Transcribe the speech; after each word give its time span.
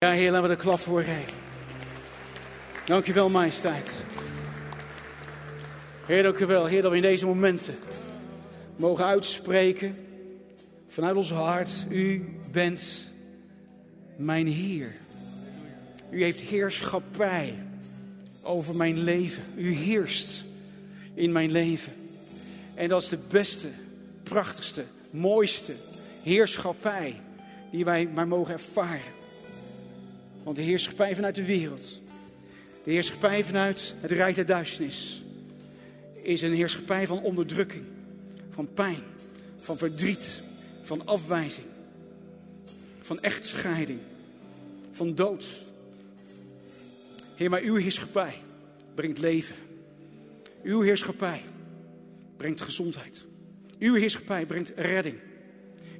Ja, 0.00 0.10
Heer, 0.10 0.30
laten 0.30 0.48
we 0.48 0.56
de 0.56 0.62
klap 0.62 0.78
voor 0.78 1.02
geven. 1.02 1.38
Dankjewel, 2.84 3.28
majesteit. 3.28 3.90
Heer, 6.06 6.22
dankjewel. 6.22 6.66
Heer, 6.66 6.82
dat 6.82 6.90
we 6.90 6.96
in 6.96 7.02
deze 7.02 7.26
momenten 7.26 7.74
mogen 8.76 9.04
uitspreken 9.04 9.96
vanuit 10.88 11.16
ons 11.16 11.30
hart. 11.30 11.70
U 11.88 12.36
bent 12.50 13.10
mijn 14.16 14.46
Heer. 14.46 14.94
U 16.10 16.22
heeft 16.22 16.40
heerschappij 16.40 17.54
over 18.42 18.76
mijn 18.76 19.02
leven. 19.02 19.42
U 19.56 19.72
heerst 19.72 20.44
in 21.14 21.32
mijn 21.32 21.50
leven. 21.50 21.92
En 22.74 22.88
dat 22.88 23.02
is 23.02 23.08
de 23.08 23.18
beste, 23.30 23.68
prachtigste, 24.22 24.84
mooiste 25.10 25.72
heerschappij 26.22 27.20
die 27.70 27.84
wij 27.84 28.08
maar 28.14 28.28
mogen 28.28 28.52
ervaren. 28.52 29.17
Want 30.48 30.60
de 30.60 30.66
heerschappij 30.66 31.14
vanuit 31.14 31.34
de 31.34 31.44
wereld, 31.44 32.00
de 32.84 32.90
heerschappij 32.90 33.44
vanuit 33.44 33.94
het 34.00 34.10
rijk 34.10 34.34
der 34.34 34.46
duisternis, 34.46 35.22
is 36.22 36.42
een 36.42 36.52
heerschappij 36.52 37.06
van 37.06 37.22
onderdrukking, 37.22 37.84
van 38.50 38.68
pijn, 38.74 39.02
van 39.56 39.76
verdriet, 39.76 40.42
van 40.82 41.06
afwijzing, 41.06 41.66
van 43.00 43.20
echtscheiding, 43.20 43.98
van 44.92 45.14
dood. 45.14 45.46
Heer, 47.34 47.50
maar 47.50 47.62
uw 47.62 47.74
heerschappij 47.74 48.34
brengt 48.94 49.18
leven. 49.18 49.56
Uw 50.62 50.80
heerschappij 50.80 51.42
brengt 52.36 52.60
gezondheid. 52.60 53.24
Uw 53.78 53.94
heerschappij 53.94 54.46
brengt 54.46 54.72
redding. 54.76 55.16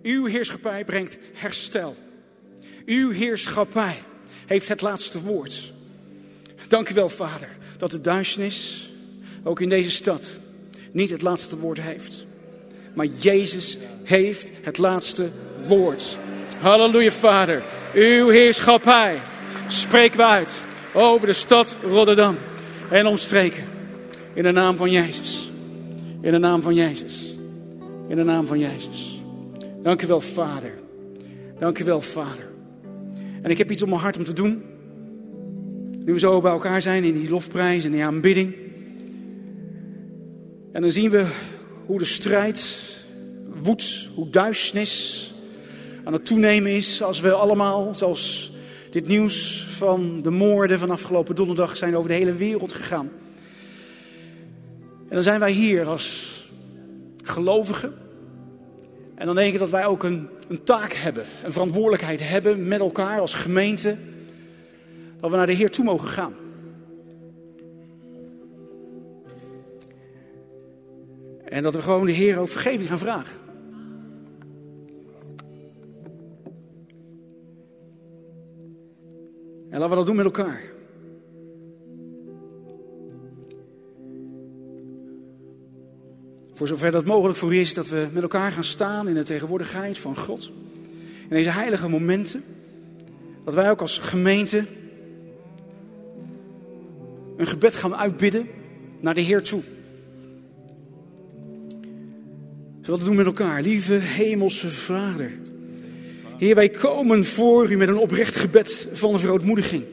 Uw 0.03 0.25
heerschappij 0.25 0.85
brengt 0.85 1.19
herstel. 1.33 1.97
Uw 2.85 3.11
heerschappij 3.11 4.03
heeft 4.47 4.69
het 4.69 4.81
laatste 4.81 5.23
woord. 5.23 5.73
Dank 6.69 6.89
u 6.89 6.95
wel, 6.95 7.09
Vader, 7.09 7.49
dat 7.79 7.91
de 7.91 8.01
duisternis 8.01 8.91
ook 9.45 9.61
in 9.61 9.69
deze 9.69 9.91
stad 9.91 10.27
niet 10.93 11.11
het 11.11 11.23
laatste 11.23 11.59
woord 11.59 11.81
heeft. 11.81 12.27
Maar 12.95 13.07
Jezus 13.07 13.79
heeft 14.05 14.51
het 14.63 14.79
laatste 14.79 15.31
woord. 15.67 16.19
Halleluja, 16.59 17.11
Vader. 17.11 17.63
Uw 17.95 18.29
heerschappij 18.29 19.19
spreken 19.69 20.17
we 20.17 20.25
uit 20.25 20.53
over 20.93 21.27
de 21.27 21.33
stad 21.33 21.77
Rotterdam 21.83 22.37
en 22.91 23.07
omstreken. 23.07 23.65
In 24.33 24.43
de 24.43 24.51
naam 24.51 24.77
van 24.77 24.91
Jezus. 24.91 25.51
In 26.21 26.33
de 26.33 26.39
naam 26.39 26.63
van 26.63 26.75
Jezus. 26.75 27.37
In 28.09 28.17
de 28.17 28.25
naam 28.25 28.47
van 28.47 28.59
Jezus. 28.59 29.21
Dank 29.83 30.03
u 30.03 30.07
wel, 30.07 30.21
Vader. 30.21 30.73
Dank 31.59 31.79
u 31.79 31.85
wel, 31.85 32.01
Vader. 32.01 32.48
En 33.43 33.51
ik 33.51 33.59
heb 33.59 33.71
iets 33.71 33.83
op 33.83 33.89
mijn 33.89 34.01
hart 34.01 34.17
om 34.17 34.25
te 34.25 34.33
doen. 34.33 34.63
Nu 36.05 36.13
we 36.13 36.19
zo 36.19 36.41
bij 36.41 36.53
elkaar 36.53 36.83
zijn 36.83 37.05
in 37.05 37.21
die 37.21 37.31
lofprijs 37.31 37.85
en 37.85 37.91
die 37.91 38.05
aanbidding. 38.05 38.55
En 40.73 40.83
dan 40.83 40.93
zien 40.93 41.11
we 41.11 41.27
hoe 41.87 41.99
de 41.99 42.05
strijd 42.05 42.79
woedt, 43.63 44.09
hoe 44.15 44.31
duisternis 44.31 45.35
aan 46.05 46.13
het 46.13 46.27
toenemen 46.27 46.73
is. 46.73 47.03
Als 47.03 47.21
we 47.21 47.33
allemaal, 47.33 47.95
zoals 47.95 48.53
dit 48.91 49.09
nieuws 49.09 49.67
van 49.69 50.23
de 50.23 50.31
moorden 50.31 50.79
van 50.79 50.91
afgelopen 50.91 51.35
donderdag, 51.35 51.77
zijn 51.77 51.97
over 51.97 52.09
de 52.09 52.17
hele 52.17 52.35
wereld 52.35 52.73
gegaan. 52.73 53.11
En 55.09 55.15
dan 55.15 55.23
zijn 55.23 55.41
wij 55.41 55.53
hier 55.53 55.87
als 55.87 56.37
gelovigen. 57.25 57.93
En 59.19 59.27
dan 59.27 59.35
denk 59.35 59.53
ik 59.53 59.59
dat 59.59 59.71
wij 59.71 59.87
ook 59.87 60.03
een, 60.03 60.29
een 60.49 60.63
taak 60.63 60.93
hebben, 60.93 61.25
een 61.45 61.53
verantwoordelijkheid 61.53 62.29
hebben 62.29 62.69
met 62.69 62.81
elkaar 62.81 63.21
als 63.21 63.35
gemeente. 63.35 63.97
Dat 65.21 65.31
we 65.31 65.37
naar 65.37 65.47
de 65.47 65.53
Heer 65.53 65.71
toe 65.71 65.85
mogen 65.85 66.09
gaan. 66.09 66.35
En 71.45 71.63
dat 71.63 71.75
we 71.75 71.83
gewoon 71.83 72.07
de 72.07 72.13
Heer 72.13 72.39
ook 72.39 72.49
vergeving 72.49 72.89
gaan 72.89 72.99
vragen. 72.99 73.37
En 79.71 79.79
laten 79.79 79.89
we 79.89 79.97
dat 79.97 80.07
doen 80.07 80.17
met 80.17 80.25
elkaar. 80.25 80.61
Voor 86.59 86.67
zover 86.67 86.91
dat 86.91 87.05
mogelijk 87.05 87.39
voor 87.39 87.55
u 87.55 87.59
is, 87.59 87.75
dat 87.75 87.89
we 87.89 88.09
met 88.13 88.23
elkaar 88.23 88.53
gaan 88.53 88.65
staan 88.65 89.09
in 89.09 89.15
de 89.15 89.23
tegenwoordigheid 89.23 89.99
van 89.99 90.17
God. 90.17 90.51
In 91.29 91.37
deze 91.37 91.51
heilige 91.51 91.89
momenten. 91.89 92.45
Dat 93.45 93.55
wij 93.55 93.71
ook 93.71 93.81
als 93.81 93.99
gemeente 93.99 94.65
een 97.37 97.47
gebed 97.47 97.75
gaan 97.75 97.97
uitbidden 97.97 98.49
naar 99.01 99.15
de 99.15 99.21
Heer 99.21 99.43
toe. 99.43 99.61
Zullen 102.81 103.01
we 103.01 103.07
doen 103.07 103.17
met 103.17 103.27
elkaar? 103.27 103.63
Lieve 103.63 103.95
Hemelse 103.95 104.69
Vader. 104.69 105.33
Heer, 106.39 106.55
wij 106.55 106.69
komen 106.69 107.25
voor 107.25 107.71
u 107.71 107.77
met 107.77 107.89
een 107.89 107.99
oprecht 107.99 108.37
gebed 108.37 108.89
van 108.93 109.21
verootmoediging. 109.21 109.85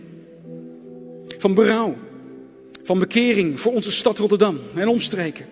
Van 1.38 1.54
berouw. 1.54 1.96
Van 2.84 3.00
bekering 3.00 3.60
voor 3.60 3.74
onze 3.74 3.92
stad 3.92 4.18
Rotterdam 4.18 4.60
en 4.76 4.88
omstreken. 4.88 5.46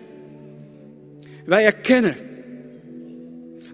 Wij 1.44 1.64
erkennen 1.64 2.16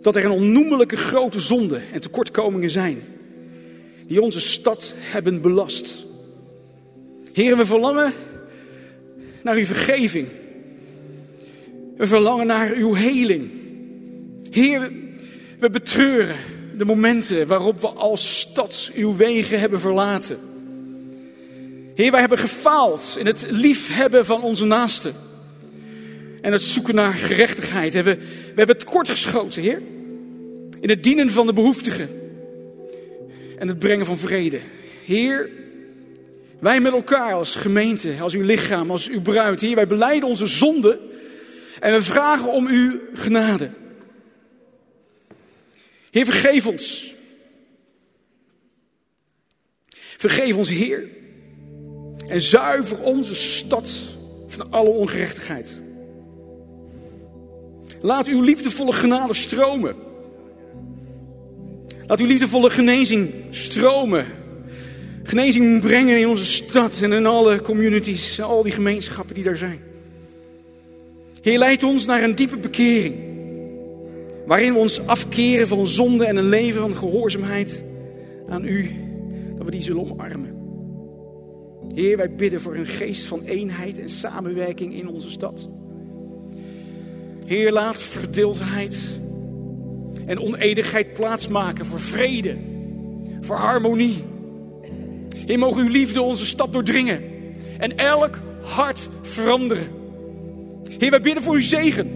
dat 0.00 0.16
er 0.16 0.25
een 0.25 0.31
onnoemelijke 0.31 0.97
grote 0.97 1.41
zonde 1.41 1.81
en 1.92 2.00
tekortkomingen 2.00 2.70
zijn 2.70 3.03
die 4.06 4.22
onze 4.22 4.41
stad 4.41 4.94
hebben 4.97 5.41
belast. 5.41 6.04
Heren, 7.32 7.59
we 7.59 7.66
verlangen 7.66 8.12
naar 9.42 9.54
uw 9.54 9.64
vergeving. 9.64 10.28
We 11.97 12.06
verlangen 12.06 12.47
naar 12.47 12.72
uw 12.72 12.94
heling. 12.94 13.50
Heer, 14.50 14.92
we 15.59 15.70
betreuren 15.70 16.36
de 16.76 16.84
momenten 16.84 17.47
waarop 17.47 17.80
we 17.80 17.88
als 17.88 18.38
stad 18.41 18.91
uw 18.94 19.16
wegen 19.16 19.60
hebben 19.60 19.80
verlaten. 19.80 20.38
Heer, 21.94 22.10
wij 22.10 22.20
hebben 22.20 22.38
gefaald 22.38 23.14
in 23.19 23.26
het 23.26 23.47
liefhebben 23.50 24.25
van 24.25 24.42
onze 24.42 24.64
naasten. 24.64 25.14
En 26.40 26.52
het 26.52 26.62
zoeken 26.62 26.94
naar 26.94 27.12
gerechtigheid. 27.12 27.92
We, 27.92 28.02
we 28.02 28.18
hebben 28.46 28.76
het 28.76 28.84
kort 28.84 29.08
geschoten, 29.08 29.62
Heer. 29.62 29.82
In 30.80 30.88
het 30.88 31.02
dienen 31.02 31.30
van 31.30 31.46
de 31.46 31.52
behoeftigen. 31.52 32.08
En 33.58 33.68
het 33.68 33.78
brengen 33.78 34.06
van 34.06 34.18
vrede. 34.18 34.60
Heer, 35.04 35.50
wij 36.60 36.80
met 36.80 36.92
elkaar 36.92 37.32
als 37.32 37.54
gemeente, 37.54 38.16
als 38.20 38.34
uw 38.34 38.42
lichaam, 38.42 38.90
als 38.90 39.08
uw 39.08 39.20
bruid. 39.20 39.60
Heer, 39.60 39.74
wij 39.74 39.86
beleiden 39.86 40.28
onze 40.28 40.46
zonde. 40.46 40.98
En 41.80 41.92
we 41.92 42.02
vragen 42.02 42.52
om 42.52 42.66
uw 42.66 43.00
genade. 43.14 43.70
Heer, 46.10 46.24
vergeef 46.24 46.66
ons. 46.66 47.14
Vergeef 50.16 50.56
ons, 50.56 50.68
Heer. 50.68 51.08
En 52.28 52.40
zuiver 52.40 52.98
onze 52.98 53.34
stad 53.34 53.90
van 54.46 54.70
alle 54.70 54.88
ongerechtigheid. 54.88 55.78
Laat 58.00 58.26
uw 58.26 58.42
liefdevolle 58.42 58.92
genade 58.92 59.34
stromen. 59.34 59.94
Laat 62.06 62.20
uw 62.20 62.26
liefdevolle 62.26 62.70
genezing 62.70 63.30
stromen. 63.50 64.26
Genezing 65.22 65.80
brengen 65.80 66.18
in 66.18 66.28
onze 66.28 66.44
stad 66.44 67.00
en 67.02 67.12
in 67.12 67.26
alle 67.26 67.62
communities 67.62 68.38
en 68.38 68.44
al 68.44 68.62
die 68.62 68.72
gemeenschappen 68.72 69.34
die 69.34 69.44
daar 69.44 69.56
zijn. 69.56 69.80
Heer, 71.42 71.58
leid 71.58 71.82
ons 71.82 72.06
naar 72.06 72.22
een 72.22 72.34
diepe 72.34 72.56
bekering. 72.56 73.14
Waarin 74.46 74.72
we 74.72 74.78
ons 74.78 75.06
afkeren 75.06 75.66
van 75.66 75.86
zonde 75.86 76.24
en 76.24 76.36
een 76.36 76.48
leven 76.48 76.80
van 76.80 76.96
gehoorzaamheid 76.96 77.84
aan 78.48 78.64
u. 78.64 78.90
Dat 79.56 79.64
we 79.64 79.70
die 79.70 79.82
zullen 79.82 80.10
omarmen. 80.10 80.58
Heer, 81.94 82.16
wij 82.16 82.34
bidden 82.34 82.60
voor 82.60 82.74
een 82.74 82.86
geest 82.86 83.24
van 83.24 83.42
eenheid 83.42 83.98
en 83.98 84.08
samenwerking 84.08 84.94
in 84.94 85.08
onze 85.08 85.30
stad. 85.30 85.68
Heer, 87.50 87.72
laat 87.72 88.02
verdeeldheid 88.02 88.98
en 90.26 90.41
oneenigheid 90.41 91.12
plaatsmaken 91.12 91.86
voor 91.86 92.00
vrede, 92.00 92.56
voor 93.41 93.56
harmonie. 93.56 94.24
Heer, 95.47 95.58
mogen 95.58 95.82
uw 95.82 95.88
liefde 95.88 96.22
onze 96.22 96.47
stad 96.47 96.72
doordringen 96.72 97.22
en 97.78 97.97
elk 97.97 98.38
hart 98.62 99.08
veranderen. 99.22 99.86
Heer, 100.98 101.10
wij 101.10 101.20
bidden 101.20 101.42
voor 101.42 101.54
uw 101.54 101.60
zegen. 101.60 102.06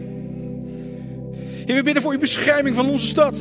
Heer, 1.66 1.74
we 1.74 1.82
bidden 1.82 2.02
voor 2.02 2.12
uw 2.12 2.18
bescherming 2.18 2.74
van 2.74 2.90
onze 2.90 3.06
stad. 3.06 3.38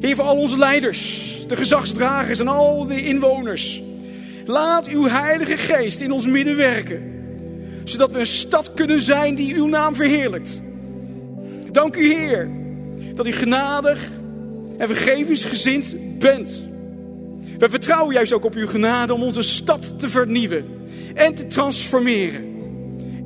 Heer, 0.00 0.16
voor 0.16 0.24
al 0.24 0.36
onze 0.36 0.58
leiders, 0.58 1.36
de 1.48 1.56
gezagsdragers 1.56 2.40
en 2.40 2.48
al 2.48 2.86
de 2.86 3.02
inwoners. 3.02 3.82
Laat 4.44 4.86
uw 4.86 5.06
heilige 5.06 5.56
geest 5.56 6.00
in 6.00 6.12
ons 6.12 6.26
midden 6.26 6.56
werken. 6.56 7.02
Zodat 7.84 8.12
we 8.12 8.18
een 8.18 8.26
stad 8.26 8.74
kunnen 8.74 9.00
zijn 9.00 9.34
die 9.34 9.54
uw 9.54 9.66
naam 9.66 9.94
verheerlijkt. 9.94 10.62
Dank 11.72 11.96
u 11.96 12.14
Heer, 12.14 12.50
dat 13.14 13.26
u 13.26 13.32
genadig 13.32 14.10
en 14.78 14.88
vergevingsgezind 14.88 15.96
bent. 16.18 16.68
We 17.58 17.68
vertrouwen 17.68 18.14
juist 18.14 18.32
ook 18.32 18.44
op 18.44 18.54
uw 18.54 18.66
genade 18.66 19.14
om 19.14 19.22
onze 19.22 19.42
stad 19.42 19.98
te 19.98 20.08
vernieuwen 20.08 20.64
en 21.14 21.34
te 21.34 21.46
transformeren. 21.46 22.50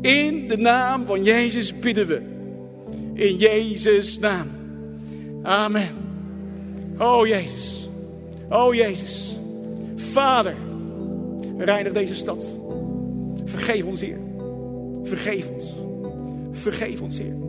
In 0.01 0.49
de 0.49 0.57
naam 0.57 1.07
van 1.07 1.25
Jezus 1.25 1.79
bidden 1.79 2.07
we. 2.07 2.21
In 3.15 3.37
Jezus' 3.37 4.19
naam. 4.19 4.51
Amen. 5.43 5.89
Oh 6.99 7.27
Jezus. 7.27 7.89
Oh 8.49 8.75
Jezus. 8.75 9.39
Vader, 9.97 10.55
reinig 11.59 11.93
deze 11.93 12.15
stad. 12.15 12.47
Vergeef 13.45 13.85
ons, 13.85 14.01
Heer. 14.01 14.19
Vergeef 15.03 15.49
ons. 15.49 15.65
Vergeef 16.53 17.01
ons, 17.01 17.19
Heer. 17.19 17.46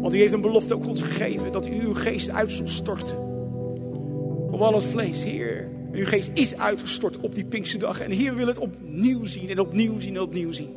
Want 0.00 0.14
u 0.14 0.18
heeft 0.18 0.32
een 0.32 0.40
belofte 0.40 0.74
ook 0.74 0.86
ons 0.86 1.02
gegeven 1.02 1.52
dat 1.52 1.66
u 1.66 1.80
uw 1.80 1.94
geest 1.94 2.30
uit 2.30 2.50
zal 2.50 2.66
storten. 2.66 3.18
Op 4.50 4.60
al 4.60 4.74
het 4.74 4.84
vlees, 4.84 5.24
Heer. 5.24 5.68
En 5.92 5.98
uw 5.98 6.06
geest 6.06 6.30
is 6.34 6.56
uitgestort 6.56 7.20
op 7.20 7.34
die 7.34 7.44
Pinksterdag. 7.44 8.00
En 8.00 8.10
Heer 8.10 8.34
wil 8.34 8.46
het 8.46 8.58
opnieuw 8.58 9.24
zien 9.24 9.48
en 9.48 9.60
opnieuw 9.60 10.00
zien 10.00 10.16
en 10.16 10.22
opnieuw 10.22 10.52
zien. 10.52 10.74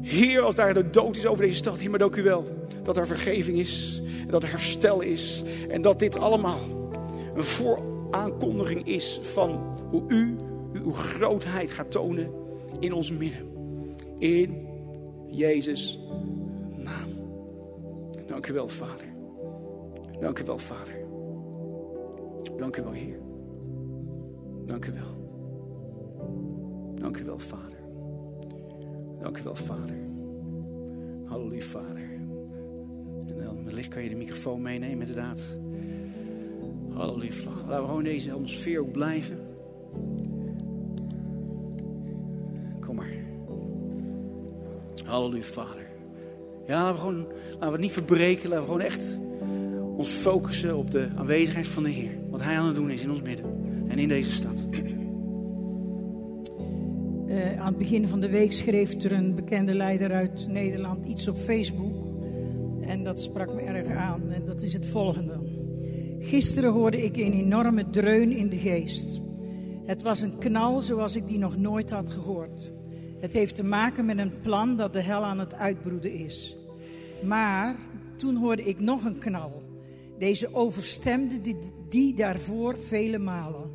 Heer, 0.00 0.40
als 0.40 0.54
daar 0.54 0.74
de 0.74 0.90
dood 0.90 1.16
is 1.16 1.26
over 1.26 1.44
deze 1.44 1.56
stad, 1.56 1.78
Heer, 1.78 1.90
maar 1.90 1.98
dank 1.98 2.16
u 2.16 2.22
wel 2.22 2.44
dat 2.82 2.96
er 2.96 3.06
vergeving 3.06 3.58
is. 3.58 4.02
En 4.20 4.30
dat 4.30 4.42
er 4.42 4.50
herstel 4.50 5.00
is. 5.00 5.42
En 5.68 5.82
dat 5.82 5.98
dit 5.98 6.18
allemaal 6.18 6.60
een 7.34 7.42
vooraankondiging 7.42 8.86
is 8.86 9.20
van 9.22 9.60
hoe 9.90 10.02
u 10.08 10.36
uw 10.72 10.92
grootheid 10.92 11.70
gaat 11.70 11.90
tonen 11.90 12.30
in 12.80 12.92
ons 12.92 13.10
midden. 13.10 13.46
In 14.18 14.66
Jezus'. 15.28 15.98
Dank 18.32 18.46
u 18.46 18.52
wel, 18.52 18.68
Vader. 18.68 19.06
Dank 20.20 20.38
u 20.38 20.44
wel, 20.44 20.58
Vader. 20.58 20.94
Dank 22.56 22.76
u 22.76 22.82
wel, 22.82 22.92
Heer. 22.92 23.18
Dank 24.66 24.86
u 24.86 24.92
wel. 24.92 25.14
Dank 26.94 27.16
u 27.16 27.24
wel, 27.24 27.38
Vader. 27.38 27.78
Dank 29.20 29.38
u 29.38 29.42
wel, 29.42 29.54
Vader. 29.54 29.96
Halleluja, 31.24 31.62
Vader. 31.62 32.10
En 33.36 33.44
dan 33.44 33.64
wellicht 33.64 33.88
kan 33.88 34.02
je 34.02 34.08
de 34.08 34.16
microfoon 34.16 34.62
meenemen, 34.62 35.06
inderdaad. 35.06 35.56
Halleluja, 36.88 37.32
Vader. 37.32 37.66
Laten 37.66 37.80
we 37.80 37.88
gewoon 37.88 38.04
deze 38.04 38.32
atmosfeer 38.32 38.80
ook 38.80 38.92
blijven. 38.92 39.38
Kom 42.80 42.96
maar. 42.96 43.14
Halleluja, 45.04 45.42
Vader. 45.42 45.91
Ja, 46.66 46.82
laten 46.82 46.94
we, 46.94 47.00
gewoon, 47.00 47.26
laten 47.50 47.66
we 47.66 47.72
het 47.72 47.80
niet 47.80 47.92
verbreken. 47.92 48.48
Laten 48.48 48.66
we 48.66 48.72
gewoon 48.72 48.86
echt 48.86 49.18
ons 49.96 50.08
focussen 50.08 50.76
op 50.76 50.90
de 50.90 51.08
aanwezigheid 51.16 51.66
van 51.66 51.82
de 51.82 51.90
Heer. 51.90 52.10
Wat 52.30 52.42
Hij 52.42 52.58
aan 52.58 52.66
het 52.66 52.74
doen 52.74 52.90
is 52.90 53.02
in 53.02 53.10
ons 53.10 53.22
midden 53.22 53.44
en 53.88 53.98
in 53.98 54.08
deze 54.08 54.30
stad. 54.30 54.66
Uh, 57.26 57.60
aan 57.60 57.66
het 57.66 57.78
begin 57.78 58.08
van 58.08 58.20
de 58.20 58.28
week 58.28 58.52
schreef 58.52 59.02
er 59.02 59.12
een 59.12 59.34
bekende 59.34 59.74
leider 59.74 60.12
uit 60.12 60.46
Nederland 60.48 61.06
iets 61.06 61.28
op 61.28 61.36
Facebook. 61.36 62.06
En 62.80 63.04
dat 63.04 63.20
sprak 63.20 63.54
me 63.54 63.60
erg 63.60 63.86
aan. 63.86 64.30
En 64.30 64.44
dat 64.44 64.62
is 64.62 64.72
het 64.72 64.86
volgende. 64.86 65.40
Gisteren 66.18 66.72
hoorde 66.72 67.04
ik 67.04 67.16
een 67.16 67.32
enorme 67.32 67.90
dreun 67.90 68.30
in 68.30 68.48
de 68.48 68.58
geest. 68.58 69.20
Het 69.84 70.02
was 70.02 70.22
een 70.22 70.38
knal 70.38 70.82
zoals 70.82 71.16
ik 71.16 71.28
die 71.28 71.38
nog 71.38 71.56
nooit 71.56 71.90
had 71.90 72.10
gehoord. 72.10 72.72
Het 73.22 73.32
heeft 73.32 73.54
te 73.54 73.64
maken 73.64 74.04
met 74.04 74.18
een 74.18 74.40
plan 74.40 74.76
dat 74.76 74.92
de 74.92 75.00
hel 75.00 75.24
aan 75.24 75.38
het 75.38 75.54
uitbroeden 75.54 76.12
is. 76.12 76.56
Maar 77.24 77.74
toen 78.16 78.36
hoorde 78.36 78.62
ik 78.62 78.80
nog 78.80 79.04
een 79.04 79.18
knal. 79.18 79.62
Deze 80.18 80.54
overstemde 80.54 81.40
die, 81.40 81.56
die 81.88 82.14
daarvoor 82.14 82.80
vele 82.88 83.18
malen. 83.18 83.70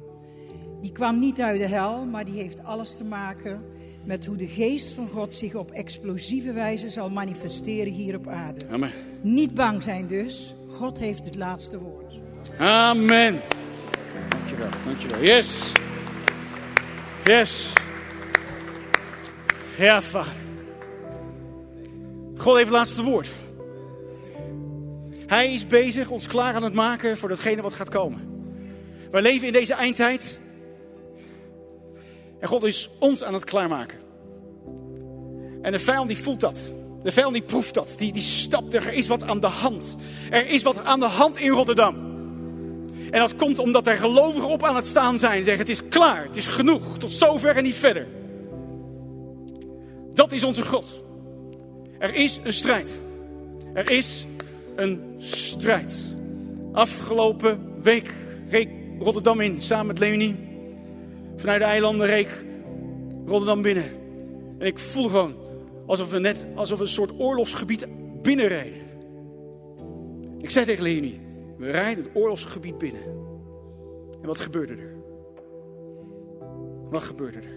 Die 0.82 0.92
kwam 0.92 1.20
niet 1.20 1.42
uit 1.42 1.60
de 1.60 1.68
hel, 1.68 2.06
maar 2.06 2.26
die 2.26 2.34
heeft 2.34 2.64
alles 2.64 2.96
te 2.98 3.04
maken 3.04 3.62
met 4.06 4.26
hoe 4.26 4.36
de 4.36 4.48
geest 4.48 4.94
van 4.94 5.08
God 5.08 5.34
zich 5.34 5.56
op 5.56 5.72
explosieve 5.72 6.54
wijze 6.54 6.90
zal 6.90 7.10
manifesteren 7.10 7.94
hier 7.94 8.16
op 8.16 8.28
aarde. 8.28 8.68
Amen. 8.70 8.92
Niet 9.22 9.54
bang 9.54 9.84
zijn 9.84 10.08
dus. 10.08 10.56
God 10.68 10.98
heeft 10.98 11.26
het 11.26 11.36
laatste 11.36 11.80
woord. 11.80 12.14
Amen. 12.58 13.40
Dankjewel, 14.30 14.70
dankjewel. 14.86 15.24
Yes. 15.24 15.72
Yes. 17.24 17.74
Ja, 19.77 20.01
vader. 20.01 20.31
God 22.38 22.56
heeft 22.56 22.68
het 22.68 22.77
laatste 22.77 23.03
woord. 23.03 23.29
Hij 25.25 25.53
is 25.53 25.68
bezig 25.68 26.09
ons 26.09 26.27
klaar 26.27 26.53
aan 26.53 26.63
het 26.63 26.74
maken 26.74 27.18
voor 27.18 27.29
datgene 27.29 27.62
wat 27.62 27.74
gaat 27.74 27.89
komen. 27.89 28.21
Wij 29.12 29.21
leven 29.21 29.47
in 29.47 29.53
deze 29.53 29.74
eindtijd. 29.74 30.39
En 32.39 32.47
God 32.47 32.63
is 32.63 32.89
ons 33.00 33.24
aan 33.24 33.33
het 33.33 33.44
klaarmaken. 33.44 33.97
En 35.62 35.71
de 35.71 35.79
vijand 35.79 36.07
die 36.07 36.18
voelt 36.18 36.39
dat. 36.39 36.59
De 37.03 37.12
vijand 37.12 37.33
die 37.33 37.44
proeft 37.44 37.74
dat. 37.74 37.94
Die, 37.97 38.13
die 38.13 38.21
stapt 38.21 38.74
er. 38.74 38.88
Er 38.88 38.94
is 38.94 39.07
wat 39.07 39.24
aan 39.24 39.39
de 39.39 39.47
hand. 39.47 39.95
Er 40.29 40.47
is 40.47 40.62
wat 40.62 40.83
aan 40.83 41.00
de 41.00 41.06
hand 41.06 41.38
in 41.38 41.50
Rotterdam. 41.50 41.95
En 43.12 43.19
dat 43.19 43.35
komt 43.35 43.59
omdat 43.59 43.88
er 43.88 43.97
gelovigen 43.97 44.50
op 44.50 44.63
aan 44.63 44.75
het 44.75 44.88
staan 44.88 45.19
zijn. 45.19 45.44
Zeggen 45.44 45.59
het 45.59 45.69
is 45.69 45.88
klaar. 45.88 46.24
Het 46.24 46.35
is 46.35 46.47
genoeg. 46.47 46.97
Tot 46.97 47.09
zover 47.09 47.56
en 47.56 47.63
niet 47.63 47.75
verder. 47.75 48.17
Dat 50.18 50.31
is 50.31 50.44
onze 50.44 50.66
God. 50.66 51.04
Er 52.00 52.14
is 52.14 52.40
een 52.44 52.54
strijd. 52.54 53.00
Er 53.74 53.92
is 53.92 54.25
een 54.75 55.16
strijd. 55.18 55.98
Afgelopen 56.72 57.81
week 57.81 58.14
reek 58.50 58.69
Rotterdam 59.00 59.42
in 59.42 59.62
samen 59.62 59.88
met 59.88 60.00
Leonie. 60.00 60.36
Vanuit 61.36 61.60
de 61.60 61.66
eilanden 61.66 62.08
reek 62.08 62.44
Rotterdam 63.25 63.62
binnen. 63.62 63.84
En 64.60 64.66
ik 64.66 64.80
voel 64.80 65.04
gewoon 65.04 65.36
alsof 65.86 66.10
we 66.10 66.20
net 66.20 66.46
alsof 66.56 66.78
we 66.78 66.84
een 66.84 66.90
soort 66.90 67.20
oorlogsgebied 67.20 67.88
binnenrijden. 68.22 68.81
Ik 70.40 70.50
zei 70.50 70.66
tegen 70.66 70.84
Leonie, 70.84 71.20
we 71.58 71.72
rijden 71.72 72.04
het 72.04 72.16
oorlogsgebied 72.16 72.78
binnen. 72.78 73.04
En 74.22 74.28
wat 74.28 74.38
gebeurde 74.38 74.74
er? 74.74 74.96
Wat 76.90 77.04
gebeurde 77.04 77.38
er? 77.38 77.56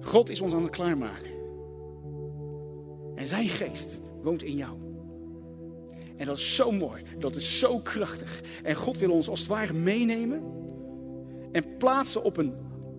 God 0.00 0.30
is 0.30 0.40
ons 0.40 0.54
aan 0.54 0.62
het 0.62 0.70
klaarmaken. 0.70 1.30
En 3.14 3.26
zijn 3.26 3.48
geest 3.48 4.00
woont 4.22 4.42
in 4.42 4.56
jou. 4.56 4.76
En 6.16 6.26
dat 6.26 6.36
is 6.36 6.54
zo 6.54 6.72
mooi. 6.72 7.02
Dat 7.18 7.36
is 7.36 7.58
zo 7.58 7.78
krachtig. 7.78 8.40
En 8.62 8.74
God 8.74 8.98
wil 8.98 9.10
ons 9.10 9.28
als 9.28 9.40
het 9.40 9.48
ware 9.48 9.72
meenemen. 9.72 10.42
En 11.52 11.76
plaatsen 11.76 12.22
op 12.22 12.36
een 12.36 12.54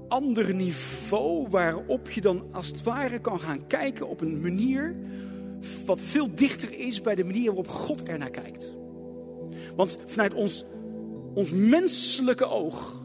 ander 0.07 0.53
niveau. 0.53 1.47
Waarop 1.49 2.09
je 2.09 2.21
dan 2.21 2.43
als 2.51 2.67
het 2.67 2.83
ware 2.83 3.19
kan 3.19 3.39
gaan 3.39 3.67
kijken 3.67 4.07
op 4.07 4.21
een 4.21 4.41
manier. 4.41 4.95
Wat 5.85 5.99
veel 5.99 6.35
dichter 6.35 6.79
is 6.79 7.01
bij 7.01 7.15
de 7.15 7.23
manier 7.23 7.45
waarop 7.45 7.67
God 7.67 8.07
er 8.07 8.17
naar 8.17 8.29
kijkt. 8.29 8.73
Want 9.75 9.97
vanuit 10.05 10.33
ons, 10.33 10.65
ons 11.33 11.51
menselijke 11.51 12.45
oog. 12.45 13.00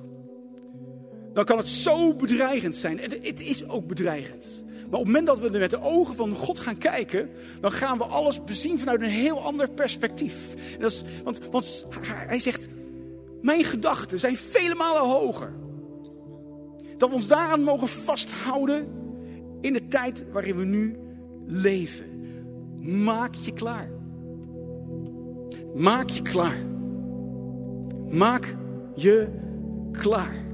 Dan 1.36 1.44
kan 1.44 1.58
het 1.58 1.68
zo 1.68 2.14
bedreigend 2.14 2.74
zijn. 2.74 3.00
En 3.00 3.10
het 3.22 3.40
is 3.40 3.68
ook 3.68 3.86
bedreigend. 3.86 4.46
Maar 4.90 5.00
op 5.00 5.06
het 5.06 5.06
moment 5.06 5.26
dat 5.26 5.38
we 5.38 5.50
er 5.50 5.58
met 5.58 5.70
de 5.70 5.82
ogen 5.82 6.14
van 6.14 6.32
God 6.32 6.58
gaan 6.58 6.78
kijken, 6.78 7.30
dan 7.60 7.72
gaan 7.72 7.98
we 7.98 8.04
alles 8.04 8.44
bezien 8.44 8.78
vanuit 8.78 9.00
een 9.00 9.08
heel 9.08 9.42
ander 9.42 9.70
perspectief. 9.70 10.34
Dat 10.78 10.90
is, 10.90 11.02
want, 11.24 11.48
want 11.50 11.84
hij 12.02 12.38
zegt, 12.38 12.66
mijn 13.42 13.64
gedachten 13.64 14.18
zijn 14.18 14.36
vele 14.36 14.74
malen 14.74 15.02
hoger. 15.02 15.52
Dat 16.96 17.08
we 17.08 17.14
ons 17.14 17.28
daaraan 17.28 17.62
mogen 17.62 17.88
vasthouden 17.88 18.88
in 19.60 19.72
de 19.72 19.88
tijd 19.88 20.24
waarin 20.32 20.56
we 20.56 20.64
nu 20.64 20.96
leven. 21.46 22.06
Maak 22.82 23.34
je 23.34 23.52
klaar. 23.52 23.90
Maak 25.74 26.08
je 26.08 26.22
klaar. 26.22 26.58
Maak 28.08 28.56
je 28.94 29.28
klaar. 29.92 30.45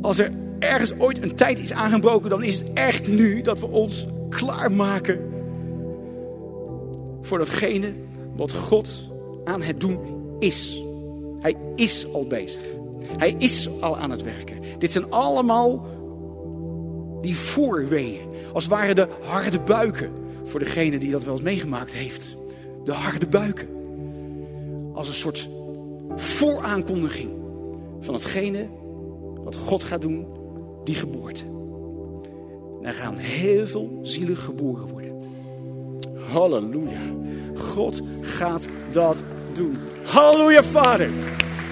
Als 0.00 0.18
er 0.18 0.30
ergens 0.58 0.92
ooit 0.98 1.22
een 1.22 1.34
tijd 1.36 1.58
is 1.58 1.72
aangebroken, 1.72 2.30
dan 2.30 2.42
is 2.42 2.58
het 2.58 2.72
echt 2.72 3.08
nu 3.08 3.42
dat 3.42 3.60
we 3.60 3.66
ons 3.66 4.06
klaarmaken 4.28 5.20
voor 7.22 7.38
datgene 7.38 7.92
wat 8.36 8.52
God 8.52 8.90
aan 9.44 9.62
het 9.62 9.80
doen 9.80 9.98
is. 10.38 10.82
Hij 11.40 11.56
is 11.76 12.06
al 12.12 12.26
bezig. 12.26 12.62
Hij 13.16 13.34
is 13.38 13.68
al 13.80 13.98
aan 13.98 14.10
het 14.10 14.22
werken. 14.22 14.56
Dit 14.78 14.90
zijn 14.90 15.10
allemaal 15.10 15.86
die 17.20 17.36
voorweeën. 17.36 18.28
Als 18.52 18.64
het 18.64 18.72
ware 18.72 18.94
de 18.94 19.08
harde 19.22 19.60
buiken. 19.60 20.10
Voor 20.44 20.60
degene 20.60 20.98
die 20.98 21.10
dat 21.10 21.24
wel 21.24 21.32
eens 21.32 21.42
meegemaakt 21.42 21.92
heeft. 21.92 22.34
De 22.84 22.92
harde 22.92 23.26
buiken. 23.26 23.68
Als 24.94 25.08
een 25.08 25.14
soort 25.14 25.48
vooraankondiging 26.16 27.30
van 28.00 28.14
hetgene 28.14 28.68
wat 29.44 29.56
God 29.56 29.82
gaat 29.82 30.02
doen 30.02 30.26
die 30.84 30.94
geboorte. 30.94 31.42
Er 32.82 32.92
gaan 32.92 33.16
heel 33.16 33.66
veel 33.66 33.98
zielen 34.02 34.36
geboren 34.36 34.86
worden. 34.86 35.16
Halleluja. 36.14 37.00
God 37.54 38.00
gaat 38.20 38.64
dat 38.90 39.16
doen. 39.52 39.76
Halleluja, 40.04 40.62
Vader. 40.62 41.08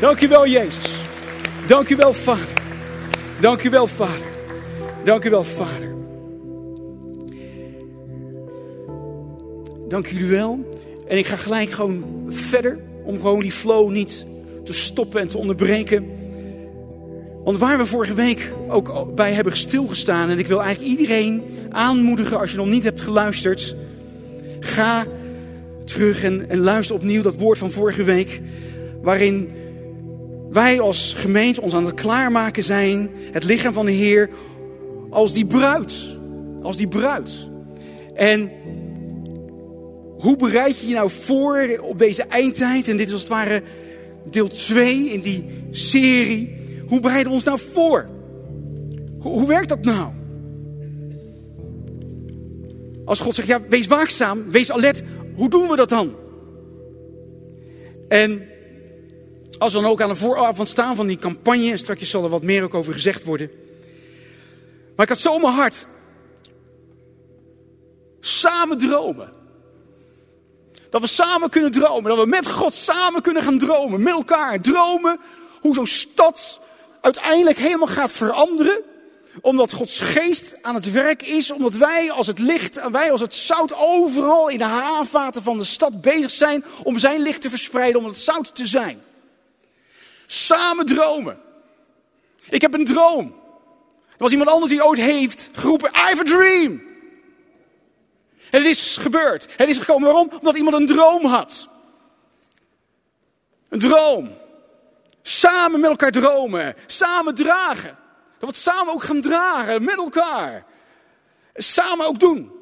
Dank 0.00 0.22
u 0.22 0.28
wel, 0.28 0.46
Jezus. 0.46 0.92
Dank 1.66 1.88
u 1.88 1.96
wel, 1.96 2.12
Vader. 2.12 2.62
Dank 3.40 3.62
u 3.62 3.70
wel, 3.70 3.86
Vader. 3.86 4.26
Dank 5.04 5.24
u 5.24 5.30
wel, 5.30 5.44
Vader. 5.44 5.94
Dank 9.88 10.06
jullie 10.06 10.28
wel. 10.28 10.58
En 11.06 11.18
ik 11.18 11.26
ga 11.26 11.36
gelijk 11.36 11.70
gewoon 11.70 12.04
verder 12.28 12.78
om 13.04 13.16
gewoon 13.16 13.40
die 13.40 13.52
flow 13.52 13.90
niet 13.90 14.26
te 14.64 14.72
stoppen 14.72 15.20
en 15.20 15.28
te 15.28 15.38
onderbreken. 15.38 16.17
Want 17.48 17.60
waar 17.60 17.78
we 17.78 17.86
vorige 17.86 18.14
week 18.14 18.52
ook 18.68 19.14
bij 19.14 19.32
hebben 19.32 19.56
stilgestaan, 19.56 20.30
en 20.30 20.38
ik 20.38 20.46
wil 20.46 20.62
eigenlijk 20.62 20.98
iedereen 20.98 21.42
aanmoedigen 21.70 22.38
als 22.38 22.50
je 22.50 22.56
nog 22.56 22.66
niet 22.66 22.84
hebt 22.84 23.00
geluisterd, 23.00 23.76
ga 24.60 25.06
terug 25.84 26.22
en, 26.22 26.50
en 26.50 26.58
luister 26.58 26.94
opnieuw 26.94 27.22
dat 27.22 27.36
woord 27.36 27.58
van 27.58 27.70
vorige 27.70 28.02
week, 28.02 28.40
waarin 29.02 29.50
wij 30.50 30.80
als 30.80 31.14
gemeente 31.16 31.60
ons 31.60 31.74
aan 31.74 31.84
het 31.84 31.94
klaarmaken 31.94 32.62
zijn, 32.62 33.10
het 33.32 33.44
lichaam 33.44 33.72
van 33.72 33.86
de 33.86 33.92
Heer, 33.92 34.28
als 35.10 35.32
die 35.32 35.46
bruid. 35.46 35.92
Als 36.62 36.76
die 36.76 36.88
bruid. 36.88 37.48
En 38.14 38.50
hoe 40.18 40.36
bereid 40.36 40.78
je 40.78 40.88
je 40.88 40.94
nou 40.94 41.10
voor 41.10 41.78
op 41.80 41.98
deze 41.98 42.22
eindtijd? 42.22 42.88
En 42.88 42.96
dit 42.96 43.06
is 43.06 43.12
als 43.12 43.22
het 43.22 43.30
ware 43.30 43.62
deel 44.30 44.48
2 44.48 45.08
in 45.08 45.20
die 45.20 45.44
serie. 45.70 46.57
Hoe 46.88 47.00
bereiden 47.00 47.28
we 47.28 47.34
ons 47.34 47.44
nou 47.44 47.58
voor? 47.58 48.08
Hoe, 49.20 49.46
werkt 49.46 49.68
dat 49.68 49.84
nou? 49.84 50.12
Als 53.04 53.18
God 53.18 53.34
zegt, 53.34 53.48
ja, 53.48 53.60
wees 53.68 53.86
waakzaam, 53.86 54.50
wees 54.50 54.70
alert. 54.70 55.02
Hoe 55.34 55.48
doen 55.48 55.68
we 55.68 55.76
dat 55.76 55.88
dan? 55.88 56.14
En 58.08 58.48
als 59.58 59.72
we 59.72 59.80
dan 59.80 59.90
ook 59.90 60.02
aan 60.02 60.08
de 60.08 60.14
vooravond 60.14 60.68
staan 60.68 60.96
van 60.96 61.06
die 61.06 61.18
campagne, 61.18 61.70
en 61.70 61.78
straks 61.78 62.10
zal 62.10 62.24
er 62.24 62.30
wat 62.30 62.42
meer 62.42 62.62
ook 62.62 62.74
over 62.74 62.92
gezegd 62.92 63.24
worden. 63.24 63.50
Maar 64.96 65.06
ik 65.06 65.12
had 65.12 65.18
zo 65.18 65.38
mijn 65.38 65.54
hart. 65.54 65.86
Samen 68.20 68.78
dromen. 68.78 69.32
Dat 70.90 71.00
we 71.00 71.06
samen 71.06 71.50
kunnen 71.50 71.70
dromen. 71.70 72.10
Dat 72.10 72.24
we 72.24 72.26
met 72.26 72.50
God 72.50 72.72
samen 72.72 73.22
kunnen 73.22 73.42
gaan 73.42 73.58
dromen. 73.58 74.02
Met 74.02 74.12
elkaar 74.12 74.60
dromen 74.60 75.20
hoe 75.60 75.74
zo'n 75.74 75.86
stad 75.86 76.60
uiteindelijk 77.00 77.58
helemaal 77.58 77.86
gaat 77.86 78.10
veranderen. 78.10 78.80
Omdat 79.40 79.72
Gods 79.72 79.98
geest 79.98 80.62
aan 80.62 80.74
het 80.74 80.90
werk 80.90 81.22
is. 81.22 81.50
Omdat 81.50 81.74
wij 81.74 82.10
als 82.10 82.26
het 82.26 82.38
licht 82.38 82.76
en 82.76 82.92
wij 82.92 83.12
als 83.12 83.20
het 83.20 83.34
zout 83.34 83.74
overal 83.74 84.48
in 84.48 84.58
de 84.58 84.64
haarvaten 84.64 85.42
van 85.42 85.58
de 85.58 85.64
stad 85.64 86.00
bezig 86.00 86.30
zijn 86.30 86.64
om 86.82 86.98
zijn 86.98 87.20
licht 87.20 87.40
te 87.40 87.50
verspreiden. 87.50 88.00
Om 88.00 88.06
het 88.06 88.16
zout 88.16 88.54
te 88.54 88.66
zijn. 88.66 89.02
Samen 90.26 90.86
dromen. 90.86 91.38
Ik 92.48 92.60
heb 92.60 92.74
een 92.74 92.84
droom. 92.84 93.26
Er 94.08 94.24
was 94.24 94.30
iemand 94.30 94.50
anders 94.50 94.70
die 94.70 94.84
ooit 94.84 95.00
heeft 95.00 95.50
geroepen, 95.52 95.90
I 95.90 95.98
have 95.98 96.20
a 96.20 96.24
dream. 96.24 96.82
Het 98.50 98.64
is 98.64 98.96
gebeurd. 98.96 99.46
Het 99.56 99.68
is 99.68 99.78
gekomen. 99.78 100.12
Waarom? 100.12 100.30
Omdat 100.38 100.56
iemand 100.56 100.76
een 100.76 100.86
droom 100.86 101.24
had. 101.24 101.68
Een 103.68 103.78
droom. 103.78 104.36
Samen 105.28 105.80
met 105.80 105.90
elkaar 105.90 106.10
dromen. 106.10 106.74
Samen 106.86 107.34
dragen. 107.34 107.96
Dat 108.38 108.40
we 108.40 108.46
het 108.46 108.56
samen 108.56 108.92
ook 108.92 109.02
gaan 109.02 109.20
dragen. 109.20 109.84
Met 109.84 109.96
elkaar. 109.96 110.64
Samen 111.54 112.06
ook 112.06 112.20
doen. 112.20 112.52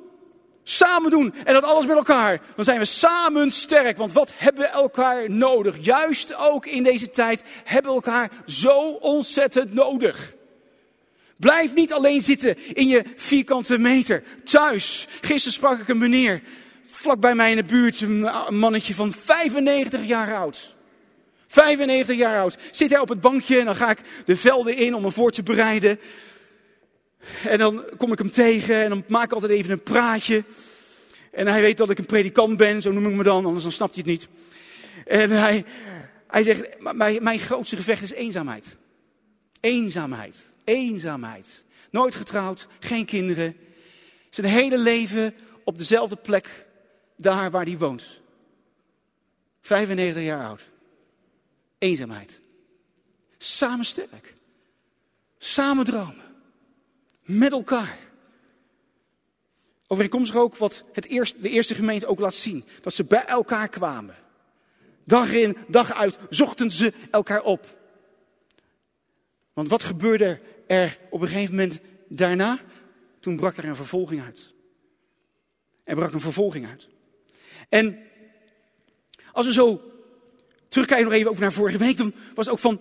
Samen 0.62 1.11
doen. 1.11 1.35
En 1.44 1.54
dat 1.54 1.62
alles 1.62 1.87
met 1.87 1.96
elkaar. 1.96 2.40
Dan 2.56 2.64
zijn 2.64 2.78
we 2.78 2.85
samen 2.85 3.50
sterk. 3.50 3.96
Want 3.96 4.12
wat 4.12 4.32
hebben 4.37 4.62
we 4.62 4.68
elkaar 4.68 5.30
nodig? 5.30 5.76
Juist 5.80 6.35
ook 6.35 6.66
in 6.66 6.82
deze 6.82 7.11
tijd 7.11 7.42
hebben 7.64 7.90
we 7.90 7.96
elkaar 7.96 8.30
zo 8.46 8.80
ontzettend 8.88 9.75
nodig. 9.75 10.35
Blijf 11.37 11.75
niet 11.75 11.92
alleen 11.92 12.20
zitten 12.20 12.75
in 12.75 12.87
je 12.87 13.02
vierkante 13.16 13.78
meter. 13.78 14.23
Thuis. 14.44 15.06
Gisteren 15.20 15.52
sprak 15.52 15.78
ik 15.78 15.88
een 15.88 15.99
meneer. 15.99 16.42
Vlak 16.87 17.20
bij 17.20 17.35
mij 17.35 17.50
in 17.50 17.56
de 17.56 17.64
buurt. 17.64 18.00
Een 18.00 18.30
mannetje 18.58 18.94
van 18.94 19.12
95 19.12 20.04
jaar 20.04 20.35
oud. 20.35 20.75
95 21.56 22.16
jaar 22.16 22.38
oud. 22.38 22.56
Zit 22.70 22.90
hij 22.90 23.00
op 23.00 23.08
het 23.08 23.20
bankje 23.20 23.58
en 23.58 23.64
dan 23.64 23.76
ga 23.76 23.90
ik 23.90 23.98
de 24.25 24.36
velden 24.36 24.76
in 24.76 24.94
om 24.94 25.02
hem 25.02 25.12
voor 25.12 25.30
te 25.30 25.42
bereiden. 25.42 26.00
En 27.44 27.58
dan 27.58 27.84
kom 27.96 28.12
ik 28.12 28.18
hem 28.18 28.30
tegen 28.30 28.82
en 28.82 28.88
dan 28.88 29.04
maak 29.08 29.25
ik 29.25 29.32
altijd 29.32 29.52
even 29.52 29.72
een 29.72 29.82
praatje. 29.82 30.44
En 31.32 31.46
hij 31.46 31.60
weet 31.60 31.76
dat 31.76 31.90
ik 31.90 31.98
een 31.98 32.06
predikant 32.06 32.56
ben, 32.56 32.82
zo 32.82 32.92
noem 32.92 33.06
ik 33.06 33.12
me 33.12 33.22
dan, 33.22 33.44
anders 33.44 33.62
dan 33.62 33.72
snapt 33.72 33.94
hij 33.94 34.04
het 34.06 34.12
niet. 34.12 34.28
En 35.06 35.30
hij, 35.30 35.64
hij 36.26 36.42
zegt, 36.42 36.80
mijn, 36.92 37.22
mijn 37.22 37.38
grootste 37.38 37.76
gevecht 37.76 38.02
is 38.02 38.12
eenzaamheid. 38.12 38.76
Eenzaamheid. 39.60 40.44
Eenzaamheid. 40.64 41.64
Nooit 41.90 42.14
getrouwd, 42.14 42.66
geen 42.78 43.04
kinderen. 43.04 43.56
Zijn 44.30 44.46
hele 44.46 44.78
leven 44.78 45.34
op 45.64 45.78
dezelfde 45.78 46.16
plek, 46.16 46.66
daar 47.16 47.50
waar 47.50 47.64
hij 47.64 47.78
woont. 47.78 48.20
95 49.60 50.22
jaar 50.22 50.46
oud. 50.46 50.68
Eenzaamheid. 51.78 52.40
Samen 53.38 53.85
sterk. 53.85 54.33
Samen 55.38 55.85
dromen. 55.85 56.25
Met 57.23 57.52
elkaar. 57.52 57.99
Overeenkomstig 59.87 60.37
ook 60.37 60.56
wat 60.56 60.83
het 60.92 61.06
eerste, 61.06 61.40
de 61.40 61.49
eerste 61.49 61.75
gemeente 61.75 62.06
ook 62.06 62.18
laat 62.18 62.35
zien. 62.35 62.64
Dat 62.80 62.92
ze 62.92 63.04
bij 63.04 63.25
elkaar 63.25 63.68
kwamen. 63.68 64.14
Dag 65.04 65.33
in, 65.33 65.56
dag 65.68 65.92
uit 65.92 66.18
zochten 66.30 66.71
ze 66.71 66.92
elkaar 67.11 67.42
op. 67.42 67.78
Want 69.52 69.68
wat 69.68 69.83
gebeurde 69.83 70.40
er 70.66 70.99
op 71.11 71.21
een 71.21 71.28
gegeven 71.28 71.54
moment 71.54 71.80
daarna? 72.09 72.59
Toen 73.21 73.37
brak 73.37 73.56
er 73.56 73.64
een 73.64 73.76
vervolging 73.76 74.23
uit. 74.23 74.52
Er 75.85 75.97
brak 75.97 76.12
een 76.12 76.21
vervolging 76.21 76.66
uit. 76.66 76.88
En 77.68 77.99
als 79.33 79.47
we 79.47 79.52
zo 79.52 79.96
terugkijken 80.76 81.06
nog 81.06 81.18
even 81.18 81.30
over 81.30 81.42
naar 81.42 81.52
vorige 81.52 81.78
week, 81.78 81.97
dan 81.97 82.12
was 82.35 82.49
ook 82.49 82.59
van, 82.59 82.80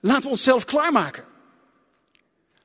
laten 0.00 0.22
we 0.22 0.28
onszelf 0.28 0.64
klaarmaken. 0.64 1.24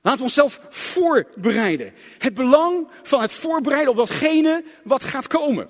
Laten 0.01 0.19
we 0.19 0.25
onszelf 0.25 0.61
voorbereiden. 0.69 1.93
Het 2.17 2.33
belang 2.33 2.87
van 3.03 3.21
het 3.21 3.31
voorbereiden 3.31 3.91
op 3.91 3.97
datgene 3.97 4.63
wat 4.83 5.03
gaat 5.03 5.27
komen. 5.27 5.67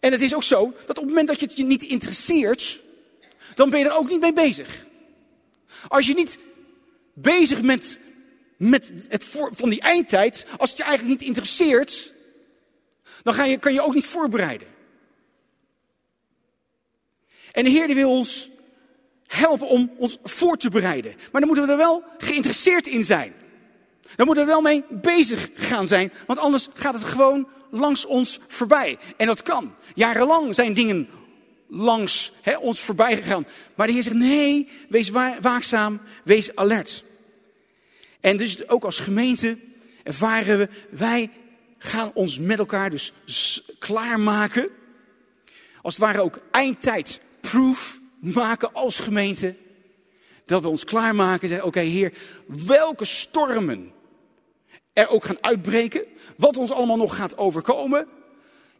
En 0.00 0.12
het 0.12 0.20
is 0.20 0.34
ook 0.34 0.42
zo 0.42 0.72
dat 0.86 0.88
op 0.88 0.96
het 0.96 1.06
moment 1.06 1.28
dat 1.28 1.40
je 1.40 1.46
het 1.46 1.56
je 1.56 1.64
niet 1.64 1.82
interesseert, 1.82 2.80
dan 3.54 3.70
ben 3.70 3.78
je 3.78 3.84
er 3.84 3.96
ook 3.96 4.08
niet 4.08 4.20
mee 4.20 4.32
bezig. 4.32 4.86
Als 5.88 6.06
je 6.06 6.14
niet 6.14 6.38
bezig 7.14 7.60
bent 7.60 7.98
met 8.56 8.92
het 9.08 9.24
voor, 9.24 9.50
van 9.54 9.70
die 9.70 9.80
eindtijd, 9.80 10.46
als 10.58 10.68
het 10.68 10.78
je 10.78 10.84
eigenlijk 10.84 11.18
niet 11.18 11.28
interesseert, 11.28 12.12
dan 13.22 13.34
ga 13.34 13.44
je, 13.44 13.58
kan 13.58 13.72
je 13.72 13.82
ook 13.82 13.94
niet 13.94 14.06
voorbereiden. 14.06 14.79
En 17.52 17.64
de 17.64 17.70
Heer 17.70 17.86
die 17.86 17.96
wil 17.96 18.10
ons 18.10 18.50
helpen 19.26 19.68
om 19.68 19.92
ons 19.96 20.18
voor 20.22 20.56
te 20.56 20.68
bereiden. 20.68 21.14
Maar 21.32 21.40
dan 21.40 21.46
moeten 21.46 21.66
we 21.66 21.72
er 21.72 21.78
wel 21.78 22.04
geïnteresseerd 22.18 22.86
in 22.86 23.04
zijn. 23.04 23.32
Dan 24.16 24.26
moeten 24.26 24.44
we 24.44 24.50
er 24.50 24.62
wel 24.62 24.72
mee 24.72 24.84
bezig 24.90 25.50
gaan 25.54 25.86
zijn, 25.86 26.12
want 26.26 26.38
anders 26.38 26.68
gaat 26.74 26.94
het 26.94 27.04
gewoon 27.04 27.48
langs 27.70 28.04
ons 28.04 28.40
voorbij. 28.46 28.98
En 29.16 29.26
dat 29.26 29.42
kan. 29.42 29.74
Jarenlang 29.94 30.54
zijn 30.54 30.74
dingen 30.74 31.08
langs 31.68 32.32
ons 32.60 32.80
voorbij 32.80 33.16
gegaan. 33.16 33.46
Maar 33.74 33.86
de 33.86 33.92
Heer 33.92 34.02
zegt, 34.02 34.16
nee, 34.16 34.68
wees 34.88 35.10
waakzaam, 35.40 36.00
wees 36.24 36.56
alert. 36.56 37.04
En 38.20 38.36
dus 38.36 38.68
ook 38.68 38.84
als 38.84 38.98
gemeente 38.98 39.58
ervaren 40.02 40.58
we, 40.58 40.68
wij 40.90 41.30
gaan 41.78 42.10
ons 42.14 42.38
met 42.38 42.58
elkaar 42.58 42.90
dus 42.90 43.62
klaarmaken. 43.78 44.68
Als 45.82 45.94
het 45.94 46.02
ware 46.02 46.20
ook 46.20 46.40
eindtijd 46.50 47.20
proof 47.40 48.00
maken 48.20 48.72
als 48.72 48.98
gemeente. 48.98 49.56
Dat 50.44 50.62
we 50.62 50.68
ons 50.68 50.84
klaarmaken. 50.84 51.48
Zeggen, 51.48 51.66
oké 51.66 51.80
Heer, 51.80 52.12
welke 52.46 53.04
stormen 53.04 53.92
er 54.92 55.08
ook 55.08 55.24
gaan 55.24 55.38
uitbreken. 55.44 56.04
Wat 56.36 56.56
ons 56.56 56.72
allemaal 56.72 56.96
nog 56.96 57.16
gaat 57.16 57.38
overkomen. 57.38 58.06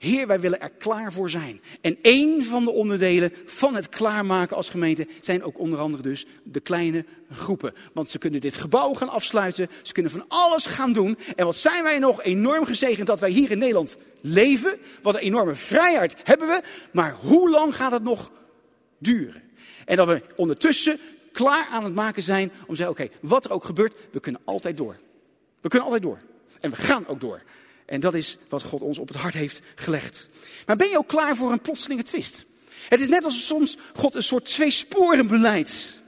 Heer, 0.00 0.26
wij 0.26 0.40
willen 0.40 0.61
er 0.61 0.71
klaar 0.71 1.12
voor 1.12 1.31
zijn. 1.31 1.61
En 1.81 1.99
één 2.02 2.45
van 2.45 2.64
de 2.64 2.71
onderdelen 2.71 3.33
van 3.47 3.75
het 3.75 3.88
klaarmaken 3.88 4.57
als 4.57 4.69
gemeente 4.69 5.07
zijn 5.21 5.43
ook 5.43 5.59
onder 5.59 5.79
andere 5.79 6.02
dus 6.02 6.26
de 6.45 6.61
kleine 6.61 7.05
groepen. 7.31 7.75
Want 7.93 8.09
ze 8.09 8.19
kunnen 8.19 8.40
dit 8.40 8.57
gebouw 8.57 8.95
gaan 8.95 9.09
afsluiten, 9.09 9.69
ze 9.83 9.93
kunnen 9.93 10.12
van 10.12 10.25
alles 10.29 10.67
gaan 10.67 10.93
doen. 10.93 11.19
En 11.37 11.45
wat 11.45 11.57
zijn 11.57 11.83
wij 11.83 11.99
nog 11.99 12.23
enorm 12.23 12.64
gezegend 12.64 13.07
dat 13.07 13.21
wij 13.21 13.31
hier 13.31 13.50
in 13.50 13.59
Nederland 13.59 13.97
leven. 14.21 14.79
Wat 15.02 15.14
een 15.14 15.21
enorme 15.21 15.55
vrijheid 15.55 16.17
hebben 16.25 16.49
we. 16.49 16.62
Maar 16.93 17.17
hoe 17.21 17.50
lang 17.50 17.76
gaat 17.76 17.93
het 17.93 18.02
nog 18.02 18.31
duren? 19.00 19.42
En 19.85 19.97
dat 19.97 20.07
we 20.07 20.23
ondertussen 20.37 20.99
klaar 21.33 21.66
aan 21.71 21.85
het 21.85 21.95
maken 21.95 22.23
zijn 22.23 22.52
om 22.61 22.75
te 22.75 22.76
zeggen, 22.76 23.04
oké, 23.04 23.09
wat 23.21 23.45
er 23.45 23.52
ook 23.52 23.64
gebeurt, 23.64 23.97
we 24.11 24.21
kunnen 24.21 24.40
altijd 24.45 24.76
door. 24.76 24.99
We 25.61 25.69
kunnen 25.69 25.88
altijd 25.88 26.02
door. 26.02 26.19
En 26.61 26.71
we 26.71 26.76
gaan 26.76 27.07
ook 27.07 27.21
door. 27.21 27.42
En 27.87 28.00
dat 28.00 28.14
is 28.14 28.38
wat 28.49 28.62
God 28.62 28.80
ons 28.80 28.99
op 28.99 29.09
het 29.09 29.16
hart 29.16 29.35
heeft 29.35 29.61
gelegd. 29.75 30.26
Maar 30.66 30.76
ben 30.76 30.88
je 30.88 30.99
ook 30.99 31.09
klaar 31.09 31.37
voor 31.37 31.52
een 31.52 31.61
plotselinge 31.61 32.02
twist? 32.02 32.45
Het 32.88 33.00
is 33.00 33.09
net 33.09 33.25
alsof 33.25 33.40
soms 33.40 33.76
God 33.95 34.14
een 34.14 34.23
soort 34.23 34.45
tweesporenbeleid 34.45 36.00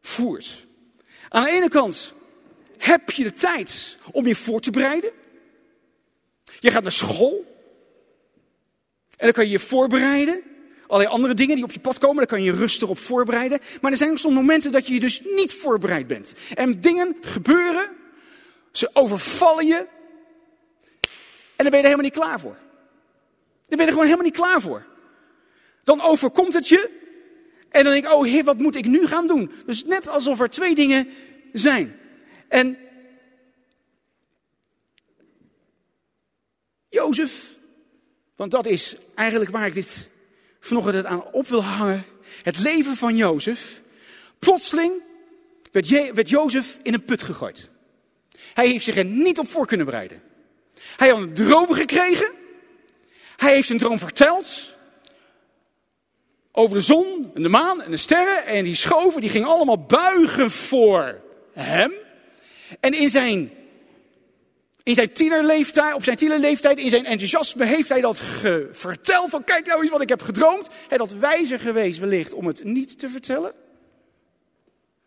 voert. 0.00 0.66
Aan 1.28 1.44
de 1.44 1.50
ene 1.50 1.68
kant 1.68 2.12
heb 2.78 3.10
je 3.10 3.22
de 3.22 3.32
tijd 3.32 3.98
om 4.10 4.26
je 4.26 4.34
voor 4.34 4.60
te 4.60 4.70
bereiden. 4.70 5.10
Je 6.60 6.70
gaat 6.70 6.82
naar 6.82 6.92
school. 6.92 7.56
En 9.16 9.24
dan 9.24 9.32
kan 9.32 9.44
je 9.44 9.50
je 9.50 9.58
voorbereiden. 9.58 10.42
Allerlei 10.88 11.14
andere 11.14 11.34
dingen 11.34 11.54
die 11.54 11.64
op 11.64 11.72
je 11.72 11.80
pad 11.80 11.98
komen, 11.98 12.16
daar 12.16 12.26
kan 12.26 12.42
je 12.42 12.52
rustig 12.52 12.88
op 12.88 12.98
voorbereiden. 12.98 13.60
Maar 13.80 13.90
er 13.90 13.96
zijn 13.96 14.10
ook 14.10 14.18
soms 14.18 14.34
momenten 14.34 14.72
dat 14.72 14.86
je 14.86 14.94
je 14.94 15.00
dus 15.00 15.20
niet 15.20 15.52
voorbereid 15.52 16.06
bent. 16.06 16.32
En 16.54 16.80
dingen 16.80 17.16
gebeuren, 17.20 17.88
ze 18.72 18.90
overvallen 18.92 19.66
je. 19.66 19.86
En 21.56 21.64
dan 21.64 21.70
ben 21.70 21.78
je 21.78 21.86
er 21.86 21.90
helemaal 21.90 22.04
niet 22.04 22.12
klaar 22.12 22.40
voor. 22.40 22.56
Dan 23.68 23.76
ben 23.76 23.78
je 23.78 23.84
er 23.84 23.88
gewoon 23.88 24.04
helemaal 24.04 24.24
niet 24.24 24.36
klaar 24.36 24.60
voor. 24.60 24.86
Dan 25.84 26.00
overkomt 26.00 26.52
het 26.52 26.68
je. 26.68 26.90
En 27.68 27.84
dan 27.84 27.92
denk 27.92 28.04
ik, 28.04 28.12
oh 28.12 28.24
heer, 28.24 28.44
wat 28.44 28.58
moet 28.58 28.76
ik 28.76 28.86
nu 28.86 29.06
gaan 29.06 29.26
doen? 29.26 29.52
Dus 29.66 29.84
net 29.84 30.08
alsof 30.08 30.40
er 30.40 30.50
twee 30.50 30.74
dingen 30.74 31.08
zijn. 31.52 31.96
En 32.48 32.78
Jozef, 36.88 37.58
want 38.36 38.50
dat 38.50 38.66
is 38.66 38.96
eigenlijk 39.14 39.50
waar 39.50 39.66
ik 39.66 39.74
dit 39.74 40.08
vanochtend 40.60 41.04
aan 41.04 41.24
op 41.32 41.48
wil 41.48 41.64
hangen. 41.64 42.04
Het 42.42 42.58
leven 42.58 42.96
van 42.96 43.16
Jozef. 43.16 43.82
Plotseling 44.38 44.92
werd, 45.72 45.88
werd 46.14 46.28
Jozef 46.28 46.78
in 46.82 46.94
een 46.94 47.04
put 47.04 47.22
gegooid. 47.22 47.68
Hij 48.54 48.68
heeft 48.68 48.84
zich 48.84 48.96
er 48.96 49.04
niet 49.04 49.38
op 49.38 49.48
voor 49.48 49.66
kunnen 49.66 49.86
bereiden. 49.86 50.22
Hij 50.96 51.08
had 51.08 51.18
een 51.18 51.34
droom 51.34 51.72
gekregen. 51.72 52.32
Hij 53.36 53.52
heeft 53.52 53.66
zijn 53.66 53.78
droom 53.78 53.98
verteld. 53.98 54.76
Over 56.52 56.76
de 56.76 56.82
zon 56.82 57.30
en 57.34 57.42
de 57.42 57.48
maan 57.48 57.82
en 57.82 57.90
de 57.90 57.96
sterren. 57.96 58.46
En 58.46 58.64
die 58.64 58.74
schoven, 58.74 59.20
die 59.20 59.30
gingen 59.30 59.48
allemaal 59.48 59.84
buigen 59.84 60.50
voor 60.50 61.20
hem. 61.52 61.92
En 62.80 62.92
in 62.92 63.08
zijn, 63.08 63.52
in 64.88 64.94
zijn 64.94 65.12
tienerleeftijd, 65.12 65.94
op 65.94 66.04
zijn 66.04 66.16
tienerleeftijd, 66.16 66.78
in 66.78 66.90
zijn 66.90 67.04
enthousiasme, 67.04 67.64
heeft 67.64 67.88
hij 67.88 68.00
dat 68.00 68.20
verteld. 68.70 69.30
Van 69.30 69.44
kijk 69.44 69.66
nou 69.66 69.80
eens 69.80 69.90
wat 69.90 70.00
ik 70.00 70.08
heb 70.08 70.22
gedroomd. 70.22 70.68
Hij 70.88 70.98
had 70.98 71.12
wijzer 71.12 71.60
geweest 71.60 71.98
wellicht 71.98 72.32
om 72.32 72.46
het 72.46 72.64
niet 72.64 72.98
te 72.98 73.08
vertellen. 73.08 73.52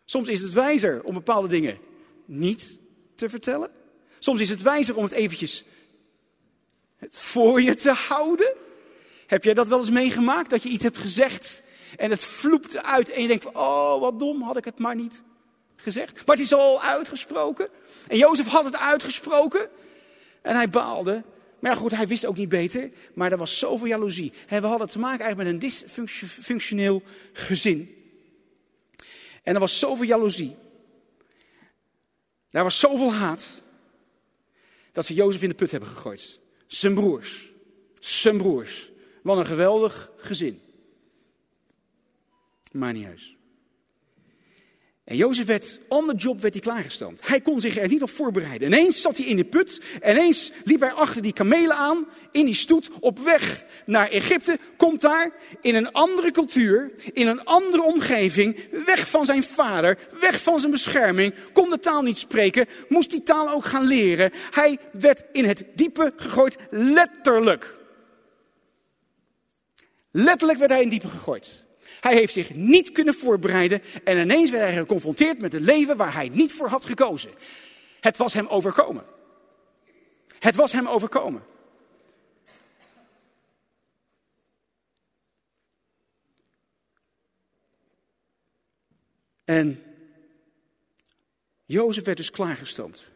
Soms 0.04 0.28
is 0.28 0.40
het 0.40 0.52
wijzer 0.52 1.02
om 1.04 1.14
bepaalde 1.14 1.48
dingen 1.48 1.78
niet 2.24 2.78
te 3.14 3.28
vertellen. 3.28 3.70
Soms 4.18 4.40
is 4.40 4.48
het 4.48 4.62
wijzer 4.62 4.96
om 4.96 5.02
het 5.02 5.12
eventjes 5.12 5.64
het 6.96 7.18
voor 7.18 7.62
je 7.62 7.74
te 7.74 7.92
houden. 7.92 8.54
Heb 9.26 9.44
jij 9.44 9.54
dat 9.54 9.68
wel 9.68 9.78
eens 9.78 9.90
meegemaakt? 9.90 10.50
Dat 10.50 10.62
je 10.62 10.68
iets 10.68 10.82
hebt 10.82 10.98
gezegd 10.98 11.62
en 11.96 12.10
het 12.10 12.24
vloept 12.24 12.82
uit 12.82 13.10
en 13.10 13.22
je 13.22 13.28
denkt, 13.28 13.46
oh 13.52 14.00
wat 14.00 14.18
dom, 14.18 14.42
had 14.42 14.56
ik 14.56 14.64
het 14.64 14.78
maar 14.78 14.96
niet 14.96 15.22
gezegd. 15.82 16.26
Maar 16.26 16.36
het 16.36 16.44
is 16.44 16.52
al 16.52 16.82
uitgesproken. 16.82 17.68
En 18.08 18.16
Jozef 18.16 18.46
had 18.46 18.64
het 18.64 18.76
uitgesproken. 18.76 19.68
En 20.42 20.54
hij 20.54 20.70
baalde. 20.70 21.22
Maar 21.58 21.70
ja, 21.70 21.76
goed, 21.76 21.96
hij 21.96 22.06
wist 22.06 22.26
ook 22.26 22.36
niet 22.36 22.48
beter. 22.48 22.88
Maar 23.14 23.32
er 23.32 23.38
was 23.38 23.58
zoveel 23.58 23.86
jaloezie. 23.86 24.32
we 24.48 24.66
hadden 24.66 24.88
te 24.88 24.98
maken 24.98 25.24
eigenlijk 25.24 25.60
met 25.60 25.62
een 25.62 25.68
dysfunctioneel 25.68 27.02
gezin. 27.32 27.96
En 29.42 29.54
er 29.54 29.60
was 29.60 29.78
zoveel 29.78 30.06
jaloezie. 30.06 30.56
Daar 32.50 32.62
was 32.62 32.78
zoveel 32.78 33.12
haat. 33.12 33.62
Dat 34.92 35.06
ze 35.06 35.14
Jozef 35.14 35.42
in 35.42 35.48
de 35.48 35.54
put 35.54 35.70
hebben 35.70 35.88
gegooid. 35.88 36.38
Zijn 36.66 36.94
broers. 36.94 37.48
Zijn 37.98 38.36
broers. 38.36 38.90
Wat 39.22 39.36
een 39.36 39.46
geweldig 39.46 40.10
gezin. 40.16 40.60
Maar 42.72 42.92
niet 42.92 43.06
huis. 43.06 43.36
En 45.04 45.16
Jozef 45.16 45.46
werd, 45.46 45.80
on 45.88 46.06
the 46.06 46.14
job 46.14 46.40
werd 46.40 46.54
hij 46.54 46.62
klaargestoomd. 46.62 47.28
Hij 47.28 47.40
kon 47.40 47.60
zich 47.60 47.78
er 47.78 47.88
niet 47.88 48.02
op 48.02 48.10
voorbereiden. 48.10 48.68
Ineens 48.68 49.00
zat 49.00 49.16
hij 49.16 49.26
in 49.26 49.36
de 49.36 49.44
put. 49.44 49.80
Ineens 50.06 50.52
liep 50.64 50.80
hij 50.80 50.92
achter 50.92 51.22
die 51.22 51.32
kamelen 51.32 51.76
aan, 51.76 52.06
in 52.32 52.44
die 52.44 52.54
stoet, 52.54 52.90
op 53.00 53.18
weg 53.18 53.64
naar 53.86 54.08
Egypte. 54.08 54.58
Komt 54.76 55.00
daar 55.00 55.32
in 55.60 55.74
een 55.74 55.92
andere 55.92 56.30
cultuur, 56.30 56.92
in 57.12 57.26
een 57.26 57.44
andere 57.44 57.82
omgeving, 57.82 58.56
weg 58.86 59.08
van 59.08 59.24
zijn 59.24 59.42
vader, 59.42 59.98
weg 60.20 60.42
van 60.42 60.60
zijn 60.60 60.72
bescherming. 60.72 61.34
Kon 61.52 61.70
de 61.70 61.78
taal 61.78 62.02
niet 62.02 62.18
spreken, 62.18 62.66
moest 62.88 63.10
die 63.10 63.22
taal 63.22 63.50
ook 63.50 63.64
gaan 63.64 63.84
leren. 63.84 64.30
Hij 64.50 64.78
werd 64.92 65.22
in 65.32 65.44
het 65.44 65.64
diepe 65.74 66.12
gegooid, 66.16 66.56
letterlijk. 66.70 67.80
Letterlijk 70.10 70.58
werd 70.58 70.70
hij 70.70 70.82
in 70.82 70.88
diepe 70.88 71.08
gegooid. 71.08 71.64
Hij 72.02 72.14
heeft 72.14 72.32
zich 72.32 72.54
niet 72.54 72.92
kunnen 72.92 73.14
voorbereiden 73.14 73.82
en 74.04 74.18
ineens 74.18 74.50
werd 74.50 74.62
hij 74.62 74.76
geconfronteerd 74.76 75.40
met 75.40 75.54
een 75.54 75.62
leven 75.62 75.96
waar 75.96 76.14
hij 76.14 76.28
niet 76.28 76.52
voor 76.52 76.68
had 76.68 76.84
gekozen. 76.84 77.30
Het 78.00 78.16
was 78.16 78.32
hem 78.32 78.46
overkomen. 78.46 79.04
Het 80.38 80.56
was 80.56 80.72
hem 80.72 80.88
overkomen. 80.88 81.44
En 89.44 89.82
Jozef 91.64 92.04
werd 92.04 92.16
dus 92.16 92.30
klaargestoomd 92.30 93.10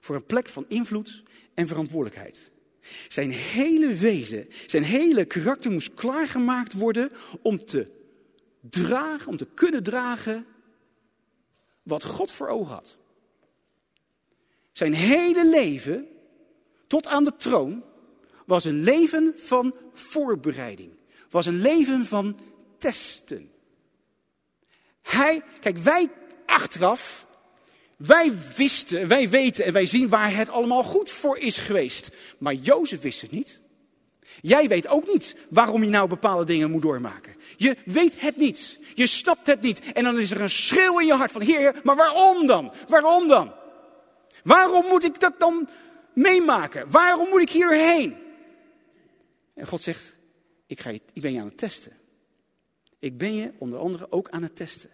voor 0.00 0.16
een 0.16 0.26
plek 0.26 0.48
van 0.48 0.64
invloed 0.68 1.22
en 1.54 1.66
verantwoordelijkheid. 1.66 2.50
Zijn 3.08 3.30
hele 3.30 3.94
wezen, 3.94 4.48
zijn 4.66 4.82
hele 4.82 5.24
karakter 5.24 5.70
moest 5.70 5.94
klaargemaakt 5.94 6.72
worden 6.72 7.10
om 7.42 7.64
te 7.64 7.86
dragen, 8.60 9.28
om 9.28 9.36
te 9.36 9.48
kunnen 9.54 9.82
dragen 9.82 10.46
wat 11.82 12.04
God 12.04 12.30
voor 12.30 12.48
ogen 12.48 12.74
had. 12.74 12.96
Zijn 14.72 14.92
hele 14.92 15.48
leven 15.48 16.06
tot 16.86 17.06
aan 17.06 17.24
de 17.24 17.36
troon 17.36 17.84
was 18.46 18.64
een 18.64 18.82
leven 18.82 19.34
van 19.36 19.74
voorbereiding, 19.92 20.92
was 21.30 21.46
een 21.46 21.60
leven 21.60 22.04
van 22.04 22.38
testen. 22.78 23.50
Hij, 25.02 25.42
kijk, 25.60 25.78
wij 25.78 26.08
achteraf 26.46 27.26
wij 27.98 28.32
wisten, 28.56 29.08
wij 29.08 29.28
weten 29.28 29.64
en 29.64 29.72
wij 29.72 29.86
zien 29.86 30.08
waar 30.08 30.36
het 30.36 30.48
allemaal 30.48 30.82
goed 30.82 31.10
voor 31.10 31.38
is 31.38 31.56
geweest. 31.56 32.08
Maar 32.38 32.54
Jozef 32.54 33.00
wist 33.00 33.20
het 33.20 33.30
niet. 33.30 33.60
Jij 34.40 34.68
weet 34.68 34.86
ook 34.86 35.06
niet 35.06 35.36
waarom 35.48 35.84
je 35.84 35.90
nou 35.90 36.08
bepaalde 36.08 36.44
dingen 36.44 36.70
moet 36.70 36.82
doormaken. 36.82 37.34
Je 37.56 37.76
weet 37.84 38.20
het 38.20 38.36
niet. 38.36 38.78
Je 38.94 39.06
snapt 39.06 39.46
het 39.46 39.60
niet. 39.60 39.80
En 39.92 40.04
dan 40.04 40.18
is 40.18 40.30
er 40.30 40.40
een 40.40 40.50
schreeuw 40.50 40.98
in 40.98 41.06
je 41.06 41.12
hart 41.12 41.32
van, 41.32 41.40
Heer, 41.40 41.80
maar 41.82 41.96
waarom 41.96 42.46
dan? 42.46 42.72
Waarom 42.88 43.28
dan? 43.28 43.52
Waarom 44.44 44.86
moet 44.86 45.04
ik 45.04 45.20
dat 45.20 45.34
dan 45.38 45.68
meemaken? 46.12 46.90
Waarom 46.90 47.28
moet 47.28 47.42
ik 47.42 47.50
hierheen? 47.50 48.16
En 49.54 49.66
God 49.66 49.80
zegt, 49.80 50.14
ik, 50.66 50.80
ga 50.80 50.90
je, 50.90 51.00
ik 51.12 51.22
ben 51.22 51.32
je 51.32 51.40
aan 51.40 51.46
het 51.46 51.58
testen. 51.58 51.92
Ik 52.98 53.18
ben 53.18 53.34
je 53.34 53.52
onder 53.58 53.78
andere 53.78 54.12
ook 54.12 54.28
aan 54.28 54.42
het 54.42 54.56
testen. 54.56 54.90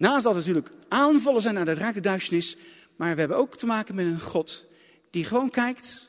Naast 0.00 0.24
dat 0.24 0.34
natuurlijk 0.34 0.70
aanvallen 0.88 1.42
zijn 1.42 1.54
naar 1.54 1.64
de 1.64 1.74
rake 1.74 2.00
duisternis, 2.00 2.56
maar 2.96 3.12
we 3.14 3.20
hebben 3.20 3.36
ook 3.36 3.56
te 3.56 3.66
maken 3.66 3.94
met 3.94 4.06
een 4.06 4.20
God 4.20 4.64
die 5.10 5.24
gewoon 5.24 5.50
kijkt, 5.50 6.08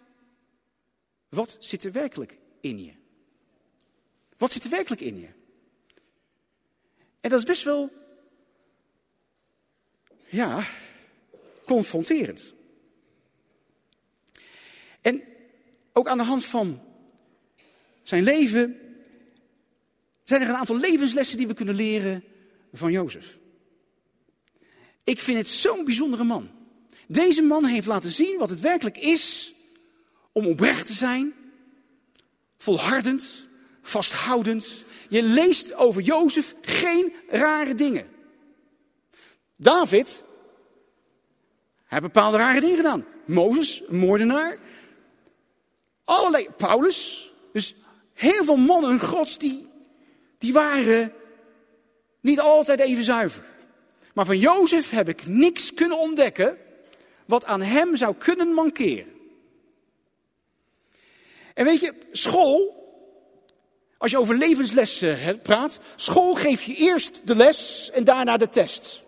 wat 1.29 1.57
zit 1.59 1.83
er 1.83 1.91
werkelijk 1.91 2.37
in 2.61 2.83
je? 2.83 2.91
Wat 4.37 4.51
zit 4.51 4.63
er 4.63 4.69
werkelijk 4.69 5.01
in 5.01 5.19
je? 5.19 5.27
En 7.19 7.29
dat 7.29 7.39
is 7.39 7.45
best 7.45 7.63
wel, 7.63 7.91
ja, 10.29 10.63
confronterend. 11.65 12.53
En 15.01 15.23
ook 15.93 16.07
aan 16.07 16.17
de 16.17 16.23
hand 16.23 16.45
van 16.45 16.81
zijn 18.03 18.23
leven 18.23 18.79
zijn 20.23 20.41
er 20.41 20.49
een 20.49 20.55
aantal 20.55 20.77
levenslessen 20.77 21.37
die 21.37 21.47
we 21.47 21.53
kunnen 21.53 21.75
leren 21.75 22.23
van 22.73 22.91
Jozef. 22.91 23.39
Ik 25.03 25.19
vind 25.19 25.37
het 25.37 25.49
zo'n 25.49 25.85
bijzondere 25.85 26.23
man. 26.23 26.49
Deze 27.07 27.41
man 27.41 27.65
heeft 27.65 27.87
laten 27.87 28.11
zien 28.11 28.37
wat 28.37 28.49
het 28.49 28.59
werkelijk 28.59 28.97
is 28.97 29.53
om 30.31 30.47
oprecht 30.47 30.85
te 30.85 30.93
zijn, 30.93 31.33
volhardend, 32.57 33.23
vasthoudend. 33.81 34.67
Je 35.09 35.23
leest 35.23 35.73
over 35.73 36.01
Jozef 36.01 36.55
geen 36.61 37.13
rare 37.29 37.75
dingen. 37.75 38.07
David, 39.55 40.23
hij 41.75 41.99
heeft 41.99 42.13
bepaalde 42.13 42.37
rare 42.37 42.59
dingen 42.59 42.75
gedaan. 42.75 43.05
Mozes, 43.25 43.83
een 43.87 43.97
moordenaar. 43.97 44.57
Allerlei, 46.03 46.47
Paulus. 46.57 47.33
Dus 47.53 47.75
heel 48.13 48.43
veel 48.43 48.57
mannen 48.57 48.99
gods 48.99 49.37
die, 49.37 49.67
die 50.37 50.53
waren 50.53 51.13
niet 52.21 52.39
altijd 52.39 52.79
even 52.79 53.03
zuiver. 53.03 53.50
Maar 54.13 54.25
van 54.25 54.37
Jozef 54.37 54.89
heb 54.89 55.09
ik 55.09 55.25
niks 55.25 55.73
kunnen 55.73 55.99
ontdekken 55.99 56.57
wat 57.25 57.45
aan 57.45 57.61
hem 57.61 57.95
zou 57.95 58.15
kunnen 58.15 58.53
mankeren. 58.53 59.13
En 61.53 61.65
weet 61.65 61.79
je, 61.79 61.93
school, 62.11 62.79
Als 63.97 64.11
je 64.11 64.19
over 64.19 64.37
levenslessen 64.37 65.41
praat, 65.41 65.79
school 65.95 66.33
geeft 66.33 66.63
je 66.63 66.75
eerst 66.75 67.27
de 67.27 67.35
les 67.35 67.89
en 67.93 68.03
daarna 68.03 68.37
de 68.37 68.49
test. 68.49 69.03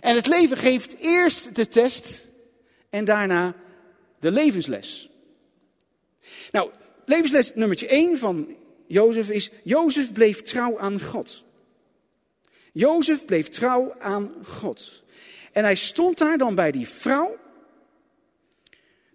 En 0.00 0.14
het 0.14 0.26
leven 0.26 0.56
geeft 0.56 0.96
eerst 0.98 1.54
de 1.54 1.68
test 1.68 2.28
en 2.90 3.04
daarna 3.04 3.54
de 4.18 4.30
levensles. 4.30 5.08
Nou, 6.52 6.70
levensles 7.04 7.54
nummertje 7.54 7.86
1 7.86 8.18
van 8.18 8.56
Jozef 8.86 9.30
is, 9.30 9.50
Jozef 9.62 10.12
bleef 10.12 10.42
trouw 10.42 10.78
aan 10.78 11.00
God. 11.00 11.44
Jozef 12.72 13.24
bleef 13.24 13.48
trouw 13.48 13.94
aan 13.98 14.34
God. 14.44 15.02
En 15.52 15.64
hij 15.64 15.74
stond 15.74 16.18
daar 16.18 16.38
dan 16.38 16.54
bij 16.54 16.70
die 16.70 16.88
vrouw, 16.88 17.36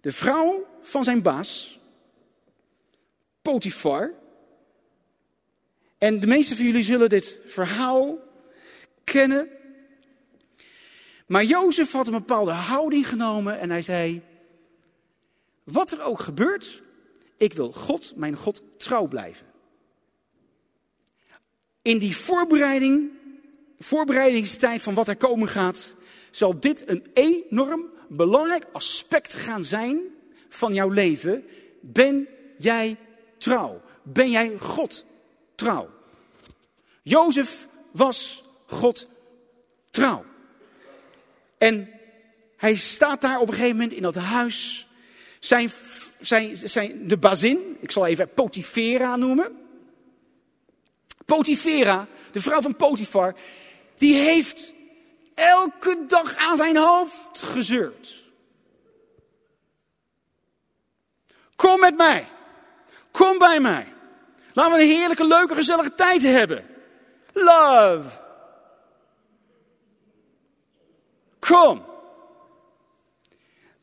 de 0.00 0.12
vrouw 0.12 0.66
van 0.80 1.04
zijn 1.04 1.22
baas, 1.22 1.78
Potifar. 3.42 4.12
En 5.98 6.20
de 6.20 6.26
meeste 6.26 6.56
van 6.56 6.64
jullie 6.64 6.82
zullen 6.82 7.08
dit 7.08 7.38
verhaal 7.46 8.18
kennen. 9.04 9.48
Maar 11.26 11.44
Jozef 11.44 11.92
had 11.92 12.06
een 12.06 12.12
bepaalde 12.12 12.50
houding 12.50 13.08
genomen 13.08 13.58
en 13.58 13.70
hij 13.70 13.82
zei: 13.82 14.22
Wat 15.62 15.90
er 15.90 16.02
ook 16.02 16.20
gebeurt, 16.20 16.82
ik 17.36 17.52
wil 17.52 17.72
God, 17.72 18.12
mijn 18.16 18.36
God, 18.36 18.62
trouw 18.76 19.06
blijven. 19.06 19.46
In 21.82 21.98
die 21.98 22.16
voorbereiding, 22.16 23.10
voorbereidingstijd 23.78 24.82
van 24.82 24.94
wat 24.94 25.08
er 25.08 25.16
komen 25.16 25.48
gaat, 25.48 25.94
zal 26.30 26.60
dit 26.60 26.90
een 26.90 27.06
enorm 27.12 27.90
belangrijk 28.08 28.66
aspect 28.72 29.34
gaan 29.34 29.64
zijn 29.64 30.00
van 30.48 30.74
jouw 30.74 30.88
leven. 30.88 31.44
Ben 31.80 32.28
jij 32.58 32.96
trouw? 33.38 33.80
Ben 34.02 34.30
jij 34.30 34.58
God 34.58 35.04
trouw? 35.54 35.90
Jozef 37.02 37.66
was 37.92 38.44
God 38.66 39.08
trouw. 39.90 40.24
En 41.58 41.88
hij 42.56 42.76
staat 42.76 43.20
daar 43.20 43.40
op 43.40 43.48
een 43.48 43.54
gegeven 43.54 43.76
moment 43.76 43.96
in 43.96 44.02
dat 44.02 44.14
huis. 44.14 44.88
Zijn, 45.38 45.70
zijn, 46.20 46.56
zijn, 46.56 47.08
de 47.08 47.18
bazin, 47.18 47.76
ik 47.80 47.90
zal 47.90 48.06
even 48.06 48.32
Potifera 48.32 49.16
noemen. 49.16 49.58
Potifera, 51.24 52.06
de 52.32 52.40
vrouw 52.40 52.60
van 52.60 52.76
Potifar, 52.76 53.34
die 54.04 54.14
heeft 54.14 54.74
elke 55.34 56.04
dag 56.08 56.36
aan 56.36 56.56
zijn 56.56 56.76
hoofd 56.76 57.42
gezeurd. 57.42 58.24
Kom 61.56 61.80
met 61.80 61.96
mij. 61.96 62.26
Kom 63.10 63.38
bij 63.38 63.60
mij. 63.60 63.92
Laten 64.52 64.76
we 64.76 64.82
een 64.82 64.88
heerlijke, 64.88 65.26
leuke, 65.26 65.54
gezellige 65.54 65.94
tijd 65.94 66.22
hebben. 66.22 66.66
Love. 67.32 68.08
Kom. 71.38 71.84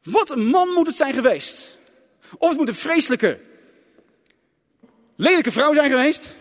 Wat 0.03 0.29
een 0.29 0.45
man 0.45 0.69
moet 0.69 0.87
het 0.87 0.95
zijn 0.95 1.13
geweest. 1.13 1.77
Of 2.37 2.49
het 2.49 2.57
moet 2.57 2.67
een 2.67 2.73
vreselijke, 2.73 3.39
lelijke 5.15 5.51
vrouw 5.51 5.73
zijn 5.73 5.89
geweest. 5.89 6.35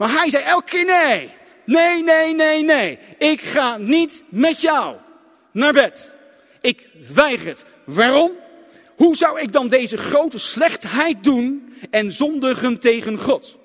Maar 0.00 0.10
hij 0.10 0.30
zei 0.30 0.44
elke 0.44 0.70
keer 0.70 0.84
nee. 0.84 1.30
Nee, 1.64 2.02
nee, 2.02 2.34
nee, 2.34 2.64
nee. 2.64 2.98
Ik 3.18 3.40
ga 3.40 3.76
niet 3.76 4.24
met 4.28 4.60
jou 4.60 4.96
naar 5.52 5.72
bed. 5.72 6.12
Ik 6.60 6.88
weiger 7.14 7.46
het. 7.46 7.64
Waarom? 7.84 8.32
Hoe 8.96 9.16
zou 9.16 9.40
ik 9.40 9.52
dan 9.52 9.68
deze 9.68 9.96
grote 9.96 10.38
slechtheid 10.38 11.24
doen 11.24 11.74
en 11.90 12.12
zondigen 12.12 12.78
tegen 12.78 13.18
God? 13.18 13.58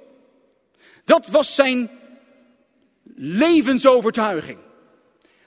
Dat 1.06 1.28
was 1.28 1.56
zijn 1.56 1.90
levensovertuiging. 3.16 4.58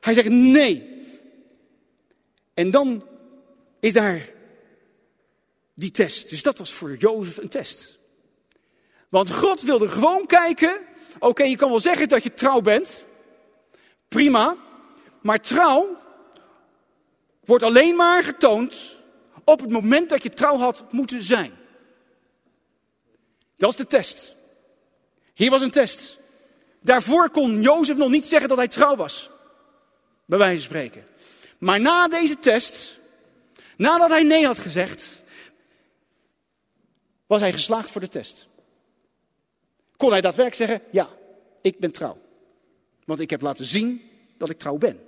Hij 0.00 0.14
zegt 0.14 0.28
nee. 0.28 1.02
En 2.54 2.70
dan 2.70 3.06
is 3.80 3.92
daar 3.92 4.28
die 5.74 5.90
test. 5.90 6.28
Dus 6.28 6.42
dat 6.42 6.58
was 6.58 6.72
voor 6.72 6.96
Jozef 6.96 7.36
een 7.36 7.48
test. 7.48 7.97
Want 9.08 9.30
God 9.30 9.62
wilde 9.62 9.88
gewoon 9.88 10.26
kijken. 10.26 10.80
Oké, 11.18 11.42
je 11.42 11.56
kan 11.56 11.68
wel 11.68 11.80
zeggen 11.80 12.08
dat 12.08 12.22
je 12.22 12.34
trouw 12.34 12.60
bent. 12.60 13.06
Prima. 14.08 14.56
Maar 15.20 15.40
trouw 15.40 15.96
wordt 17.44 17.64
alleen 17.64 17.96
maar 17.96 18.24
getoond 18.24 18.96
op 19.44 19.60
het 19.60 19.70
moment 19.70 20.08
dat 20.08 20.22
je 20.22 20.28
trouw 20.28 20.56
had 20.56 20.92
moeten 20.92 21.22
zijn. 21.22 21.52
Dat 23.56 23.74
was 23.74 23.76
de 23.76 23.86
test. 23.86 24.36
Hier 25.34 25.50
was 25.50 25.62
een 25.62 25.70
test. 25.70 26.18
Daarvoor 26.80 27.30
kon 27.30 27.62
Jozef 27.62 27.96
nog 27.96 28.08
niet 28.08 28.26
zeggen 28.26 28.48
dat 28.48 28.56
hij 28.58 28.68
trouw 28.68 28.96
was. 28.96 29.30
Bij 30.24 30.38
wijze 30.38 30.54
van 30.54 30.76
spreken. 30.76 31.06
Maar 31.58 31.80
na 31.80 32.08
deze 32.08 32.38
test, 32.38 33.00
nadat 33.76 34.10
hij 34.10 34.22
nee 34.22 34.46
had 34.46 34.58
gezegd, 34.58 35.22
was 37.26 37.40
hij 37.40 37.52
geslaagd 37.52 37.90
voor 37.90 38.00
de 38.00 38.08
test. 38.08 38.47
Kon 39.98 40.10
hij 40.10 40.20
daadwerkelijk 40.20 40.70
zeggen, 40.70 40.88
ja, 40.92 41.08
ik 41.62 41.78
ben 41.78 41.92
trouw. 41.92 42.18
Want 43.04 43.20
ik 43.20 43.30
heb 43.30 43.40
laten 43.40 43.64
zien 43.64 44.02
dat 44.36 44.50
ik 44.50 44.58
trouw 44.58 44.76
ben. 44.76 45.00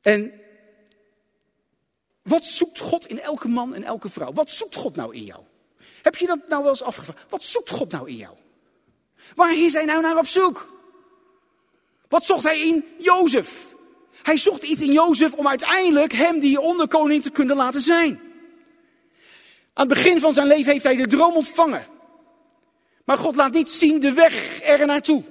En 0.00 0.32
wat 2.22 2.44
zoekt 2.44 2.78
God 2.78 3.06
in 3.06 3.20
elke 3.20 3.48
man 3.48 3.74
en 3.74 3.82
elke 3.82 4.08
vrouw? 4.08 4.32
Wat 4.32 4.50
zoekt 4.50 4.76
God 4.76 4.96
nou 4.96 5.14
in 5.14 5.24
jou? 5.24 5.42
Heb 6.02 6.16
je 6.16 6.26
dat 6.26 6.48
nou 6.48 6.62
wel 6.62 6.70
eens 6.70 6.82
afgevraagd? 6.82 7.30
Wat 7.30 7.42
zoekt 7.42 7.70
God 7.70 7.90
nou 7.90 8.08
in 8.08 8.16
jou? 8.16 8.36
Waar 9.34 9.56
is 9.56 9.72
hij 9.72 9.84
nou 9.84 10.00
naar 10.00 10.18
op 10.18 10.26
zoek? 10.26 10.68
Wat 12.08 12.24
zocht 12.24 12.42
hij 12.42 12.60
in 12.60 12.84
Jozef? 12.98 13.74
Hij 14.22 14.36
zocht 14.36 14.62
iets 14.62 14.82
in 14.82 14.92
Jozef 14.92 15.32
om 15.32 15.48
uiteindelijk 15.48 16.12
hem 16.12 16.40
die 16.40 16.60
onderkoning 16.60 17.22
te 17.22 17.30
kunnen 17.30 17.56
laten 17.56 17.80
zijn. 17.80 18.23
Aan 19.74 19.86
het 19.86 19.94
begin 19.94 20.20
van 20.20 20.34
zijn 20.34 20.46
leven 20.46 20.72
heeft 20.72 20.84
hij 20.84 20.96
de 20.96 21.06
droom 21.06 21.34
ontvangen. 21.34 21.86
Maar 23.04 23.18
God 23.18 23.36
laat 23.36 23.52
niet 23.52 23.68
zien 23.68 24.00
de 24.00 24.12
weg 24.12 24.62
er 24.62 24.86
naartoe. 24.86 25.22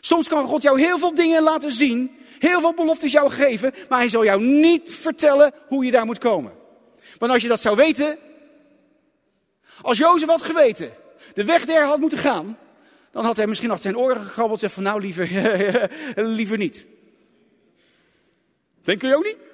Soms 0.00 0.28
kan 0.28 0.46
God 0.46 0.62
jou 0.62 0.80
heel 0.80 0.98
veel 0.98 1.14
dingen 1.14 1.42
laten 1.42 1.72
zien, 1.72 2.16
heel 2.38 2.60
veel 2.60 2.74
beloftes 2.74 3.12
jou 3.12 3.30
geven, 3.30 3.74
maar 3.88 3.98
hij 3.98 4.08
zal 4.08 4.24
jou 4.24 4.42
niet 4.42 4.92
vertellen 4.94 5.52
hoe 5.68 5.84
je 5.84 5.90
daar 5.90 6.06
moet 6.06 6.18
komen. 6.18 6.52
Want 7.18 7.32
als 7.32 7.42
je 7.42 7.48
dat 7.48 7.60
zou 7.60 7.76
weten, 7.76 8.18
als 9.82 9.98
Jozef 9.98 10.28
had 10.28 10.42
geweten, 10.42 10.92
de 11.34 11.44
weg 11.44 11.64
der 11.64 11.84
had 11.84 12.00
moeten 12.00 12.18
gaan, 12.18 12.58
dan 13.10 13.24
had 13.24 13.36
hij 13.36 13.46
misschien 13.46 13.70
achter 13.70 13.90
zijn 13.90 14.02
oren 14.02 14.22
gegrabbeld 14.22 14.62
en 14.62 14.70
van 14.70 14.82
nou 14.82 15.00
liever, 15.00 15.28
liever 16.38 16.56
niet. 16.56 16.86
Denken 18.82 19.08
jullie 19.08 19.16
ook 19.16 19.36
niet? 19.36 19.51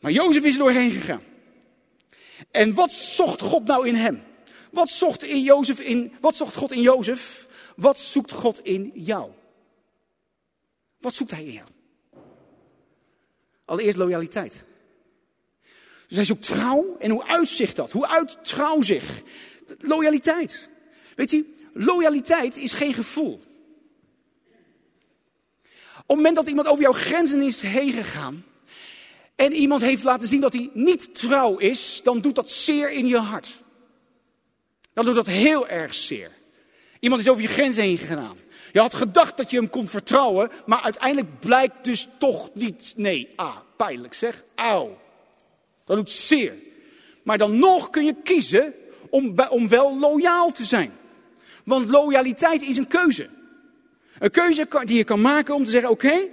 Maar 0.00 0.12
Jozef 0.12 0.44
is 0.44 0.52
er 0.52 0.58
doorheen 0.58 0.90
gegaan. 0.90 1.22
En 2.50 2.74
wat 2.74 2.92
zocht 2.92 3.40
God 3.40 3.64
nou 3.64 3.88
in 3.88 3.94
hem? 3.94 4.22
Wat 4.70 4.88
zocht, 4.88 5.22
in 5.22 5.42
Jozef 5.42 5.80
in, 5.80 6.12
wat 6.20 6.36
zocht 6.36 6.54
God 6.54 6.72
in 6.72 6.80
Jozef? 6.80 7.46
Wat 7.76 7.98
zoekt 7.98 8.32
God 8.32 8.60
in 8.62 8.90
jou? 8.94 9.30
Wat 10.98 11.14
zoekt 11.14 11.30
hij 11.30 11.44
in 11.44 11.52
jou? 11.52 11.68
Allereerst 13.64 13.96
loyaliteit. 13.96 14.64
Dus 16.06 16.16
hij 16.16 16.24
zoekt 16.24 16.46
trouw. 16.46 16.96
En 16.98 17.10
hoe 17.10 17.26
uitzicht 17.26 17.76
dat? 17.76 17.92
Hoe 17.92 18.06
uit 18.06 18.44
trouw 18.44 18.80
zich? 18.80 19.22
Loyaliteit. 19.78 20.68
Weet 21.14 21.30
je, 21.30 21.44
loyaliteit 21.72 22.56
is 22.56 22.72
geen 22.72 22.94
gevoel. 22.94 23.40
Op 25.96 26.16
het 26.16 26.16
moment 26.16 26.36
dat 26.36 26.48
iemand 26.48 26.68
over 26.68 26.82
jouw 26.82 26.92
grenzen 26.92 27.42
is 27.42 27.60
heen 27.60 27.92
gegaan. 27.92 28.44
En 29.40 29.52
iemand 29.52 29.82
heeft 29.82 30.02
laten 30.02 30.28
zien 30.28 30.40
dat 30.40 30.52
hij 30.52 30.70
niet 30.72 31.14
trouw 31.14 31.56
is, 31.56 32.00
dan 32.04 32.20
doet 32.20 32.34
dat 32.34 32.50
zeer 32.50 32.90
in 32.90 33.06
je 33.06 33.16
hart. 33.16 33.48
Dan 34.92 35.04
doet 35.04 35.14
dat 35.14 35.26
heel 35.26 35.68
erg 35.68 35.94
zeer. 35.94 36.30
Iemand 36.98 37.22
is 37.22 37.28
over 37.28 37.42
je 37.42 37.48
grenzen 37.48 37.82
heen 37.82 37.98
gegaan. 37.98 38.36
Je 38.72 38.80
had 38.80 38.94
gedacht 38.94 39.36
dat 39.36 39.50
je 39.50 39.56
hem 39.56 39.70
kon 39.70 39.88
vertrouwen, 39.88 40.50
maar 40.66 40.80
uiteindelijk 40.80 41.38
blijkt 41.38 41.84
dus 41.84 42.08
toch 42.18 42.50
niet. 42.54 42.92
Nee, 42.96 43.28
ah, 43.36 43.56
pijnlijk 43.76 44.14
zeg. 44.14 44.44
Auw. 44.54 44.98
Dat 45.84 45.96
doet 45.96 46.10
zeer. 46.10 46.54
Maar 47.22 47.38
dan 47.38 47.58
nog 47.58 47.90
kun 47.90 48.04
je 48.04 48.14
kiezen 48.22 48.74
om, 49.10 49.34
om 49.48 49.68
wel 49.68 49.98
loyaal 49.98 50.52
te 50.52 50.64
zijn. 50.64 50.92
Want 51.64 51.90
loyaliteit 51.90 52.62
is 52.62 52.76
een 52.76 52.86
keuze. 52.86 53.28
Een 54.18 54.30
keuze 54.30 54.66
die 54.84 54.96
je 54.96 55.04
kan 55.04 55.20
maken 55.20 55.54
om 55.54 55.64
te 55.64 55.70
zeggen: 55.70 55.90
oké, 55.90 56.28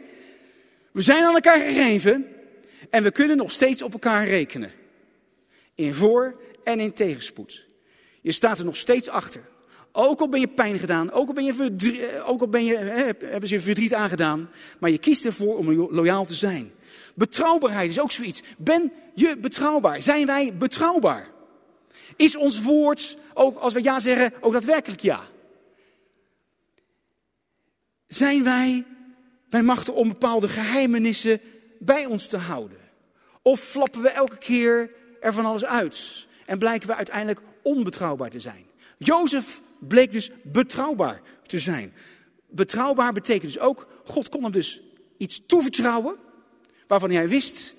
we 0.91 1.01
zijn 1.01 1.23
aan 1.23 1.33
elkaar 1.33 1.59
gegeven 1.59 2.31
en 2.89 3.03
we 3.03 3.11
kunnen 3.11 3.37
nog 3.37 3.51
steeds 3.51 3.81
op 3.81 3.93
elkaar 3.93 4.27
rekenen. 4.27 4.71
In 5.75 5.93
voor- 5.93 6.39
en 6.63 6.79
in 6.79 6.93
tegenspoed. 6.93 7.65
Je 8.21 8.31
staat 8.31 8.59
er 8.59 8.65
nog 8.65 8.75
steeds 8.75 9.09
achter. 9.09 9.41
Ook 9.91 10.19
al 10.19 10.29
ben 10.29 10.39
je 10.39 10.47
pijn 10.47 10.79
gedaan, 10.79 11.11
ook 11.11 11.27
al, 11.27 11.33
ben 11.33 11.43
je 11.43 11.53
verdriet, 11.53 11.99
eh, 11.99 12.29
ook 12.29 12.41
al 12.41 12.47
ben 12.47 12.65
je, 12.65 12.75
hebben 13.25 13.49
ze 13.49 13.55
je 13.55 13.61
verdriet 13.61 13.93
aangedaan, 13.93 14.49
maar 14.79 14.89
je 14.89 14.97
kiest 14.97 15.25
ervoor 15.25 15.57
om 15.57 15.73
loyaal 15.73 16.25
te 16.25 16.33
zijn. 16.33 16.71
Betrouwbaarheid 17.15 17.89
is 17.89 17.99
ook 17.99 18.11
zoiets. 18.11 18.41
Ben 18.57 18.91
je 19.13 19.37
betrouwbaar? 19.37 20.01
Zijn 20.01 20.25
wij 20.25 20.53
betrouwbaar? 20.57 21.27
Is 22.15 22.35
ons 22.35 22.61
woord, 22.61 23.17
ook 23.33 23.57
als 23.57 23.73
we 23.73 23.83
ja 23.83 23.99
zeggen, 23.99 24.33
ook 24.41 24.53
daadwerkelijk 24.53 25.01
ja? 25.01 25.23
Zijn 28.07 28.43
wij 28.43 28.85
bij 29.49 29.63
machten 29.63 29.93
om 29.93 30.07
bepaalde 30.07 30.47
geheimenissen 30.47 31.41
bij 31.79 32.05
ons 32.05 32.27
te 32.27 32.37
houden? 32.37 32.77
Of 33.41 33.59
flappen 33.59 34.01
we 34.01 34.09
elke 34.09 34.37
keer 34.37 34.95
er 35.19 35.33
van 35.33 35.45
alles 35.45 35.65
uit 35.65 36.27
en 36.45 36.59
blijken 36.59 36.87
we 36.87 36.95
uiteindelijk 36.95 37.41
onbetrouwbaar 37.61 38.29
te 38.29 38.39
zijn? 38.39 38.65
Jozef 38.97 39.61
bleek 39.79 40.11
dus 40.11 40.31
betrouwbaar 40.43 41.21
te 41.45 41.59
zijn. 41.59 41.93
Betrouwbaar 42.49 43.13
betekent 43.13 43.53
dus 43.53 43.59
ook, 43.59 43.87
God 44.05 44.29
kon 44.29 44.43
hem 44.43 44.51
dus 44.51 44.81
iets 45.17 45.41
toevertrouwen 45.45 46.15
waarvan 46.87 47.11
hij 47.11 47.29
wist, 47.29 47.75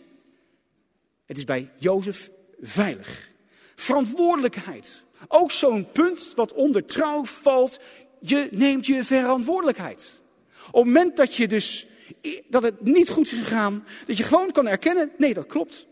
het 1.26 1.36
is 1.36 1.44
bij 1.44 1.70
Jozef 1.76 2.30
veilig. 2.60 3.30
Verantwoordelijkheid. 3.74 5.02
Ook 5.28 5.50
zo'n 5.50 5.90
punt 5.92 6.32
wat 6.34 6.52
onder 6.52 6.84
trouw 6.84 7.24
valt, 7.24 7.78
je 8.20 8.48
neemt 8.50 8.86
je 8.86 9.04
verantwoordelijkheid. 9.04 10.18
Op 10.70 10.84
het 10.84 10.84
moment 10.84 11.16
dat 11.16 11.34
je 11.34 11.48
dus 11.48 11.86
dat 12.48 12.62
het 12.62 12.84
niet 12.84 13.08
goed 13.08 13.32
is 13.32 13.38
gegaan, 13.38 13.84
dat 14.06 14.16
je 14.16 14.22
gewoon 14.22 14.52
kan 14.52 14.68
erkennen, 14.68 15.10
nee, 15.16 15.34
dat 15.34 15.46
klopt. 15.46 15.86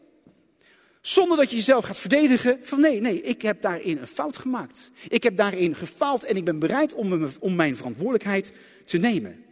Zonder 1.01 1.37
dat 1.37 1.51
je 1.51 1.57
jezelf 1.57 1.85
gaat 1.85 1.99
verdedigen 1.99 2.59
van 2.63 2.81
nee, 2.81 3.01
nee, 3.01 3.21
ik 3.21 3.43
heb 3.43 3.63
daarin 3.63 3.99
een 3.99 4.07
fout 4.07 4.37
gemaakt. 4.37 4.91
Ik 5.09 5.23
heb 5.23 5.37
daarin 5.37 5.75
gefaald 5.75 6.25
en 6.25 6.37
ik 6.37 6.45
ben 6.45 6.59
bereid 6.59 6.95
om, 6.95 7.29
om 7.41 7.55
mijn 7.55 7.77
verantwoordelijkheid 7.77 8.53
te 8.85 8.99
nemen. 8.99 9.45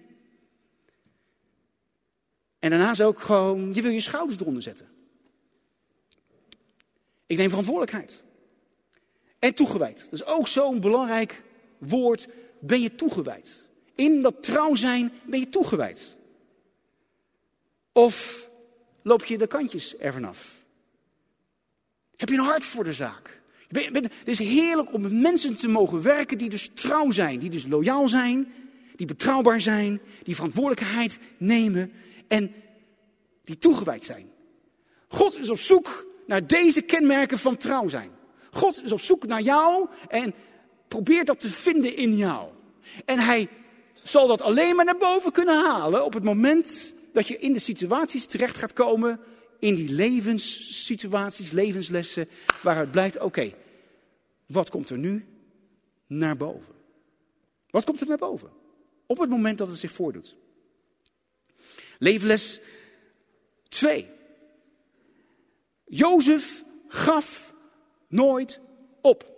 En 2.59 2.71
daarnaast 2.71 3.03
ook 3.03 3.21
gewoon, 3.21 3.75
je 3.75 3.83
wil 3.83 3.91
je 3.91 4.01
schouders 4.01 4.41
eronder 4.41 4.63
zetten. 4.63 4.87
Ik 7.27 7.37
neem 7.37 7.49
verantwoordelijkheid. 7.49 8.23
En 9.39 9.55
toegewijd. 9.55 9.99
Dat 10.11 10.13
is 10.13 10.25
ook 10.25 10.49
zo'n 10.49 10.81
belangrijk 10.81 11.43
woord. 11.79 12.27
Ben 12.61 12.81
je 12.81 12.95
toegewijd? 12.95 13.63
In 13.95 14.23
dat 14.23 14.43
trouw 14.43 14.75
zijn 14.75 15.13
ben 15.27 15.41
je 15.41 15.49
toegewijd. 15.49 16.17
Of 17.95 18.49
loop 19.03 19.25
je 19.25 19.39
de 19.39 19.47
kantjes 19.47 19.97
ervan 19.97 20.25
af? 20.25 20.65
Heb 22.17 22.29
je 22.29 22.35
een 22.35 22.41
hart 22.41 22.65
voor 22.65 22.85
de 22.85 22.93
zaak? 22.93 23.43
het 23.69 24.29
is 24.29 24.39
heerlijk 24.39 24.93
om 24.93 25.03
met 25.03 25.13
mensen 25.13 25.55
te 25.55 25.69
mogen 25.69 26.03
werken 26.03 26.39
die 26.39 26.49
dus 26.49 26.71
trouw 26.75 27.11
zijn, 27.11 27.39
die 27.39 27.51
dus 27.51 27.67
loyaal 27.67 28.09
zijn, 28.09 28.53
die 28.97 29.07
betrouwbaar 29.07 29.61
zijn, 29.61 30.01
die 30.23 30.35
verantwoordelijkheid 30.35 31.19
nemen 31.37 31.93
en 32.29 32.55
die 33.45 33.59
toegewijd 33.59 34.05
zijn. 34.05 34.31
God 35.09 35.39
is 35.39 35.51
op 35.51 35.59
zoek 35.59 36.07
naar 36.27 36.47
deze 36.47 36.81
kenmerken 36.81 37.39
van 37.39 37.57
trouw 37.57 37.89
zijn. 37.89 38.11
God 38.51 38.85
is 38.85 38.93
op 38.93 39.01
zoek 39.01 39.27
naar 39.27 39.41
jou 39.41 39.89
en 40.09 40.35
probeert 40.89 41.27
dat 41.27 41.41
te 41.41 41.49
vinden 41.49 41.97
in 41.97 42.17
jou. 42.17 42.49
En 43.05 43.19
hij 43.19 43.49
zal 44.03 44.27
dat 44.27 44.43
alleen 44.43 44.77
maar 44.77 44.85
naar 44.85 44.97
boven 44.97 45.33
kunnen 45.33 45.65
halen 45.65 46.05
op 46.05 46.15
het 46.15 46.25
moment 46.25 46.94
dat 47.15 47.29
je 47.29 47.39
in 47.39 47.53
de 47.53 47.59
situaties 47.59 48.27
terecht 48.27 48.57
gaat 48.57 48.73
komen, 48.73 49.21
in 49.59 49.75
die 49.75 49.93
levenssituaties, 49.93 51.51
levenslessen, 51.51 52.29
waaruit 52.63 52.91
blijkt, 52.91 53.21
oké, 53.21 53.53
wat 54.47 54.71
komt 54.71 54.91
er 54.91 54.99
nu 54.99 55.27
naar 56.07 56.37
boven? 56.37 56.75
Wat 57.71 57.85
komt 57.85 58.01
er 58.01 58.07
naar 58.07 58.19
boven? 58.19 58.51
Op 59.07 59.19
het 59.19 59.31
moment 59.31 59.59
dat 59.59 59.69
het 59.69 59.79
zich 59.79 59.93
voordoet. 59.93 60.37
Levenles 61.99 62.61
2. 63.69 64.11
Jozef 65.85 66.65
gaf 66.89 67.55
nooit 68.09 68.61
op. 69.01 69.33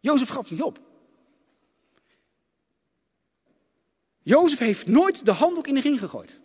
Jozef 0.00 0.28
gaf 0.28 0.50
niet 0.50 0.62
op. 0.62 0.87
Jozef 4.28 4.58
heeft 4.58 4.86
nooit 4.86 5.24
de 5.24 5.32
handdoek 5.32 5.66
in 5.66 5.74
de 5.74 5.80
ring 5.80 5.98
gegooid. 5.98 6.38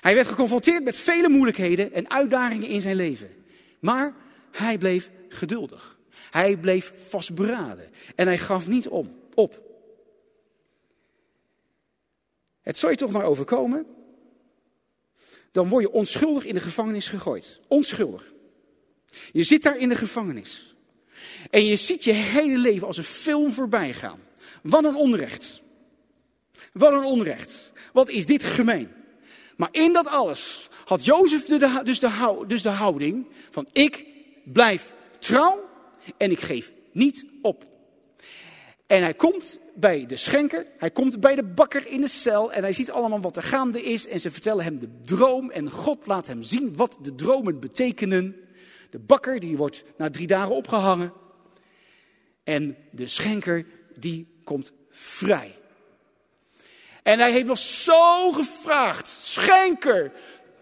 Hij 0.00 0.14
werd 0.14 0.26
geconfronteerd 0.26 0.84
met 0.84 0.96
vele 0.96 1.28
moeilijkheden 1.28 1.92
en 1.92 2.10
uitdagingen 2.10 2.68
in 2.68 2.80
zijn 2.80 2.96
leven. 2.96 3.44
Maar 3.80 4.14
hij 4.50 4.78
bleef 4.78 5.10
geduldig. 5.28 5.98
Hij 6.30 6.56
bleef 6.56 6.92
vastberaden. 6.94 7.90
En 8.14 8.26
hij 8.26 8.38
gaf 8.38 8.66
niet 8.66 8.88
om, 8.88 9.16
op. 9.34 9.62
Het 12.60 12.78
zou 12.78 12.92
je 12.92 12.98
toch 12.98 13.12
maar 13.12 13.24
overkomen. 13.24 13.86
Dan 15.50 15.68
word 15.68 15.82
je 15.82 15.92
onschuldig 15.92 16.44
in 16.44 16.54
de 16.54 16.60
gevangenis 16.60 17.08
gegooid. 17.08 17.60
Onschuldig. 17.68 18.32
Je 19.32 19.42
zit 19.42 19.62
daar 19.62 19.78
in 19.78 19.88
de 19.88 19.96
gevangenis. 19.96 20.74
En 21.50 21.64
je 21.64 21.76
ziet 21.76 22.04
je 22.04 22.12
hele 22.12 22.58
leven 22.58 22.86
als 22.86 22.96
een 22.96 23.02
film 23.02 23.52
voorbij 23.52 23.92
gaan. 23.92 24.20
Wat 24.62 24.84
een 24.84 24.96
onrecht. 24.96 25.62
Wat 26.78 26.92
een 26.92 27.04
onrecht. 27.04 27.72
Wat 27.92 28.08
is 28.08 28.26
dit 28.26 28.42
gemeen. 28.42 28.88
Maar 29.56 29.68
in 29.72 29.92
dat 29.92 30.08
alles 30.08 30.68
had 30.84 31.04
Jozef 31.04 31.46
dus, 31.46 32.00
de, 32.00 32.42
dus 32.46 32.62
de 32.62 32.68
houding 32.68 33.26
van 33.50 33.68
ik 33.72 34.06
blijf 34.44 34.94
trouw 35.18 35.68
en 36.16 36.30
ik 36.30 36.40
geef 36.40 36.72
niet 36.92 37.24
op. 37.42 37.64
En 38.86 39.02
hij 39.02 39.14
komt 39.14 39.58
bij 39.74 40.06
de 40.06 40.16
schenker, 40.16 40.66
hij 40.78 40.90
komt 40.90 41.20
bij 41.20 41.34
de 41.34 41.42
bakker 41.42 41.86
in 41.86 42.00
de 42.00 42.08
cel 42.08 42.52
en 42.52 42.62
hij 42.62 42.72
ziet 42.72 42.90
allemaal 42.90 43.20
wat 43.20 43.36
er 43.36 43.42
gaande 43.42 43.82
is. 43.82 44.06
En 44.06 44.20
ze 44.20 44.30
vertellen 44.30 44.64
hem 44.64 44.80
de 44.80 44.88
droom 45.04 45.50
en 45.50 45.70
God 45.70 46.06
laat 46.06 46.26
hem 46.26 46.42
zien 46.42 46.76
wat 46.76 46.98
de 47.02 47.14
dromen 47.14 47.60
betekenen. 47.60 48.36
De 48.90 48.98
bakker 48.98 49.40
die 49.40 49.56
wordt 49.56 49.84
na 49.96 50.10
drie 50.10 50.26
dagen 50.26 50.54
opgehangen. 50.54 51.12
En 52.44 52.76
de 52.90 53.06
schenker 53.06 53.66
die 53.98 54.40
komt 54.44 54.72
vrij. 54.90 55.57
En 57.08 57.18
hij 57.18 57.32
heeft 57.32 57.46
nog 57.46 57.58
zo 57.58 58.32
gevraagd, 58.32 59.08
schenker, 59.08 60.12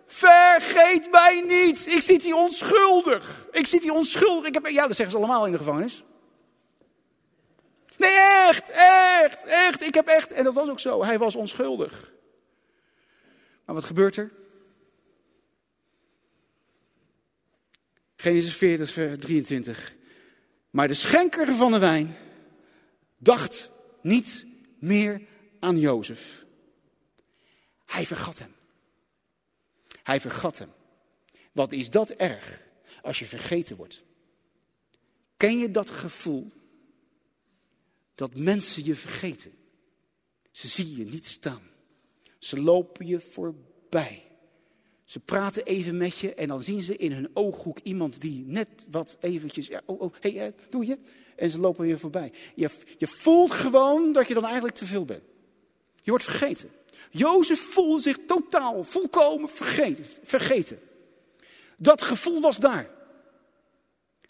vergeet 0.06 1.10
mij 1.10 1.40
niet. 1.40 1.86
Ik 1.86 2.00
zit 2.00 2.22
hier 2.22 2.36
onschuldig. 2.36 3.46
Ik 3.52 3.66
zit 3.66 3.82
hier 3.82 3.92
onschuldig. 3.92 4.48
Ik 4.48 4.54
heb, 4.54 4.66
ja, 4.66 4.86
dat 4.86 4.96
zeggen 4.96 5.10
ze 5.10 5.16
allemaal 5.16 5.46
in 5.46 5.52
de 5.52 5.58
gevangenis. 5.58 6.04
Nee, 7.96 8.10
echt, 8.48 8.70
echt, 8.70 9.44
echt. 9.44 9.82
Ik 9.82 9.94
heb 9.94 10.06
echt, 10.06 10.32
en 10.32 10.44
dat 10.44 10.54
was 10.54 10.68
ook 10.68 10.80
zo, 10.80 11.04
hij 11.04 11.18
was 11.18 11.34
onschuldig. 11.34 12.12
Maar 13.64 13.74
wat 13.74 13.84
gebeurt 13.84 14.16
er? 14.16 14.32
Genesis 18.16 18.56
40, 18.56 18.90
vers 18.90 19.18
23. 19.18 19.94
Maar 20.70 20.88
de 20.88 20.94
schenker 20.94 21.54
van 21.54 21.72
de 21.72 21.78
wijn 21.78 22.16
dacht 23.18 23.70
niet 24.02 24.46
meer 24.78 25.34
aan 25.60 25.78
Jozef. 25.78 26.44
Hij 27.84 28.06
vergat 28.06 28.38
hem. 28.38 28.54
Hij 30.02 30.20
vergat 30.20 30.58
hem. 30.58 30.70
Wat 31.52 31.72
is 31.72 31.90
dat 31.90 32.10
erg 32.10 32.62
als 33.02 33.18
je 33.18 33.24
vergeten 33.24 33.76
wordt? 33.76 34.02
Ken 35.36 35.58
je 35.58 35.70
dat 35.70 35.90
gevoel 35.90 36.50
dat 38.14 38.36
mensen 38.36 38.84
je 38.84 38.94
vergeten? 38.94 39.52
Ze 40.50 40.68
zien 40.68 40.96
je 40.96 41.04
niet 41.04 41.24
staan. 41.24 41.62
Ze 42.38 42.60
lopen 42.60 43.06
je 43.06 43.20
voorbij. 43.20 44.24
Ze 45.04 45.20
praten 45.20 45.64
even 45.64 45.96
met 45.96 46.18
je 46.18 46.34
en 46.34 46.48
dan 46.48 46.62
zien 46.62 46.82
ze 46.82 46.96
in 46.96 47.12
hun 47.12 47.30
ooghoek 47.32 47.78
iemand 47.78 48.20
die 48.20 48.44
net 48.46 48.68
wat 48.90 49.16
eventjes, 49.20 49.70
oh, 49.86 50.00
oh, 50.00 50.14
hey, 50.20 50.40
eh, 50.40 50.52
doe 50.70 50.86
je? 50.86 50.98
En 51.36 51.50
ze 51.50 51.58
lopen 51.58 51.86
je 51.86 51.98
voorbij. 51.98 52.32
Je, 52.54 52.70
je 52.98 53.06
voelt 53.06 53.50
gewoon 53.50 54.12
dat 54.12 54.28
je 54.28 54.34
dan 54.34 54.44
eigenlijk 54.44 54.74
te 54.74 54.86
veel 54.86 55.04
bent. 55.04 55.22
Je 56.06 56.12
wordt 56.12 56.24
vergeten. 56.24 56.70
Jozef 57.10 57.60
voelde 57.60 58.02
zich 58.02 58.18
totaal, 58.26 58.84
volkomen 58.84 59.48
vergeten, 59.48 60.06
vergeten. 60.22 60.80
Dat 61.76 62.02
gevoel 62.02 62.40
was 62.40 62.56
daar. 62.56 62.90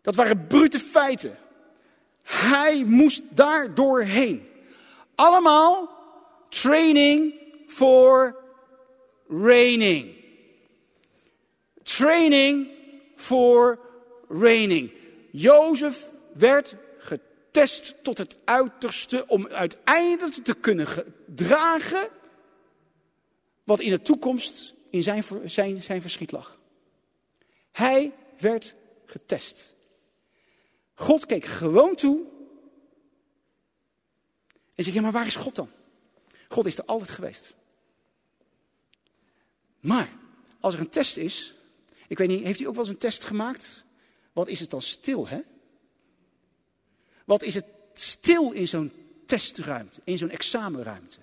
Dat 0.02 0.14
waren 0.14 0.46
brute 0.46 0.78
feiten. 0.78 1.38
Hij 2.22 2.84
moest 2.84 3.22
daar 3.30 3.74
doorheen. 3.74 4.48
Allemaal 5.14 5.90
training 6.48 7.34
for 7.66 8.36
raining. 9.28 10.14
Training 11.82 12.68
for 13.14 13.78
raining. 14.28 14.92
Jozef 15.30 16.10
werd 16.32 16.76
getest 17.56 17.94
tot 18.02 18.18
het 18.18 18.36
uiterste 18.44 19.26
om 19.26 19.46
uiteindelijk 19.46 20.44
te 20.44 20.54
kunnen 20.54 21.14
dragen 21.26 22.08
wat 23.64 23.80
in 23.80 23.90
de 23.90 24.02
toekomst 24.02 24.74
in 24.90 25.02
zijn, 25.02 25.24
zijn, 25.44 25.82
zijn 25.82 26.00
verschiet 26.00 26.32
lag. 26.32 26.60
Hij 27.72 28.12
werd 28.38 28.74
getest. 29.04 29.74
God 30.94 31.26
keek 31.26 31.44
gewoon 31.44 31.94
toe 31.94 32.24
En 34.74 34.84
je, 34.84 34.92
ja, 34.92 35.00
maar 35.00 35.12
waar 35.12 35.26
is 35.26 35.36
God 35.36 35.54
dan? 35.54 35.70
God 36.48 36.66
is 36.66 36.78
er 36.78 36.84
altijd 36.84 37.10
geweest. 37.10 37.54
Maar 39.80 40.08
als 40.60 40.74
er 40.74 40.80
een 40.80 40.88
test 40.88 41.16
is, 41.16 41.54
ik 42.08 42.18
weet 42.18 42.28
niet, 42.28 42.44
heeft 42.44 42.60
u 42.60 42.66
ook 42.66 42.74
wel 42.74 42.84
eens 42.84 42.92
een 42.92 42.98
test 42.98 43.24
gemaakt? 43.24 43.84
Wat 44.32 44.48
is 44.48 44.60
het 44.60 44.70
dan 44.70 44.82
stil, 44.82 45.28
hè? 45.28 45.40
Wat 47.26 47.42
is 47.42 47.54
het 47.54 47.66
stil 47.94 48.52
in 48.52 48.68
zo'n 48.68 48.92
testruimte, 49.26 50.00
in 50.04 50.18
zo'n 50.18 50.30
examenruimte? 50.30 51.18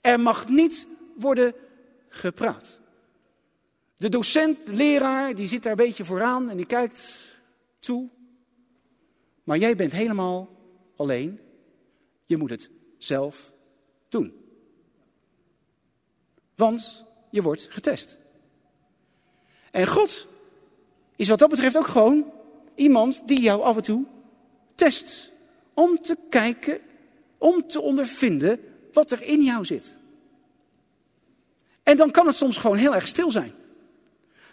Er 0.00 0.20
mag 0.20 0.48
niet 0.48 0.86
worden 1.16 1.54
gepraat. 2.08 2.78
De 3.96 4.08
docent, 4.08 4.66
de 4.66 4.72
leraar, 4.72 5.34
die 5.34 5.46
zit 5.46 5.62
daar 5.62 5.72
een 5.72 5.84
beetje 5.86 6.04
vooraan 6.04 6.50
en 6.50 6.56
die 6.56 6.66
kijkt 6.66 7.30
toe. 7.78 8.08
Maar 9.44 9.58
jij 9.58 9.76
bent 9.76 9.92
helemaal 9.92 10.48
alleen. 10.96 11.40
Je 12.24 12.36
moet 12.36 12.50
het 12.50 12.70
zelf 12.98 13.52
doen. 14.08 14.34
Want 16.54 17.04
je 17.30 17.42
wordt 17.42 17.66
getest. 17.68 18.18
En 19.70 19.86
God 19.86 20.26
is 21.16 21.28
wat 21.28 21.38
dat 21.38 21.50
betreft 21.50 21.76
ook 21.76 21.86
gewoon 21.86 22.32
iemand 22.74 23.28
die 23.28 23.40
jou 23.40 23.62
af 23.62 23.76
en 23.76 23.82
toe 23.82 24.04
test. 24.74 25.34
Om 25.76 26.02
te 26.02 26.16
kijken, 26.30 26.78
om 27.38 27.68
te 27.68 27.80
ondervinden 27.80 28.60
wat 28.92 29.10
er 29.10 29.22
in 29.22 29.42
jou 29.42 29.64
zit. 29.64 29.96
En 31.82 31.96
dan 31.96 32.10
kan 32.10 32.26
het 32.26 32.36
soms 32.36 32.56
gewoon 32.56 32.76
heel 32.76 32.94
erg 32.94 33.06
stil 33.06 33.30
zijn. 33.30 33.52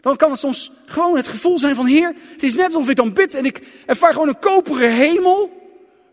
Dan 0.02 0.16
kan 0.16 0.32
het 0.32 0.40
soms 0.40 0.72
gewoon 0.86 1.16
het 1.16 1.28
gevoel 1.28 1.58
zijn 1.58 1.76
van 1.76 1.86
Heer, 1.86 2.16
het 2.32 2.44
is 2.44 2.54
net 2.54 2.66
alsof 2.66 2.90
ik 2.90 2.96
dan 2.96 3.14
bid 3.14 3.34
en 3.34 3.46
ik 3.46 3.68
ervaar 3.86 4.14
gewoon 4.14 4.28
een 4.28 4.40
koperen 4.40 4.92
hemel. 4.92 5.52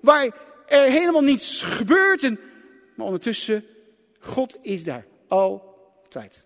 Waar 0.00 0.30
er 0.66 0.82
helemaal 0.82 1.22
niets 1.22 1.62
gebeurt. 1.62 2.22
En, 2.22 2.40
maar 2.94 3.06
ondertussen, 3.06 3.64
God 4.20 4.56
is 4.62 4.84
daar 4.84 5.06
altijd. 5.28 6.42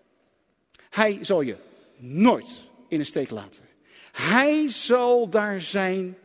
Hij 0.89 1.17
zal 1.21 1.41
je 1.41 1.55
nooit 1.97 2.49
in 2.87 2.97
de 2.97 3.03
steek 3.03 3.29
laten. 3.29 3.63
Hij 4.11 4.69
zal 4.69 5.29
daar 5.29 5.61
zijn. 5.61 6.17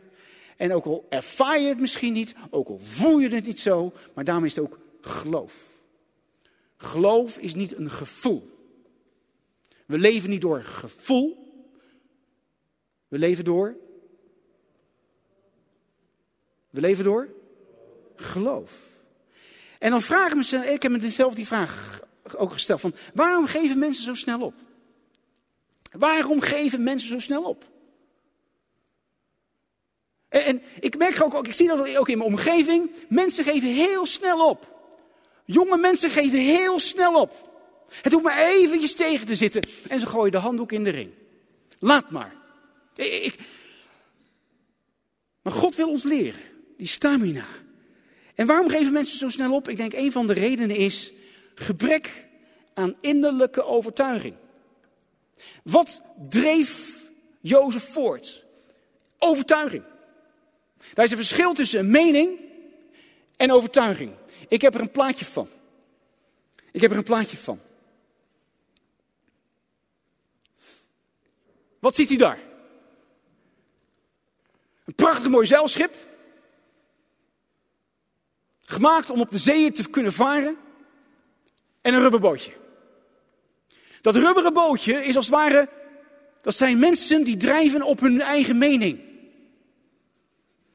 En 0.61 0.73
ook 0.73 0.85
al 0.85 1.05
ervaar 1.09 1.59
je 1.59 1.67
het 1.67 1.79
misschien 1.79 2.13
niet, 2.13 2.35
ook 2.49 2.67
al 2.67 2.77
voel 2.77 3.19
je 3.19 3.29
het 3.29 3.45
niet 3.45 3.59
zo, 3.59 3.93
maar 4.13 4.23
daarom 4.23 4.45
is 4.45 4.55
het 4.55 4.63
ook 4.63 4.79
geloof. 5.01 5.63
Geloof 6.77 7.37
is 7.37 7.55
niet 7.55 7.75
een 7.75 7.89
gevoel. 7.89 8.49
We 9.85 9.97
leven 9.97 10.29
niet 10.29 10.41
door 10.41 10.63
gevoel. 10.63 11.53
We 13.07 13.17
leven 13.17 13.45
door. 13.45 13.75
We 16.69 16.81
leven 16.81 17.03
door 17.03 17.29
geloof. 18.15 18.99
En 19.79 19.91
dan 19.91 20.01
vragen 20.01 20.37
mezelf, 20.37 20.65
ik 20.65 20.81
heb 20.81 20.91
me 20.91 20.97
dezelfde 20.97 21.35
die 21.35 21.47
vraag 21.47 22.03
ook 22.37 22.51
gesteld: 22.51 22.81
van 22.81 22.93
waarom 23.13 23.45
geven 23.45 23.79
mensen 23.79 24.03
zo 24.03 24.13
snel 24.13 24.41
op? 24.41 24.53
Waarom 25.91 26.39
geven 26.39 26.83
mensen 26.83 27.09
zo 27.09 27.19
snel 27.19 27.43
op? 27.43 27.70
En, 30.31 30.61
ik 30.79 30.97
merk 30.97 31.23
ook, 31.23 31.33
ook, 31.33 31.47
ik 31.47 31.53
zie 31.53 31.67
dat 31.67 31.97
ook 31.97 32.09
in 32.09 32.17
mijn 32.17 32.29
omgeving, 32.29 32.91
mensen 33.09 33.43
geven 33.43 33.69
heel 33.69 34.05
snel 34.05 34.49
op. 34.49 34.79
Jonge 35.45 35.77
mensen 35.77 36.09
geven 36.09 36.39
heel 36.39 36.79
snel 36.79 37.21
op. 37.21 37.49
Het 38.01 38.11
hoeft 38.11 38.25
maar 38.25 38.45
eventjes 38.45 38.95
tegen 38.95 39.25
te 39.25 39.35
zitten 39.35 39.61
en 39.87 39.99
ze 39.99 40.05
gooien 40.05 40.31
de 40.31 40.37
handdoek 40.37 40.71
in 40.71 40.83
de 40.83 40.89
ring. 40.89 41.11
Laat 41.79 42.09
maar. 42.09 42.35
Ik, 42.95 43.35
maar 45.41 45.53
God 45.53 45.75
wil 45.75 45.89
ons 45.89 46.03
leren, 46.03 46.41
die 46.77 46.87
stamina. 46.87 47.45
En 48.35 48.47
waarom 48.47 48.69
geven 48.69 48.93
mensen 48.93 49.17
zo 49.17 49.29
snel 49.29 49.53
op? 49.53 49.69
Ik 49.69 49.77
denk 49.77 49.93
een 49.93 50.11
van 50.11 50.27
de 50.27 50.33
redenen 50.33 50.75
is 50.75 51.13
gebrek 51.55 52.27
aan 52.73 52.95
innerlijke 53.01 53.65
overtuiging. 53.65 54.35
Wat 55.63 56.01
dreef 56.29 56.95
Jozef 57.39 57.83
voort? 57.83 58.43
Overtuiging. 59.17 59.83
Daar 60.93 61.05
is 61.05 61.11
een 61.11 61.17
verschil 61.17 61.53
tussen 61.53 61.91
mening 61.91 62.39
en 63.37 63.51
overtuiging. 63.51 64.11
Ik 64.47 64.61
heb 64.61 64.73
er 64.73 64.81
een 64.81 64.91
plaatje 64.91 65.25
van. 65.25 65.49
Ik 66.71 66.81
heb 66.81 66.91
er 66.91 66.97
een 66.97 67.03
plaatje 67.03 67.37
van. 67.37 67.59
Wat 71.79 71.95
ziet 71.95 72.11
u 72.11 72.15
daar? 72.15 72.39
Een 74.85 74.95
prachtig 74.95 75.29
mooi 75.29 75.45
zeilschip. 75.45 75.95
Gemaakt 78.61 79.09
om 79.09 79.21
op 79.21 79.31
de 79.31 79.37
zeeën 79.37 79.73
te 79.73 79.89
kunnen 79.89 80.13
varen. 80.13 80.57
En 81.81 81.93
een 81.93 82.01
rubberbootje. 82.01 82.51
Dat 84.01 84.15
rubberen 84.15 84.53
bootje 84.53 85.05
is 85.05 85.15
als 85.15 85.25
het 85.25 85.35
ware, 85.35 85.69
dat 86.41 86.55
zijn 86.55 86.79
mensen 86.79 87.23
die 87.23 87.37
drijven 87.37 87.81
op 87.81 87.99
hun 87.99 88.21
eigen 88.21 88.57
mening. 88.57 89.10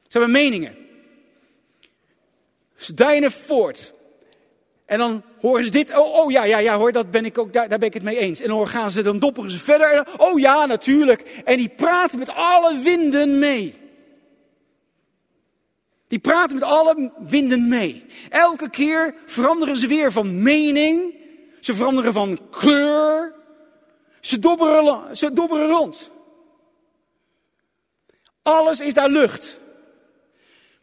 Ze 0.07 0.17
hebben 0.17 0.31
meningen. 0.31 0.75
Ze 2.75 2.93
deinen 2.93 3.31
voort. 3.31 3.93
En 4.85 4.97
dan 4.97 5.23
horen 5.39 5.65
ze 5.65 5.71
dit. 5.71 5.97
Oh, 5.97 6.15
oh 6.15 6.31
ja, 6.31 6.43
ja, 6.43 6.57
ja 6.57 6.77
hoor, 6.77 6.91
dat 6.91 7.11
ben 7.11 7.25
ik 7.25 7.37
ook, 7.37 7.53
daar, 7.53 7.69
daar 7.69 7.79
ben 7.79 7.87
ik 7.87 7.93
het 7.93 8.03
mee 8.03 8.17
eens. 8.17 8.39
En 8.39 8.47
dan 8.47 8.67
gaan 8.67 8.91
ze, 8.91 9.01
dan 9.01 9.19
dopperen 9.19 9.51
ze 9.51 9.59
verder. 9.59 10.07
oh 10.17 10.39
ja, 10.39 10.65
natuurlijk. 10.65 11.41
En 11.45 11.57
die 11.57 11.69
praten 11.69 12.19
met 12.19 12.29
alle 12.29 12.79
winden 12.79 13.39
mee. 13.39 13.75
Die 16.07 16.19
praten 16.19 16.55
met 16.59 16.65
alle 16.65 17.11
winden 17.17 17.67
mee. 17.67 18.05
Elke 18.29 18.69
keer 18.69 19.15
veranderen 19.25 19.77
ze 19.77 19.87
weer 19.87 20.11
van 20.11 20.41
mening. 20.41 21.15
Ze 21.59 21.73
veranderen 21.73 22.13
van 22.13 22.39
kleur. 22.49 23.35
Ze 24.19 24.39
dobberen, 24.39 25.15
ze 25.15 25.33
dobberen 25.33 25.67
rond. 25.67 26.11
Alles 28.41 28.79
is 28.79 28.93
daar 28.93 29.09
lucht. 29.09 29.59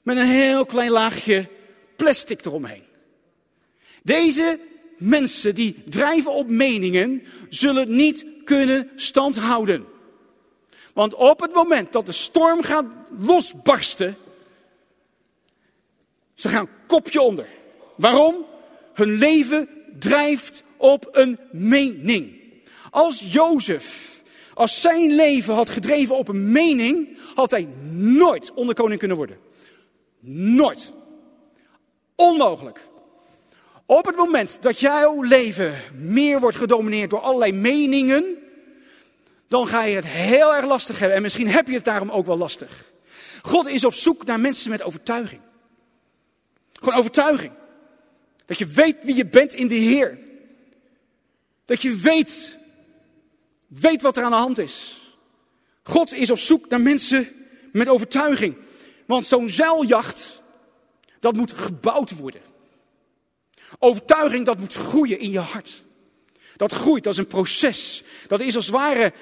Met 0.05 0.17
een 0.17 0.27
heel 0.27 0.67
klein 0.67 0.91
laagje 0.91 1.49
plastic 1.97 2.45
eromheen. 2.45 2.83
Deze 4.03 4.61
mensen 4.99 5.55
die 5.55 5.83
drijven 5.89 6.33
op 6.33 6.49
meningen 6.49 7.23
zullen 7.49 7.97
niet 7.97 8.25
kunnen 8.45 8.91
standhouden. 8.97 9.85
Want 10.93 11.15
op 11.15 11.41
het 11.41 11.55
moment 11.55 11.93
dat 11.93 12.07
de 12.07 12.13
storm 12.13 12.63
gaat 12.63 12.85
losbarsten, 13.19 14.17
ze 16.35 16.49
gaan 16.49 16.69
kopje 16.87 17.21
onder. 17.21 17.47
Waarom? 17.97 18.45
Hun 18.95 19.13
leven 19.13 19.69
drijft 19.99 20.65
op 20.77 21.09
een 21.13 21.39
mening. 21.53 22.41
Als 22.91 23.33
Jozef, 23.33 24.23
als 24.55 24.81
zijn 24.81 25.15
leven 25.15 25.55
had 25.55 25.69
gedreven 25.69 26.17
op 26.17 26.29
een 26.29 26.53
mening, 26.53 27.19
had 27.35 27.51
hij 27.51 27.69
nooit 27.93 28.53
onderkoning 28.53 28.99
kunnen 28.99 29.17
worden. 29.17 29.44
Nooit. 30.27 30.93
Onmogelijk. 32.15 32.81
Op 33.87 34.07
het 34.07 34.17
moment 34.17 34.59
dat 34.61 34.81
jouw 34.81 35.23
leven 35.23 35.75
meer 35.95 36.41
wordt 36.41 36.57
gedomineerd 36.57 37.11
door 37.11 37.21
allerlei 37.21 37.53
meningen, 37.53 38.39
dan 39.49 39.67
ga 39.67 39.85
je 39.85 39.97
het 39.97 40.07
heel 40.07 40.55
erg 40.55 40.67
lastig 40.67 40.99
hebben. 40.99 41.17
En 41.17 41.23
misschien 41.23 41.49
heb 41.49 41.69
je 41.69 41.75
het 41.75 41.85
daarom 41.85 42.11
ook 42.11 42.27
wel 42.27 42.37
lastig. 42.37 42.93
God 43.43 43.69
is 43.69 43.85
op 43.85 43.95
zoek 43.95 44.25
naar 44.25 44.41
mensen 44.41 44.71
met 44.71 44.83
overtuiging. 44.83 45.41
Gewoon 46.73 46.99
overtuiging. 46.99 47.53
Dat 48.47 48.59
je 48.59 48.67
weet 48.67 49.05
wie 49.05 49.17
je 49.17 49.27
bent 49.27 49.53
in 49.53 49.69
de 49.69 49.75
Heer. 49.75 50.19
Dat 51.65 51.83
je 51.83 51.97
weet, 51.97 52.59
weet 53.69 54.03
wat 54.03 54.17
er 54.17 54.25
aan 54.25 54.31
de 54.31 54.37
hand 54.37 54.59
is. 54.59 54.99
God 55.83 56.13
is 56.13 56.31
op 56.31 56.39
zoek 56.39 56.69
naar 56.69 56.81
mensen 56.81 57.29
met 57.73 57.89
overtuiging. 57.89 58.57
Want 59.07 59.27
zo'n 59.27 59.49
zeiljacht, 59.49 60.43
dat 61.21 61.37
moet 61.37 61.53
gebouwd 61.53 62.19
worden. 62.19 62.41
Overtuiging, 63.79 64.47
dat 64.47 64.59
moet 64.59 64.73
groeien 64.73 65.19
in 65.19 65.31
je 65.31 65.39
hart. 65.39 65.83
Dat 66.57 66.73
groeit, 66.73 67.05
dat 67.05 67.13
is 67.13 67.19
een 67.19 67.27
proces. 67.27 68.03
Dat 68.29 68.41
is 68.41 68.57
als 68.57 68.67
het 68.67 68.75
ware 68.75 69.13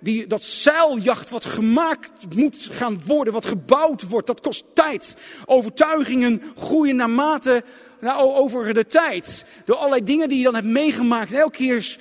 die, 0.00 0.26
dat 0.26 0.42
zeiljacht 0.42 1.30
wat 1.30 1.44
gemaakt 1.44 2.36
moet 2.36 2.68
gaan 2.70 3.00
worden, 3.06 3.32
wat 3.32 3.46
gebouwd 3.46 4.08
wordt, 4.08 4.26
dat 4.26 4.40
kost 4.40 4.64
tijd. 4.74 5.14
Overtuigingen 5.46 6.42
groeien 6.56 6.96
naarmate, 6.96 7.64
nou, 8.00 8.32
over 8.32 8.74
de 8.74 8.86
tijd. 8.86 9.44
Door 9.64 9.76
allerlei 9.76 10.04
dingen 10.04 10.28
die 10.28 10.38
je 10.38 10.44
dan 10.44 10.54
hebt 10.54 10.66
meegemaakt. 10.66 11.32
Elke 11.32 11.56
keer 11.56 11.96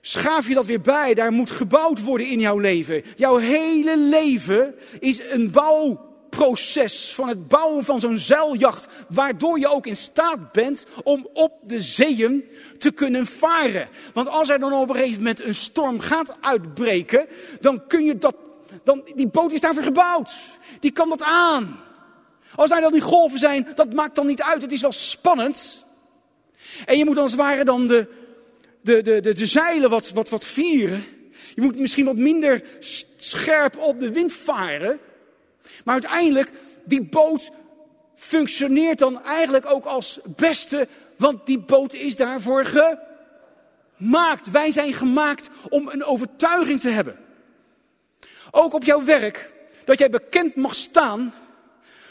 schaaf 0.00 0.48
je 0.48 0.54
dat 0.54 0.66
weer 0.66 0.80
bij. 0.80 1.14
Daar 1.14 1.32
moet 1.32 1.50
gebouwd 1.50 2.02
worden 2.02 2.26
in 2.26 2.40
jouw 2.40 2.58
leven. 2.58 3.02
Jouw 3.16 3.36
hele 3.36 3.98
leven 3.98 4.74
is 4.98 5.30
een 5.30 5.50
bouw 5.50 6.11
proces 6.36 7.14
van 7.14 7.28
het 7.28 7.48
bouwen 7.48 7.84
van 7.84 8.00
zo'n 8.00 8.18
zeiljacht, 8.18 8.86
waardoor 9.08 9.58
je 9.58 9.68
ook 9.68 9.86
in 9.86 9.96
staat 9.96 10.52
bent 10.52 10.86
om 11.04 11.28
op 11.32 11.52
de 11.62 11.80
zeeën 11.80 12.44
te 12.78 12.90
kunnen 12.90 13.26
varen. 13.26 13.88
Want 14.14 14.28
als 14.28 14.48
er 14.48 14.58
dan 14.58 14.72
op 14.72 14.88
een 14.88 14.94
gegeven 14.94 15.18
moment 15.18 15.44
een 15.44 15.54
storm 15.54 16.00
gaat 16.00 16.36
uitbreken, 16.40 17.26
dan 17.60 17.86
kun 17.86 18.04
je 18.04 18.18
dat, 18.18 18.36
dan, 18.84 19.02
die 19.14 19.28
boot 19.28 19.52
is 19.52 19.60
daarvoor 19.60 19.82
gebouwd. 19.82 20.32
Die 20.80 20.92
kan 20.92 21.08
dat 21.08 21.22
aan. 21.22 21.80
Als 22.54 22.70
daar 22.70 22.80
dan 22.80 22.92
die 22.92 23.00
golven 23.00 23.38
zijn, 23.38 23.68
dat 23.74 23.92
maakt 23.92 24.14
dan 24.14 24.26
niet 24.26 24.42
uit. 24.42 24.62
Het 24.62 24.72
is 24.72 24.80
wel 24.80 24.92
spannend. 24.92 25.84
En 26.84 26.98
je 26.98 27.04
moet 27.04 27.18
als 27.18 27.30
het 27.30 27.40
ware 27.40 27.64
dan 27.64 27.86
de, 27.86 28.08
de, 28.80 29.02
de, 29.02 29.20
de, 29.20 29.32
de 29.32 29.46
zeilen 29.46 29.90
wat, 29.90 30.10
wat, 30.10 30.28
wat 30.28 30.44
vieren. 30.44 31.04
Je 31.54 31.62
moet 31.62 31.78
misschien 31.78 32.04
wat 32.04 32.16
minder 32.16 32.62
scherp 33.16 33.76
op 33.76 34.00
de 34.00 34.12
wind 34.12 34.32
varen. 34.32 35.00
Maar 35.84 35.94
uiteindelijk, 35.94 36.50
die 36.84 37.02
boot 37.02 37.50
functioneert 38.14 38.98
dan 38.98 39.24
eigenlijk 39.24 39.72
ook 39.72 39.84
als 39.84 40.20
beste, 40.24 40.88
want 41.16 41.46
die 41.46 41.58
boot 41.58 41.92
is 41.92 42.16
daarvoor 42.16 42.64
gemaakt. 43.98 44.50
Wij 44.50 44.70
zijn 44.70 44.92
gemaakt 44.92 45.48
om 45.68 45.88
een 45.88 46.04
overtuiging 46.04 46.80
te 46.80 46.88
hebben. 46.88 47.18
Ook 48.50 48.74
op 48.74 48.84
jouw 48.84 49.04
werk, 49.04 49.52
dat 49.84 49.98
jij 49.98 50.10
bekend 50.10 50.54
mag 50.54 50.74
staan 50.74 51.32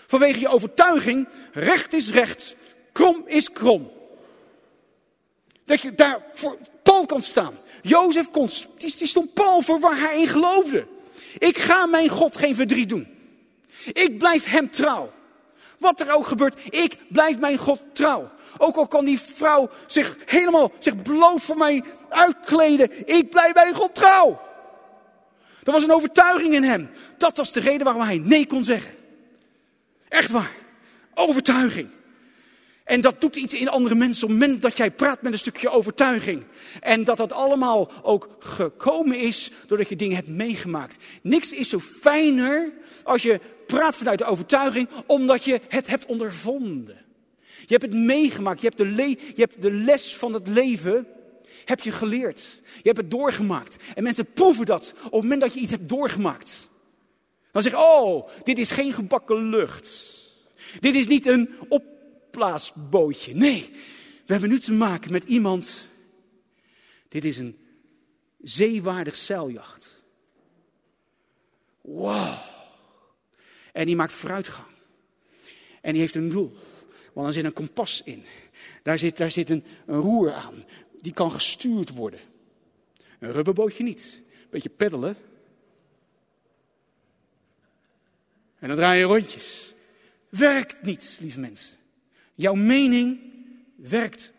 vanwege 0.08 0.40
je 0.40 0.48
overtuiging, 0.48 1.28
recht 1.52 1.94
is 1.94 2.12
recht, 2.12 2.56
krom 2.92 3.24
is 3.26 3.52
krom. 3.52 3.92
Dat 5.66 5.82
je 5.82 5.96
daar 5.96 6.22
voor 6.34 6.58
Paul 6.84 7.06
kan 7.06 7.22
staan. 7.22 7.54
Jozef 7.82 8.32
kon, 8.32 8.50
die 8.78 9.08
stond 9.08 9.34
Paul 9.34 9.62
voor 9.62 9.80
waar 9.80 10.00
hij 10.00 10.20
in 10.20 10.28
geloofde. 10.28 10.86
Ik 11.38 11.58
ga 11.58 11.86
mijn 11.86 12.10
God 12.10 12.38
geen 12.38 12.56
verdriet 12.56 12.90
doen. 12.90 13.08
Ik 13.86 14.18
blijf 14.18 14.46
hem 14.46 14.70
trouw. 14.70 15.12
Wat 15.78 16.00
er 16.00 16.12
ook 16.12 16.26
gebeurt, 16.26 16.60
ik 16.70 16.98
blijf 17.08 17.40
mijn 17.40 17.58
God 17.58 17.82
trouw. 17.94 18.32
Ook 18.58 18.76
al 18.76 18.88
kan 18.88 19.06
die 19.06 19.20
vrouw 19.20 19.70
zich 19.86 20.18
helemaal, 20.26 20.72
zich 20.80 21.02
beloof 21.02 21.44
voor 21.44 21.58
mij 21.58 21.84
uitkleden. 22.10 23.08
Ik 23.08 23.30
blijf 23.30 23.54
mijn 23.54 23.74
God 23.74 23.96
trouw. 23.96 24.42
Er 25.64 25.72
was 25.72 25.84
een 25.84 25.92
overtuiging 25.92 26.54
in 26.54 26.64
hem. 26.64 26.90
Dat 27.18 27.38
was 27.38 27.52
de 27.54 27.60
reden 27.60 27.84
waarom 27.84 28.04
hij 28.04 28.18
nee 28.18 28.48
kon 28.48 28.64
zeggen. 28.64 28.92
Echt 30.08 30.32
waar. 30.32 30.52
Overtuiging. 31.14 31.90
En 32.84 33.02
dat 33.02 33.22
doet 33.22 33.36
iets 33.36 33.54
in 33.54 33.70
andere 33.70 33.96
mensen 33.96 34.24
op 34.24 34.30
het 34.30 34.40
moment 34.40 34.62
dat 34.62 34.78
jij 34.78 34.92
praat 34.92 35.22
met 35.22 35.32
een 35.32 35.40
stukje 35.40 35.70
overtuiging. 35.70 36.44
En 36.80 37.04
dat 37.04 37.18
dat 37.18 37.32
allemaal 37.32 37.92
ook 38.04 38.30
gekomen 38.40 39.18
is 39.18 39.52
doordat 39.68 39.90
je 39.90 39.96
dingen 39.96 40.16
hebt 40.16 40.28
meegemaakt. 40.28 40.96
Niks 41.22 41.52
is 41.52 41.70
zo 41.70 41.80
fijner 41.80 42.72
als 43.04 43.22
je 43.22 43.40
praat 43.76 43.96
vanuit 43.96 44.18
de 44.18 44.26
overtuiging, 44.26 44.88
omdat 45.06 45.44
je 45.44 45.62
het 45.68 45.88
hebt 45.88 46.06
ondervonden. 46.06 46.98
Je 47.60 47.78
hebt 47.78 47.82
het 47.82 47.94
meegemaakt, 47.94 48.62
je 48.62 48.68
hebt 48.68 48.78
de, 48.78 49.06
je 49.10 49.42
hebt 49.42 49.62
de 49.62 49.72
les 49.72 50.16
van 50.16 50.34
het 50.34 50.48
leven 50.48 51.08
heb 51.66 51.80
je 51.80 51.92
geleerd. 51.92 52.60
Je 52.64 52.82
hebt 52.84 52.98
het 52.98 53.12
doorgemaakt. 53.12 53.76
En 53.96 54.04
mensen 54.04 54.34
proeven 54.34 54.66
dat 54.66 54.94
op 54.98 55.12
het 55.12 55.22
moment 55.22 55.42
dat 55.42 55.54
je 55.54 55.60
iets 55.60 55.72
hebt 55.72 55.90
doorgemaakt. 55.90 56.70
Dan 57.52 57.62
zeg 57.62 57.72
je, 57.72 57.78
oh, 57.78 58.30
dit 58.44 58.58
is 58.58 58.72
geen 58.72 58.94
gebakken 58.94 59.50
lucht. 59.50 60.20
Dit 60.80 60.96
is 60.96 61.08
niet 61.08 61.26
een 61.26 61.50
opblaasbootje. 61.68 63.34
Nee, 63.34 63.70
we 64.26 64.32
hebben 64.32 64.50
nu 64.50 64.60
te 64.60 64.74
maken 64.74 65.12
met 65.12 65.24
iemand. 65.24 65.88
Dit 67.08 67.26
is 67.26 67.38
een 67.38 67.58
zeewaardig 68.42 69.16
zeiljacht. 69.16 70.02
Wow. 71.82 72.51
En 73.72 73.86
die 73.86 73.96
maakt 73.96 74.14
vooruitgang. 74.14 74.68
En 75.82 75.92
die 75.92 76.02
heeft 76.02 76.16
een 76.16 76.30
doel. 76.30 76.54
Want 77.14 77.28
er 77.28 77.34
zit 77.34 77.44
een 77.44 77.54
kompas 77.54 78.02
in. 78.04 78.24
Daar 78.84 78.98
zit, 78.98 79.18
daar 79.18 79.32
zit 79.32 79.50
een, 79.50 79.64
een 79.86 80.00
roer 80.00 80.34
aan. 80.34 80.66
Die 81.02 81.14
kan 81.14 81.32
gestuurd 81.32 81.90
worden. 81.90 82.20
Een 83.20 83.32
rubberbootje 83.32 83.84
niet. 83.84 84.22
Beetje 84.50 84.70
peddelen. 84.70 85.18
En 88.60 88.68
dan 88.68 88.78
draai 88.78 89.00
je 89.00 89.06
rondjes. 89.06 89.74
Werkt 90.30 90.82
niet, 90.82 91.18
lieve 91.20 91.40
mensen. 91.40 91.78
Jouw 92.36 92.54
mening 92.54 93.20
werkt 93.76 94.32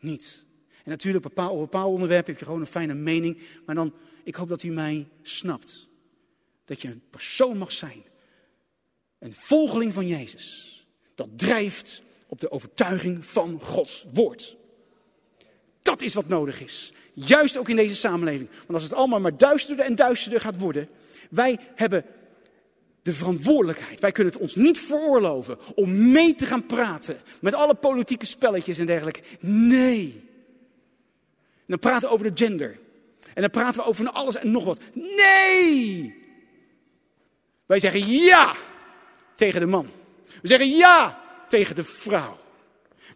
niet. 0.00 0.44
En 0.84 0.90
natuurlijk, 0.90 1.24
op 1.24 1.38
een 1.38 1.58
bepaald 1.58 1.92
onderwerp 1.92 2.26
heb 2.26 2.38
je 2.38 2.44
gewoon 2.44 2.60
een 2.60 2.66
fijne 2.66 2.94
mening. 2.94 3.38
Maar 3.66 3.74
dan, 3.74 3.94
ik 4.24 4.34
hoop 4.34 4.48
dat 4.48 4.62
u 4.62 4.70
mij 4.70 5.08
snapt. 5.22 5.86
Dat 6.64 6.82
je 6.82 6.88
een 6.88 7.02
persoon 7.10 7.58
mag 7.58 7.72
zijn 7.72 8.02
een 9.18 9.34
volgeling 9.34 9.92
van 9.92 10.06
Jezus. 10.06 10.76
Dat 11.14 11.28
drijft 11.36 12.02
op 12.26 12.40
de 12.40 12.50
overtuiging 12.50 13.24
van 13.24 13.60
Gods 13.62 14.06
woord. 14.12 14.56
Dat 15.82 16.02
is 16.02 16.14
wat 16.14 16.28
nodig 16.28 16.60
is. 16.60 16.92
Juist 17.12 17.56
ook 17.56 17.68
in 17.68 17.76
deze 17.76 17.94
samenleving. 17.94 18.48
Want 18.50 18.72
als 18.72 18.82
het 18.82 18.92
allemaal 18.92 19.20
maar 19.20 19.36
duisterder 19.36 19.84
en 19.84 19.94
duisterder 19.94 20.40
gaat 20.40 20.58
worden. 20.58 20.88
Wij 21.30 21.58
hebben 21.74 22.04
de 23.02 23.12
verantwoordelijkheid. 23.12 24.00
Wij 24.00 24.12
kunnen 24.12 24.32
het 24.32 24.42
ons 24.42 24.54
niet 24.54 24.78
veroorloven 24.78 25.58
om 25.74 26.10
mee 26.10 26.34
te 26.34 26.46
gaan 26.46 26.66
praten 26.66 27.20
met 27.40 27.54
alle 27.54 27.74
politieke 27.74 28.26
spelletjes 28.26 28.78
en 28.78 28.86
dergelijke. 28.86 29.20
Nee. 29.40 30.24
En 31.54 31.66
dan 31.66 31.78
praten 31.78 32.08
we 32.08 32.14
over 32.14 32.34
de 32.34 32.44
gender. 32.44 32.78
En 33.34 33.42
dan 33.42 33.50
praten 33.50 33.80
we 33.80 33.86
over 33.86 34.10
alles 34.10 34.36
en 34.36 34.50
nog 34.50 34.64
wat. 34.64 34.80
Nee! 34.94 36.14
Wij 37.66 37.78
zeggen 37.78 38.08
ja 38.08 38.54
tegen 39.36 39.60
de 39.60 39.66
man. 39.66 39.90
We 40.42 40.48
zeggen 40.48 40.68
ja 40.68 41.22
tegen 41.48 41.74
de 41.74 41.84
vrouw. 41.84 42.38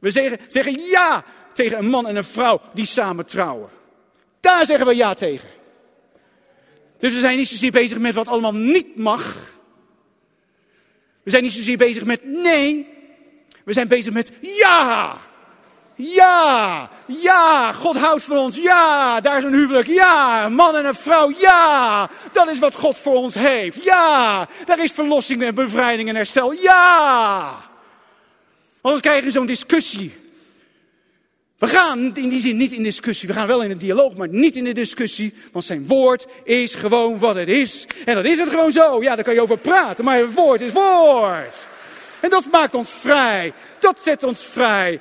We 0.00 0.10
zeggen, 0.10 0.38
zeggen 0.48 0.80
ja 0.80 1.24
tegen 1.52 1.78
een 1.78 1.88
man 1.88 2.06
en 2.06 2.16
een 2.16 2.24
vrouw 2.24 2.60
die 2.72 2.84
samen 2.84 3.26
trouwen. 3.26 3.70
Daar 4.40 4.66
zeggen 4.66 4.86
we 4.86 4.94
ja 4.94 5.14
tegen. 5.14 5.48
Dus 6.98 7.14
we 7.14 7.20
zijn 7.20 7.36
niet 7.36 7.48
zozeer 7.48 7.70
bezig 7.70 7.98
met 7.98 8.14
wat 8.14 8.26
allemaal 8.26 8.54
niet 8.54 8.96
mag. 8.96 9.36
We 11.22 11.30
zijn 11.30 11.42
niet 11.42 11.52
zozeer 11.52 11.76
bezig 11.76 12.04
met 12.04 12.24
nee. 12.24 12.88
We 13.64 13.72
zijn 13.72 13.88
bezig 13.88 14.12
met 14.12 14.32
ja. 14.40 15.18
Ja, 16.02 16.88
ja, 17.06 17.72
God 17.72 17.96
houdt 17.96 18.22
van 18.22 18.36
ons. 18.36 18.56
Ja, 18.56 19.20
daar 19.20 19.38
is 19.38 19.44
een 19.44 19.54
huwelijk. 19.54 19.86
Ja, 19.86 20.48
man 20.48 20.76
en 20.76 20.84
een 20.84 20.94
vrouw. 20.94 21.32
Ja, 21.38 22.08
dat 22.32 22.50
is 22.50 22.58
wat 22.58 22.74
God 22.74 22.98
voor 22.98 23.14
ons 23.14 23.34
heeft. 23.34 23.84
Ja, 23.84 24.48
daar 24.64 24.84
is 24.84 24.92
verlossing 24.92 25.42
en 25.42 25.54
bevrijding 25.54 26.08
en 26.08 26.16
herstel. 26.16 26.52
Ja. 26.52 27.54
Krijgen 29.00 29.24
we 29.24 29.30
zo'n 29.30 29.46
discussie. 29.46 30.18
We 31.58 31.66
gaan 31.66 32.16
in 32.16 32.28
die 32.28 32.40
zin 32.40 32.56
niet 32.56 32.72
in 32.72 32.82
discussie. 32.82 33.28
We 33.28 33.34
gaan 33.34 33.46
wel 33.46 33.62
in 33.62 33.70
een 33.70 33.78
dialoog, 33.78 34.16
maar 34.16 34.28
niet 34.28 34.56
in 34.56 34.64
de 34.64 34.72
discussie. 34.72 35.34
Want 35.52 35.64
zijn 35.64 35.86
woord 35.86 36.26
is 36.44 36.74
gewoon 36.74 37.18
wat 37.18 37.34
het 37.34 37.48
is. 37.48 37.86
En 38.04 38.14
dat 38.14 38.24
is 38.24 38.38
het 38.38 38.48
gewoon 38.48 38.72
zo. 38.72 39.02
Ja, 39.02 39.14
daar 39.14 39.24
kan 39.24 39.34
je 39.34 39.42
over 39.42 39.58
praten, 39.58 40.04
maar 40.04 40.30
woord 40.30 40.60
is 40.60 40.72
woord. 40.72 41.54
En 42.20 42.30
dat 42.30 42.44
maakt 42.50 42.74
ons 42.74 42.90
vrij. 42.90 43.52
Dat 43.78 43.98
zet 44.02 44.22
ons 44.22 44.40
vrij. 44.40 45.00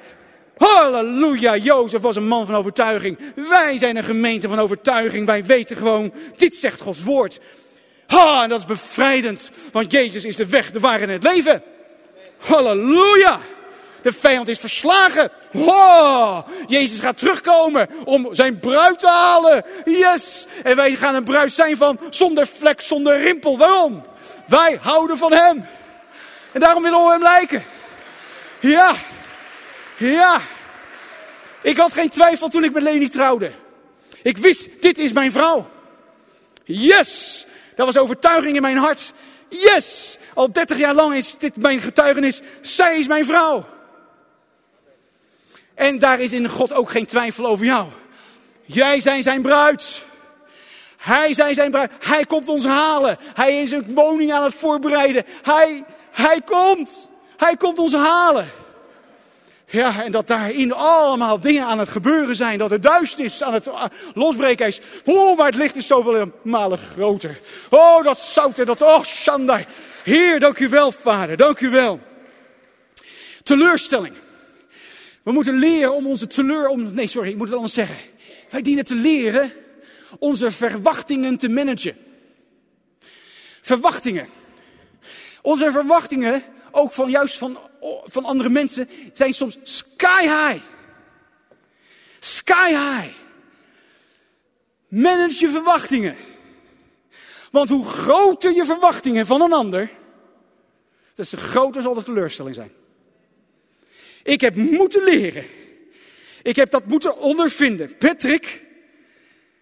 Halleluja, 0.60 1.58
Jozef 1.58 2.02
was 2.02 2.16
een 2.16 2.28
man 2.28 2.46
van 2.46 2.56
overtuiging. 2.56 3.20
Wij 3.36 3.78
zijn 3.78 3.98
een 3.98 4.04
gemeente 4.04 4.48
van 4.48 4.60
overtuiging. 4.60 5.26
Wij 5.26 5.46
weten 5.46 5.78
gewoon, 5.78 6.14
dit 6.38 6.56
zegt 6.56 6.82
Gods 6.82 7.04
woord. 7.04 7.40
Ha, 8.08 8.44
en 8.44 8.50
dat 8.50 8.60
is 8.60 8.66
bevrijdend, 8.66 9.50
want 9.72 9.92
Jezus 9.92 10.26
is 10.26 10.36
de 10.36 10.50
weg, 10.50 10.72
de 10.72 10.80
waarheid 10.80 11.10
en 11.10 11.14
het 11.14 11.34
leven. 11.34 11.64
Halleluja. 12.38 13.40
De 14.02 14.12
vijand 14.12 14.48
is 14.48 14.60
verslagen. 14.60 15.32
Oh, 15.54 16.40
Jezus 16.68 17.00
gaat 17.00 17.18
terugkomen 17.18 17.90
om 18.06 18.28
zijn 18.32 18.60
bruid 18.60 19.00
te 19.00 19.08
halen. 19.08 19.66
Yes. 19.86 20.48
En 20.64 20.76
wij 20.76 20.96
gaan 20.96 21.16
een 21.16 21.24
bruid 21.24 21.52
zijn 21.52 21.78
van 21.78 22.00
zonder 22.10 22.48
vlek, 22.48 22.82
zonder 22.82 23.22
rimpel. 23.22 23.58
Waarom? 23.58 24.04
Wij 24.48 24.80
houden 24.82 25.18
van 25.18 25.34
hem. 25.34 25.66
En 26.52 26.60
daarom 26.60 26.84
willen 26.84 27.06
we 27.06 27.12
hem 27.12 27.22
lijken. 27.22 27.64
Ja. 28.60 28.96
Ja. 30.00 30.42
Ik 31.62 31.78
had 31.78 31.94
geen 31.94 32.10
twijfel 32.10 32.48
toen 32.48 32.64
ik 32.64 32.74
met 32.74 32.84
Leni 32.84 33.10
trouwde. 33.10 33.52
Ik 34.22 34.38
wist, 34.38 34.82
dit 34.82 34.98
is 34.98 35.14
mijn 35.14 35.32
vrouw. 35.32 35.70
Yes. 36.64 37.46
Dat 37.76 37.86
was 37.86 37.98
overtuiging 37.98 38.56
in 38.56 38.62
mijn 38.62 38.78
hart. 38.78 39.14
Yes. 39.50 40.18
Al 40.34 40.52
30 40.52 40.78
jaar 40.78 40.94
lang 40.94 41.14
is 41.16 41.36
dit 41.38 41.56
mijn 41.56 41.80
getuigenis. 41.80 42.42
Zij 42.62 43.00
is 43.00 43.08
mijn 43.08 43.26
vrouw. 43.26 43.66
En 45.74 46.00
daar 46.00 46.20
is 46.20 46.32
in 46.32 46.50
God 46.50 46.74
ook 46.74 46.90
geen 46.90 47.06
twijfel 47.06 47.46
over 47.46 47.66
jou. 47.66 47.88
Jij 48.66 49.00
zijn 49.00 49.24
zijn 49.24 49.42
bruid. 49.42 50.04
Hij 50.98 51.34
zijn 51.34 51.54
zijn 51.54 51.72
bruid. 51.72 51.92
Hij 52.00 52.26
komt 52.26 52.50
ons 52.50 52.66
halen. 52.66 53.18
Hij 53.34 53.62
is 53.62 53.72
een 53.72 53.94
woning 53.94 54.34
aan 54.34 54.44
het 54.44 54.54
voorbereiden. 54.54 55.26
Hij, 55.42 55.84
hij 56.12 56.42
komt. 56.42 57.10
Hij 57.38 57.56
komt 57.56 57.80
ons 57.80 57.94
halen. 57.94 58.50
Ja, 59.72 60.04
en 60.04 60.12
dat 60.12 60.28
daarin 60.28 60.74
allemaal 60.74 61.40
dingen 61.40 61.66
aan 61.66 61.80
het 61.80 61.90
gebeuren 61.90 62.36
zijn. 62.36 62.58
Dat 62.58 62.72
er 62.72 62.82
duisternis 62.82 63.44
aan 63.44 63.54
het 63.54 63.68
uh, 63.68 63.84
losbreken 64.14 64.68
is. 64.68 64.80
Oh, 65.06 65.38
maar 65.38 65.46
het 65.46 65.56
licht 65.56 65.76
is 65.76 65.88
zoveel 65.88 66.32
malen 66.42 66.78
groter. 66.78 67.40
Oh, 67.70 68.04
dat 68.04 68.20
zout 68.20 68.60
en 68.60 68.66
dat, 68.66 68.82
oh, 68.82 69.04
Shandai. 69.04 69.66
Heer, 70.04 70.40
dank 70.40 70.60
u 70.60 70.70
wel, 70.70 70.92
vader. 70.92 71.38
Dank 71.38 71.60
u 71.60 71.70
wel. 71.70 72.00
Teleurstelling. 73.44 74.14
We 75.24 75.32
moeten 75.32 75.56
leren 75.56 75.94
om 75.94 76.08
onze 76.08 76.28
teleur... 76.28 76.68
Om, 76.68 76.94
nee, 76.94 77.08
sorry, 77.08 77.30
ik 77.30 77.38
moet 77.38 77.48
het 77.48 77.56
anders 77.56 77.74
zeggen. 77.74 77.98
Wij 78.50 78.62
dienen 78.62 78.86
te 78.86 78.96
leren 78.96 79.54
onze 80.20 80.52
verwachtingen 80.52 81.38
te 81.38 81.50
managen. 81.50 81.98
Verwachtingen. 83.62 84.28
Onze 85.42 85.72
verwachtingen 85.72 86.44
ook 86.72 86.92
van 86.92 87.10
juist 87.10 87.38
van, 87.38 87.58
van 88.04 88.26
andere 88.26 88.50
mensen, 88.50 88.90
zijn 89.14 89.34
soms 89.34 89.58
sky 89.64 90.22
high. 90.22 90.64
Sky 92.20 92.70
high. 92.70 93.10
Manage 94.88 95.40
je 95.40 95.50
verwachtingen. 95.50 96.16
Want 97.52 97.70
hoe 97.70 97.86
groter 97.86 98.54
je 98.54 98.66
verwachtingen 98.66 99.26
van 99.26 99.42
een 99.42 99.54
ander, 99.54 99.90
des 101.14 101.30
te 101.30 101.38
groter 101.38 101.82
zal 101.82 101.94
de 101.94 102.04
teleurstelling 102.04 102.56
zijn. 102.56 102.72
Ik 104.24 104.42
heb 104.42 104.56
moeten 104.56 105.04
leren. 105.04 105.46
Ik 106.42 106.56
heb 106.56 106.72
dat 106.72 106.86
moeten 106.86 107.18
ondervinden. 107.18 107.98
Patrick, 107.98 108.66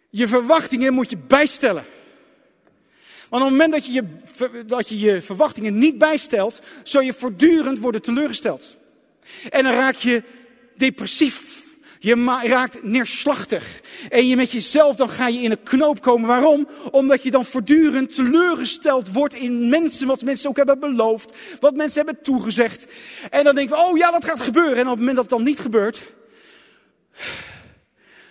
je 0.09 0.27
verwachtingen 0.27 0.93
moet 0.93 1.09
je 1.09 1.17
bijstellen. 1.17 1.85
Want 3.29 3.43
op 3.43 3.49
het 3.49 3.57
moment 3.57 3.71
dat 3.71 3.85
je 3.85 3.91
je, 3.91 4.63
dat 4.65 4.89
je 4.89 4.99
je 4.99 5.21
verwachtingen 5.21 5.77
niet 5.77 5.97
bijstelt, 5.97 6.59
zul 6.83 7.01
je 7.01 7.13
voortdurend 7.13 7.79
worden 7.79 8.01
teleurgesteld. 8.01 8.75
En 9.49 9.63
dan 9.63 9.73
raak 9.73 9.95
je 9.95 10.23
depressief. 10.75 11.55
Je 11.99 12.41
raakt 12.43 12.83
neerslachtig. 12.83 13.81
En 14.09 14.27
je 14.27 14.35
met 14.35 14.51
jezelf, 14.51 14.95
dan 14.95 15.09
ga 15.09 15.27
je 15.27 15.39
in 15.39 15.51
een 15.51 15.63
knoop 15.63 16.01
komen. 16.01 16.27
Waarom? 16.27 16.67
Omdat 16.91 17.23
je 17.23 17.31
dan 17.31 17.45
voortdurend 17.45 18.15
teleurgesteld 18.15 19.11
wordt 19.11 19.33
in 19.33 19.69
mensen, 19.69 20.07
wat 20.07 20.21
mensen 20.21 20.49
ook 20.49 20.57
hebben 20.57 20.79
beloofd. 20.79 21.37
Wat 21.59 21.75
mensen 21.75 22.05
hebben 22.05 22.23
toegezegd. 22.23 22.85
En 23.29 23.43
dan 23.43 23.55
denk 23.55 23.69
je, 23.69 23.77
oh 23.77 23.97
ja, 23.97 24.11
dat 24.11 24.25
gaat 24.25 24.39
gebeuren. 24.39 24.75
En 24.75 24.83
op 24.83 24.89
het 24.89 24.97
moment 24.97 25.15
dat 25.15 25.25
het 25.25 25.33
dan 25.33 25.43
niet 25.43 25.59
gebeurt, 25.59 25.99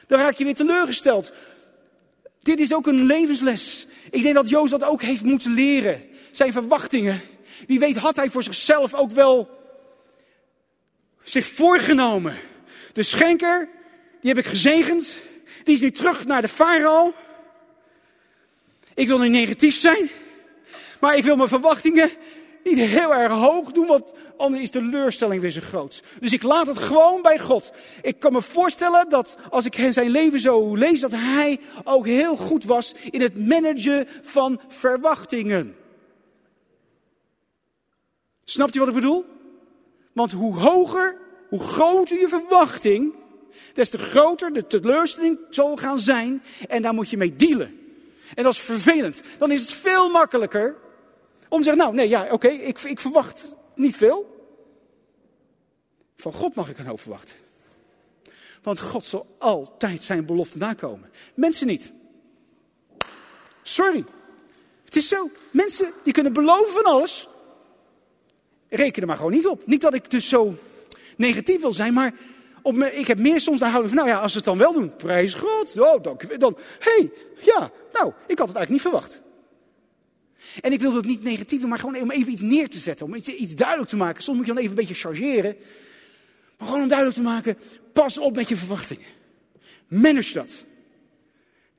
dan 0.06 0.18
raak 0.18 0.34
je 0.36 0.44
weer 0.44 0.54
teleurgesteld. 0.54 1.32
Dit 2.42 2.58
is 2.58 2.74
ook 2.74 2.86
een 2.86 3.04
levensles. 3.04 3.86
Ik 4.10 4.22
denk 4.22 4.34
dat 4.34 4.48
Joost 4.48 4.70
dat 4.70 4.84
ook 4.84 5.02
heeft 5.02 5.22
moeten 5.22 5.54
leren. 5.54 6.08
Zijn 6.30 6.52
verwachtingen. 6.52 7.20
Wie 7.66 7.78
weet 7.78 7.96
had 7.96 8.16
hij 8.16 8.30
voor 8.30 8.42
zichzelf 8.42 8.94
ook 8.94 9.10
wel 9.10 9.50
zich 11.22 11.46
voorgenomen. 11.46 12.36
De 12.92 13.02
schenker, 13.02 13.68
die 14.20 14.30
heb 14.30 14.38
ik 14.38 14.50
gezegend. 14.50 15.14
Die 15.64 15.74
is 15.74 15.80
nu 15.80 15.90
terug 15.90 16.24
naar 16.24 16.42
de 16.42 16.48
farao. 16.48 17.14
Ik 18.94 19.06
wil 19.06 19.18
niet 19.18 19.30
negatief 19.30 19.76
zijn. 19.76 20.10
Maar 21.00 21.16
ik 21.16 21.24
wil 21.24 21.36
mijn 21.36 21.48
verwachtingen 21.48 22.10
niet 22.66 22.78
heel 22.78 23.14
erg 23.14 23.32
hoog 23.32 23.72
doen, 23.72 23.86
want 23.86 24.12
anders 24.36 24.62
is 24.62 24.70
de 24.70 24.78
teleurstelling 24.78 25.40
weer 25.40 25.50
zo 25.50 25.60
groot. 25.60 26.02
Dus 26.20 26.32
ik 26.32 26.42
laat 26.42 26.66
het 26.66 26.78
gewoon 26.78 27.22
bij 27.22 27.38
God. 27.38 27.70
Ik 28.02 28.18
kan 28.18 28.32
me 28.32 28.42
voorstellen 28.42 29.08
dat 29.08 29.36
als 29.50 29.64
ik 29.64 29.86
zijn 29.90 30.10
leven 30.10 30.40
zo 30.40 30.74
lees, 30.74 31.00
dat 31.00 31.12
hij 31.12 31.60
ook 31.84 32.06
heel 32.06 32.36
goed 32.36 32.64
was 32.64 32.94
in 33.10 33.20
het 33.20 33.46
managen 33.46 34.06
van 34.22 34.60
verwachtingen. 34.68 35.76
Snapt 38.44 38.74
u 38.74 38.78
wat 38.78 38.88
ik 38.88 38.94
bedoel? 38.94 39.24
Want 40.12 40.32
hoe 40.32 40.58
hoger, 40.58 41.18
hoe 41.48 41.60
groter 41.60 42.20
je 42.20 42.28
verwachting, 42.28 43.14
des 43.72 43.90
te 43.90 43.98
groter 43.98 44.52
de 44.52 44.66
teleurstelling 44.66 45.38
zal 45.50 45.76
gaan 45.76 46.00
zijn. 46.00 46.42
En 46.68 46.82
daar 46.82 46.94
moet 46.94 47.10
je 47.10 47.16
mee 47.16 47.36
dealen. 47.36 47.80
En 48.34 48.42
dat 48.44 48.52
is 48.52 48.58
vervelend. 48.58 49.20
Dan 49.38 49.50
is 49.50 49.60
het 49.60 49.72
veel 49.72 50.10
makkelijker 50.10 50.76
om 51.56 51.62
te 51.62 51.68
zeggen, 51.68 51.84
nou 51.84 51.94
nee, 51.94 52.08
ja, 52.08 52.26
oké, 52.30 52.48
ik, 52.48 52.78
ik 52.80 53.00
verwacht 53.00 53.56
niet 53.74 53.96
veel. 53.96 54.34
Van 56.16 56.32
God 56.32 56.54
mag 56.54 56.68
ik 56.68 56.78
een 56.78 56.86
hoop 56.86 57.00
verwachten. 57.00 57.36
Want 58.62 58.80
God 58.80 59.04
zal 59.04 59.26
altijd 59.38 60.02
zijn 60.02 60.26
belofte 60.26 60.58
nakomen. 60.58 61.10
Mensen 61.34 61.66
niet. 61.66 61.92
Sorry. 63.62 64.04
Het 64.84 64.96
is 64.96 65.08
zo. 65.08 65.30
Mensen 65.50 65.92
die 66.02 66.12
kunnen 66.12 66.32
beloven 66.32 66.72
van 66.72 66.84
alles. 66.84 67.28
Reken 68.68 69.02
er 69.02 69.08
maar 69.08 69.16
gewoon 69.16 69.32
niet 69.32 69.46
op. 69.46 69.66
Niet 69.66 69.80
dat 69.80 69.94
ik 69.94 70.10
dus 70.10 70.28
zo 70.28 70.54
negatief 71.16 71.60
wil 71.60 71.72
zijn, 71.72 71.92
maar 71.92 72.14
op 72.62 72.74
me, 72.74 72.92
ik 72.92 73.06
heb 73.06 73.18
meer 73.18 73.40
soms 73.40 73.60
naar 73.60 73.70
houding 73.70 73.94
van, 73.94 74.04
nou 74.04 74.16
ja, 74.16 74.22
als 74.22 74.30
ze 74.32 74.36
het 74.36 74.46
dan 74.46 74.58
wel 74.58 74.72
doen, 74.72 74.96
prijs 74.96 75.34
God. 75.34 75.78
Oh, 75.78 76.02
dan, 76.02 76.20
dan 76.38 76.56
hey, 76.78 77.10
ja, 77.40 77.70
nou, 77.92 78.12
ik 78.26 78.38
had 78.38 78.48
het 78.48 78.56
eigenlijk 78.56 78.68
niet 78.68 78.80
verwacht. 78.80 79.22
En 80.60 80.72
ik 80.72 80.80
wil 80.80 80.92
dat 80.92 81.04
niet 81.04 81.22
negatief 81.22 81.60
doen, 81.60 81.68
maar 81.68 81.78
gewoon 81.78 82.00
om 82.00 82.10
even 82.10 82.32
iets 82.32 82.42
neer 82.42 82.68
te 82.68 82.78
zetten. 82.78 83.06
Om 83.06 83.14
iets, 83.14 83.28
iets 83.28 83.54
duidelijk 83.54 83.88
te 83.88 83.96
maken. 83.96 84.22
Soms 84.22 84.36
moet 84.36 84.46
je 84.46 84.52
dan 84.52 84.62
even 84.62 84.76
een 84.76 84.86
beetje 84.86 85.00
chargeren. 85.00 85.56
Maar 86.58 86.66
gewoon 86.66 86.82
om 86.82 86.88
duidelijk 86.88 87.18
te 87.18 87.24
maken, 87.24 87.58
pas 87.92 88.18
op 88.18 88.34
met 88.34 88.48
je 88.48 88.56
verwachtingen. 88.56 89.06
Manage 89.88 90.32
dat. 90.32 90.64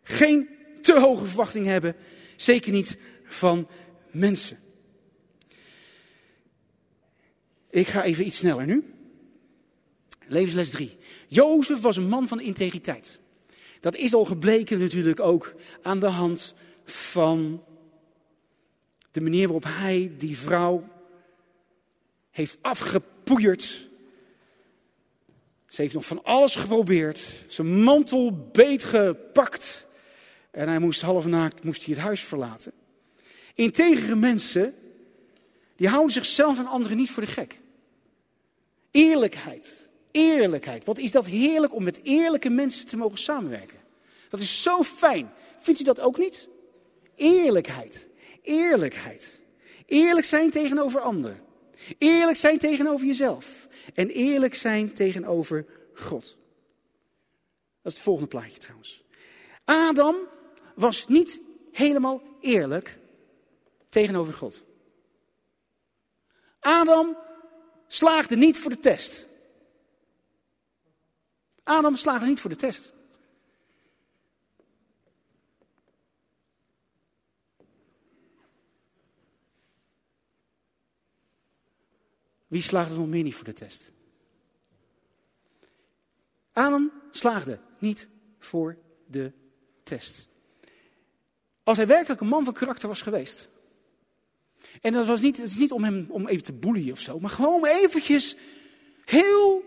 Geen 0.03 0.49
te 0.81 0.99
hoge 0.99 1.25
verwachtingen 1.25 1.71
hebben. 1.71 1.95
Zeker 2.35 2.71
niet 2.71 2.97
van 3.23 3.67
mensen. 4.11 4.57
Ik 7.69 7.87
ga 7.87 8.03
even 8.03 8.25
iets 8.25 8.37
sneller 8.37 8.65
nu. 8.65 8.83
Levensles 10.27 10.69
3. 10.69 10.97
Jozef 11.27 11.79
was 11.79 11.97
een 11.97 12.07
man 12.07 12.27
van 12.27 12.41
integriteit. 12.41 13.19
Dat 13.79 13.95
is 13.95 14.13
al 14.13 14.25
gebleken 14.25 14.79
natuurlijk 14.79 15.19
ook 15.19 15.53
aan 15.81 15.99
de 15.99 16.07
hand 16.07 16.53
van 16.85 17.63
de 19.11 19.21
manier 19.21 19.43
waarop 19.43 19.65
hij 19.67 20.11
die 20.17 20.37
vrouw 20.37 20.87
heeft 22.31 22.57
afgepoeierd. 22.61 23.87
Ze 25.67 25.81
heeft 25.81 25.93
nog 25.93 26.05
van 26.05 26.23
alles 26.23 26.55
geprobeerd. 26.55 27.21
Zijn 27.47 27.83
mantel 27.83 28.49
beetgepakt. 28.51 29.85
En 30.51 30.67
hij 30.67 30.79
moest 30.79 31.01
half 31.01 31.25
naakt 31.25 31.63
moest 31.63 31.85
hij 31.85 31.93
het 31.93 32.03
huis 32.03 32.21
verlaten. 32.23 32.71
Integere 33.53 34.15
mensen, 34.15 34.75
die 35.75 35.87
houden 35.87 36.11
zichzelf 36.11 36.59
en 36.59 36.67
anderen 36.67 36.97
niet 36.97 37.11
voor 37.11 37.23
de 37.23 37.31
gek. 37.31 37.59
Eerlijkheid. 38.91 39.89
Eerlijkheid. 40.11 40.85
Wat 40.85 40.97
is 40.97 41.11
dat 41.11 41.25
heerlijk 41.25 41.73
om 41.73 41.83
met 41.83 41.99
eerlijke 42.03 42.49
mensen 42.49 42.85
te 42.85 42.97
mogen 42.97 43.17
samenwerken. 43.17 43.79
Dat 44.29 44.39
is 44.39 44.61
zo 44.61 44.83
fijn. 44.83 45.31
Vindt 45.57 45.79
u 45.79 45.83
dat 45.83 45.99
ook 45.99 46.17
niet? 46.17 46.47
Eerlijkheid. 47.15 48.07
Eerlijkheid. 48.47 49.41
Eerlijk 49.85 50.25
zijn 50.25 50.49
tegenover 50.49 50.99
anderen. 50.99 51.43
Eerlijk 51.97 52.37
zijn 52.37 52.57
tegenover 52.57 53.07
jezelf. 53.07 53.67
En 53.93 54.09
eerlijk 54.09 54.55
zijn 54.55 54.93
tegenover 54.93 55.65
God. 55.93 56.37
Dat 57.81 57.91
is 57.91 57.93
het 57.93 58.01
volgende 58.01 58.29
plaatje 58.29 58.59
trouwens. 58.59 59.03
Adam 59.65 60.15
was 60.75 61.07
niet 61.07 61.41
helemaal 61.71 62.21
eerlijk 62.39 62.97
tegenover 63.89 64.33
God. 64.33 64.65
Adam 66.59 67.17
slaagde 67.87 68.35
niet 68.35 68.57
voor 68.57 68.71
de 68.71 68.79
test. 68.79 69.27
Adam 71.63 71.95
slaagde 71.95 72.25
niet 72.25 72.39
voor 72.39 72.49
de 72.49 72.55
test. 72.55 72.91
Wie 82.47 82.61
slaagde 82.61 82.95
nog 82.95 83.07
meer 83.07 83.23
niet 83.23 83.35
voor 83.35 83.45
de 83.45 83.53
test? 83.53 83.91
Adam 86.51 86.91
slaagde 87.11 87.59
niet 87.79 88.07
voor 88.39 88.77
de 89.05 89.31
test. 89.83 90.27
Als 91.63 91.77
hij 91.77 91.87
werkelijk 91.87 92.21
een 92.21 92.27
man 92.27 92.43
van 92.43 92.53
karakter 92.53 92.87
was 92.87 93.01
geweest. 93.01 93.49
En 94.81 94.93
dat 94.93 95.05
was 95.05 95.21
niet, 95.21 95.37
het 95.37 95.49
is 95.49 95.57
niet 95.57 95.71
om 95.71 95.83
hem 95.83 96.05
om 96.09 96.27
even 96.27 96.43
te 96.43 96.53
boeien 96.53 96.91
of 96.91 96.99
zo, 96.99 97.19
maar 97.19 97.29
gewoon 97.29 97.53
om 97.53 97.65
eventjes 97.65 98.35
heel 99.05 99.63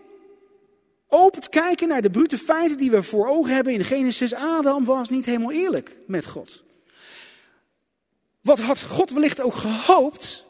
open 1.07 1.41
te 1.41 1.49
kijken 1.49 1.87
naar 1.87 2.01
de 2.01 2.09
brute 2.09 2.37
feiten 2.37 2.77
die 2.77 2.91
we 2.91 3.03
voor 3.03 3.27
ogen 3.27 3.53
hebben 3.53 3.73
in 3.73 3.83
Genesis. 3.83 4.33
Adam 4.33 4.85
was 4.85 5.09
niet 5.09 5.25
helemaal 5.25 5.51
eerlijk 5.51 5.99
met 6.07 6.25
God. 6.25 6.63
Wat 8.41 8.59
had 8.59 8.81
God 8.81 9.09
wellicht 9.11 9.41
ook 9.41 9.53
gehoopt 9.53 10.45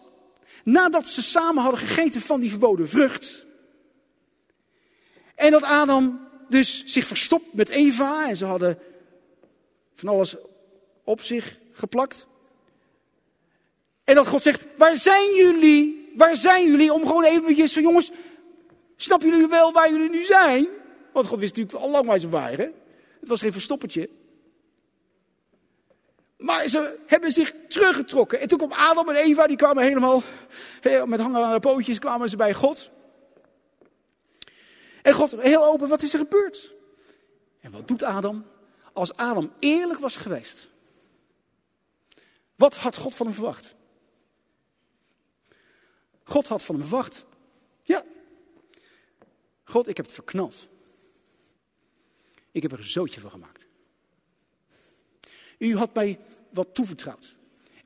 Nadat 0.64 1.08
ze 1.08 1.22
samen 1.22 1.62
hadden 1.62 1.80
gegeten 1.80 2.22
van 2.22 2.40
die 2.40 2.50
verboden 2.50 2.90
vrucht. 2.90 3.46
En 5.36 5.52
dat 5.52 5.64
Adam 5.64 6.28
dus 6.50 6.84
zich 6.86 7.08
verstopt 7.08 7.54
met 7.54 7.70
Eva. 7.70 8.30
En 8.30 8.36
ze 8.36 8.46
hadden 8.46 8.80
van 9.96 10.10
alles 10.10 10.36
op 11.04 11.22
zich 11.22 11.58
geplakt. 11.72 12.28
En 14.04 14.16
dat 14.16 14.28
God 14.28 14.42
zegt, 14.42 14.68
waar 14.78 14.98
zijn 14.98 15.36
jullie? 15.36 16.12
Waar 16.16 16.36
zijn 16.36 16.68
jullie? 16.68 16.94
Om 16.94 17.06
gewoon 17.06 17.24
eventjes 17.24 17.74
van 17.74 17.82
jongens, 17.82 18.12
snappen 18.96 19.30
jullie 19.30 19.48
wel 19.48 19.72
waar 19.72 19.92
jullie 19.92 20.10
nu 20.10 20.24
zijn? 20.24 20.68
Want 21.14 21.28
God 21.28 21.40
wist 21.40 21.56
natuurlijk 21.56 21.84
al 21.84 21.92
lang 21.92 22.06
waar 22.06 22.20
ze 22.20 22.30
waren. 22.30 22.74
Het 23.20 23.30
was 23.30 23.40
geen 23.40 23.52
verstoppertje. 23.52 24.10
Maar 26.42 26.68
ze 26.68 27.00
hebben 27.06 27.32
zich 27.32 27.54
teruggetrokken. 27.68 28.40
En 28.40 28.48
toen 28.48 28.58
kwam 28.58 28.72
Adam 28.72 29.10
en 29.10 29.16
Eva, 29.16 29.48
die 29.48 29.58
kwamen 29.58 29.84
helemaal 29.84 30.24
met 31.06 31.20
hangen 31.20 31.44
aan 31.44 31.54
de 31.54 31.60
pootjes, 31.60 32.00
kwamen 32.00 32.30
ze 32.30 32.36
bij 32.36 32.54
God. 32.54 32.92
En 35.02 35.14
God, 35.14 35.42
heel 35.42 35.66
open, 35.66 35.88
wat 35.88 36.02
is 36.02 36.14
er 36.14 36.20
gebeurd? 36.20 36.74
En 37.60 37.72
wat 37.72 37.88
doet 37.88 38.04
Adam? 38.04 38.46
Als 38.94 39.16
Adam 39.16 39.54
eerlijk 39.60 40.00
was 40.00 40.18
geweest, 40.18 40.70
wat 42.56 42.76
had 42.76 42.96
God 42.96 43.16
van 43.16 43.26
hem 43.26 43.36
verwacht? 43.36 43.76
God 46.24 46.48
had 46.48 46.64
van 46.64 46.76
hem 46.76 46.88
verwacht. 46.88 47.26
Ja. 47.84 48.04
God, 49.64 49.88
ik 49.88 49.98
heb 49.98 50.06
het 50.06 50.16
verknald. 50.16 50.68
Ik 52.52 52.62
heb 52.62 52.72
er 52.72 52.78
een 52.78 52.84
zootje 52.84 53.20
van 53.20 53.30
gemaakt. 53.30 53.66
U 55.58 55.78
had 55.78 55.94
mij 55.94 56.20
wat 56.54 56.74
toevertrouwd. 56.74 57.36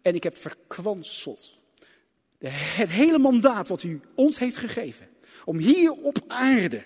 En 0.01 0.15
ik 0.15 0.23
heb 0.23 0.37
verkwanseld. 0.37 1.57
Het 2.53 2.89
hele 2.89 3.17
mandaat 3.17 3.67
wat 3.67 3.83
u 3.83 4.01
ons 4.15 4.37
heeft 4.37 4.55
gegeven. 4.55 5.07
Om 5.45 5.57
hier 5.57 5.91
op 5.91 6.17
aarde 6.27 6.83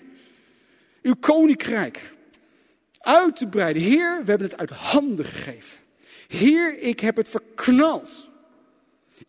uw 1.02 1.14
koninkrijk 1.20 2.14
uit 2.98 3.36
te 3.36 3.48
breiden. 3.48 3.82
Heer, 3.82 4.20
we 4.24 4.30
hebben 4.30 4.48
het 4.48 4.58
uit 4.58 4.70
handen 4.70 5.24
gegeven. 5.24 5.78
Heer, 6.28 6.78
ik 6.78 7.00
heb 7.00 7.16
het 7.16 7.28
verknald. 7.28 8.28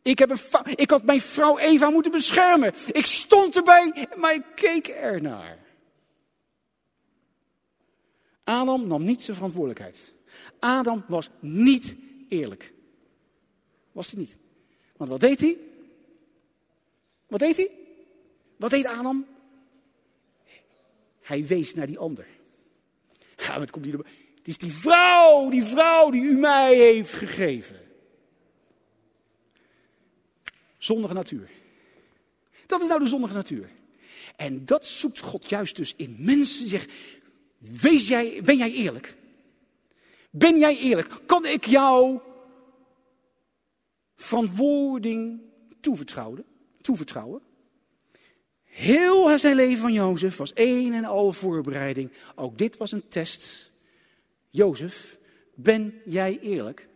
Ik, 0.02 0.20
heb 0.20 0.32
ik 0.76 0.90
had 0.90 1.04
mijn 1.04 1.22
vrouw 1.22 1.58
Eva 1.58 1.90
moeten 1.90 2.12
beschermen. 2.12 2.74
Ik 2.92 3.06
stond 3.06 3.56
erbij, 3.56 4.08
maar 4.18 4.34
ik 4.34 4.46
keek 4.56 4.88
ernaar. 4.88 5.58
Adam 8.44 8.88
nam 8.88 9.04
niet 9.04 9.22
zijn 9.22 9.36
verantwoordelijkheid. 9.36 10.14
Adam 10.60 11.04
was 11.08 11.30
niet 11.40 11.96
eerlijk. 12.32 12.74
Was 13.92 14.12
hij 14.12 14.20
niet. 14.20 14.38
Want 14.98 15.10
wat 15.10 15.20
deed 15.20 15.40
hij? 15.40 15.58
Wat 17.28 17.40
deed 17.40 17.56
hij? 17.56 17.72
Wat 18.58 18.70
deed 18.70 18.86
Adam? 18.86 19.26
Hij 21.22 21.46
wees 21.46 21.74
naar 21.74 21.88
die 21.88 21.98
ander. 21.98 22.28
Ja, 23.38 23.60
wat 23.60 23.72
komt 23.72 23.86
hij 23.86 23.94
erbij? 23.94 24.12
Het 24.36 24.48
is 24.48 24.58
die 24.58 24.72
vrouw, 24.72 25.50
die 25.50 25.64
vrouw 25.64 26.10
die 26.10 26.22
u 26.22 26.34
mij 26.34 26.76
heeft 26.76 27.14
gegeven. 27.14 27.80
Zondige 30.78 31.14
natuur. 31.14 31.50
Dat 32.66 32.82
is 32.82 32.88
nou 32.88 33.00
de 33.00 33.10
zondige 33.10 33.34
natuur. 33.34 33.70
En 34.36 34.66
dat 34.66 34.86
zoekt 34.86 35.20
God 35.20 35.50
juist 35.50 35.76
dus 35.76 35.94
in 35.96 36.16
mensen. 36.20 36.68
Zeg, 36.68 36.86
wees 37.58 38.08
jij, 38.08 38.42
ben 38.44 38.58
jij 38.58 38.72
eerlijk? 38.72 39.16
Ben 40.32 40.58
jij 40.58 40.78
eerlijk? 40.78 41.20
Kan 41.26 41.46
ik 41.46 41.66
jou 41.66 42.20
verantwoording 44.16 45.42
toevertrouwen? 45.80 46.46
toevertrouwen? 46.82 47.42
Heel 48.64 49.40
zijn 49.40 49.56
leven 49.56 49.82
van 49.82 49.94
Jozef 49.94 50.38
was 50.38 50.54
één 50.54 50.94
en 50.94 51.06
al 51.06 51.32
voorbereiding. 51.32 52.12
Ook 52.36 52.58
dit 52.58 52.78
was 52.78 52.92
een 52.92 53.08
test. 53.08 53.72
Jozef, 54.50 55.18
ben 55.56 56.02
jij 56.06 56.40
eerlijk? 56.40 56.88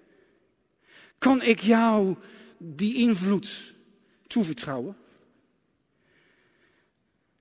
Kan 1.18 1.42
ik 1.42 1.60
jou 1.60 2.16
die 2.58 2.96
invloed 2.96 3.74
toevertrouwen? 4.28 4.98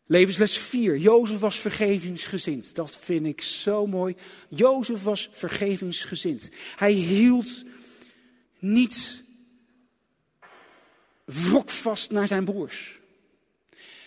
Levensles 0.07 0.59
4. 0.59 0.97
Jozef 0.97 1.39
was 1.39 1.59
vergevingsgezind. 1.59 2.75
Dat 2.75 2.97
vind 2.97 3.27
ik 3.27 3.43
zo 3.43 3.87
mooi. 3.87 4.15
Jozef 4.49 5.03
was 5.03 5.29
vergevingsgezind. 5.33 6.49
Hij 6.77 6.93
hield 6.93 7.65
niet 8.59 9.23
wrokvast 11.25 12.11
naar 12.11 12.27
zijn 12.27 12.45
broers. 12.45 13.01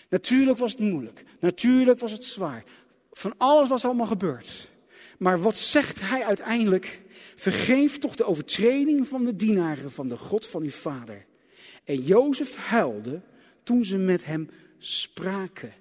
Natuurlijk 0.08 0.58
was 0.58 0.70
het 0.70 0.80
moeilijk. 0.80 1.24
Natuurlijk 1.40 1.98
was 1.98 2.12
het 2.12 2.24
zwaar. 2.24 2.64
Van 3.12 3.34
alles 3.36 3.68
was 3.68 3.84
allemaal 3.84 4.06
gebeurd. 4.06 4.68
Maar 5.18 5.40
wat 5.40 5.56
zegt 5.56 6.00
hij 6.00 6.24
uiteindelijk? 6.24 7.00
Vergeef 7.34 7.98
toch 7.98 8.14
de 8.14 8.24
overtreding 8.24 9.08
van 9.08 9.24
de 9.24 9.36
dienaren 9.36 9.92
van 9.92 10.08
de 10.08 10.16
God 10.16 10.46
van 10.46 10.62
uw 10.62 10.70
vader. 10.70 11.26
En 11.84 12.02
Jozef 12.02 12.56
huilde 12.56 13.20
toen 13.62 13.84
ze 13.84 13.96
met 13.96 14.24
hem 14.24 14.50
spraken. 14.78 15.72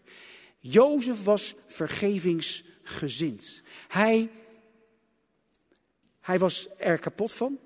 Jozef 0.59 1.23
was 1.23 1.55
vergevingsgezind. 1.65 3.61
Hij, 3.87 4.29
hij 6.19 6.39
was 6.39 6.67
er 6.77 6.99
kapot 6.99 7.33
van. 7.33 7.59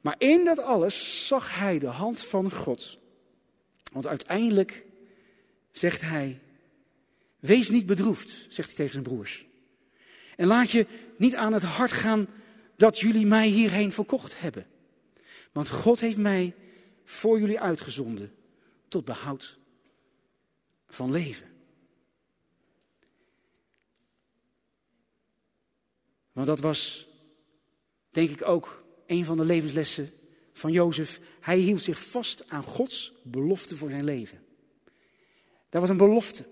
Maar 0.00 0.14
in 0.18 0.44
dat 0.44 0.58
alles 0.58 1.26
zag 1.26 1.58
hij 1.58 1.78
de 1.78 1.86
hand 1.86 2.20
van 2.20 2.52
God. 2.52 2.98
Want 3.92 4.06
uiteindelijk 4.06 4.84
zegt 5.72 6.00
hij: 6.00 6.40
Wees 7.38 7.68
niet 7.68 7.86
bedroefd, 7.86 8.46
zegt 8.48 8.68
hij 8.68 8.76
tegen 8.76 8.92
zijn 8.92 9.04
broers. 9.04 9.46
En 10.36 10.46
laat 10.46 10.70
je 10.70 10.86
niet 11.16 11.34
aan 11.34 11.52
het 11.52 11.62
hart 11.62 11.92
gaan 11.92 12.26
dat 12.76 12.98
jullie 12.98 13.26
mij 13.26 13.48
hierheen 13.48 13.92
verkocht 13.92 14.40
hebben. 14.40 14.66
Want 15.52 15.68
God 15.68 16.00
heeft 16.00 16.16
mij 16.16 16.54
voor 17.04 17.40
jullie 17.40 17.60
uitgezonden 17.60 18.34
tot 18.88 19.04
behoud 19.04 19.58
van 20.94 21.10
leven. 21.10 21.48
Want 26.32 26.46
dat 26.46 26.60
was, 26.60 27.08
denk 28.10 28.30
ik 28.30 28.48
ook, 28.48 28.84
een 29.06 29.24
van 29.24 29.36
de 29.36 29.44
levenslessen 29.44 30.12
van 30.52 30.72
Jozef. 30.72 31.20
Hij 31.40 31.58
hield 31.58 31.80
zich 31.80 32.08
vast 32.08 32.48
aan 32.48 32.62
Gods 32.62 33.12
belofte 33.22 33.76
voor 33.76 33.90
zijn 33.90 34.04
leven. 34.04 34.44
Dat 35.68 35.80
was 35.80 35.90
een 35.90 35.96
belofte. 35.96 36.46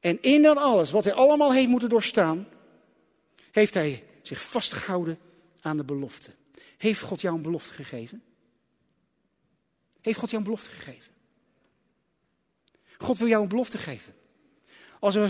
En 0.00 0.22
in 0.22 0.42
dat 0.42 0.56
alles, 0.56 0.90
wat 0.90 1.04
hij 1.04 1.12
allemaal 1.12 1.52
heeft 1.52 1.68
moeten 1.68 1.88
doorstaan, 1.88 2.48
heeft 3.50 3.74
hij 3.74 4.04
zich 4.22 4.42
vastgehouden 4.42 5.18
aan 5.60 5.76
de 5.76 5.84
belofte. 5.84 6.30
Heeft 6.76 7.00
God 7.00 7.20
jou 7.20 7.36
een 7.36 7.42
belofte 7.42 7.72
gegeven? 7.72 8.22
Heeft 10.00 10.18
God 10.18 10.30
jou 10.30 10.42
een 10.42 10.48
belofte 10.48 10.70
gegeven? 10.70 11.13
God 13.04 13.18
wil 13.18 13.28
jou 13.28 13.42
een 13.42 13.48
belofte 13.48 13.78
geven. 13.78 14.14
Als 15.00 15.14
er, 15.14 15.22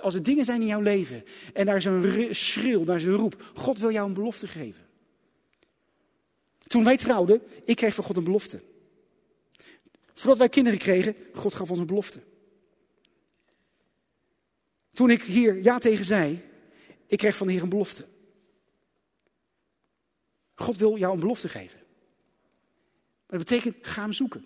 als 0.00 0.14
er 0.14 0.22
dingen 0.22 0.44
zijn 0.44 0.60
in 0.60 0.66
jouw 0.66 0.80
leven 0.80 1.24
en 1.54 1.66
daar 1.66 1.76
is 1.76 1.84
een 1.84 2.34
schreeuw, 2.34 2.84
daar 2.84 2.96
is 2.96 3.04
een 3.04 3.14
roep. 3.14 3.50
God 3.54 3.78
wil 3.78 3.90
jou 3.90 4.08
een 4.08 4.14
belofte 4.14 4.46
geven. 4.46 4.88
Toen 6.58 6.84
wij 6.84 6.96
trouwden, 6.96 7.42
ik 7.64 7.76
kreeg 7.76 7.94
van 7.94 8.04
God 8.04 8.16
een 8.16 8.24
belofte. 8.24 8.62
Voordat 10.14 10.38
wij 10.38 10.48
kinderen 10.48 10.78
kregen, 10.78 11.16
God 11.34 11.54
gaf 11.54 11.70
ons 11.70 11.78
een 11.78 11.86
belofte. 11.86 12.20
Toen 14.92 15.10
ik 15.10 15.22
hier 15.22 15.62
ja 15.62 15.78
tegen 15.78 16.04
zei, 16.04 16.42
ik 17.06 17.18
kreeg 17.18 17.36
van 17.36 17.46
de 17.46 17.52
Heer 17.52 17.62
een 17.62 17.68
belofte. 17.68 18.06
God 20.54 20.76
wil 20.76 20.98
jou 20.98 21.14
een 21.14 21.20
belofte 21.20 21.48
geven. 21.48 21.80
Dat 23.26 23.38
betekent, 23.38 23.76
ga 23.80 24.02
hem 24.02 24.12
zoeken. 24.12 24.44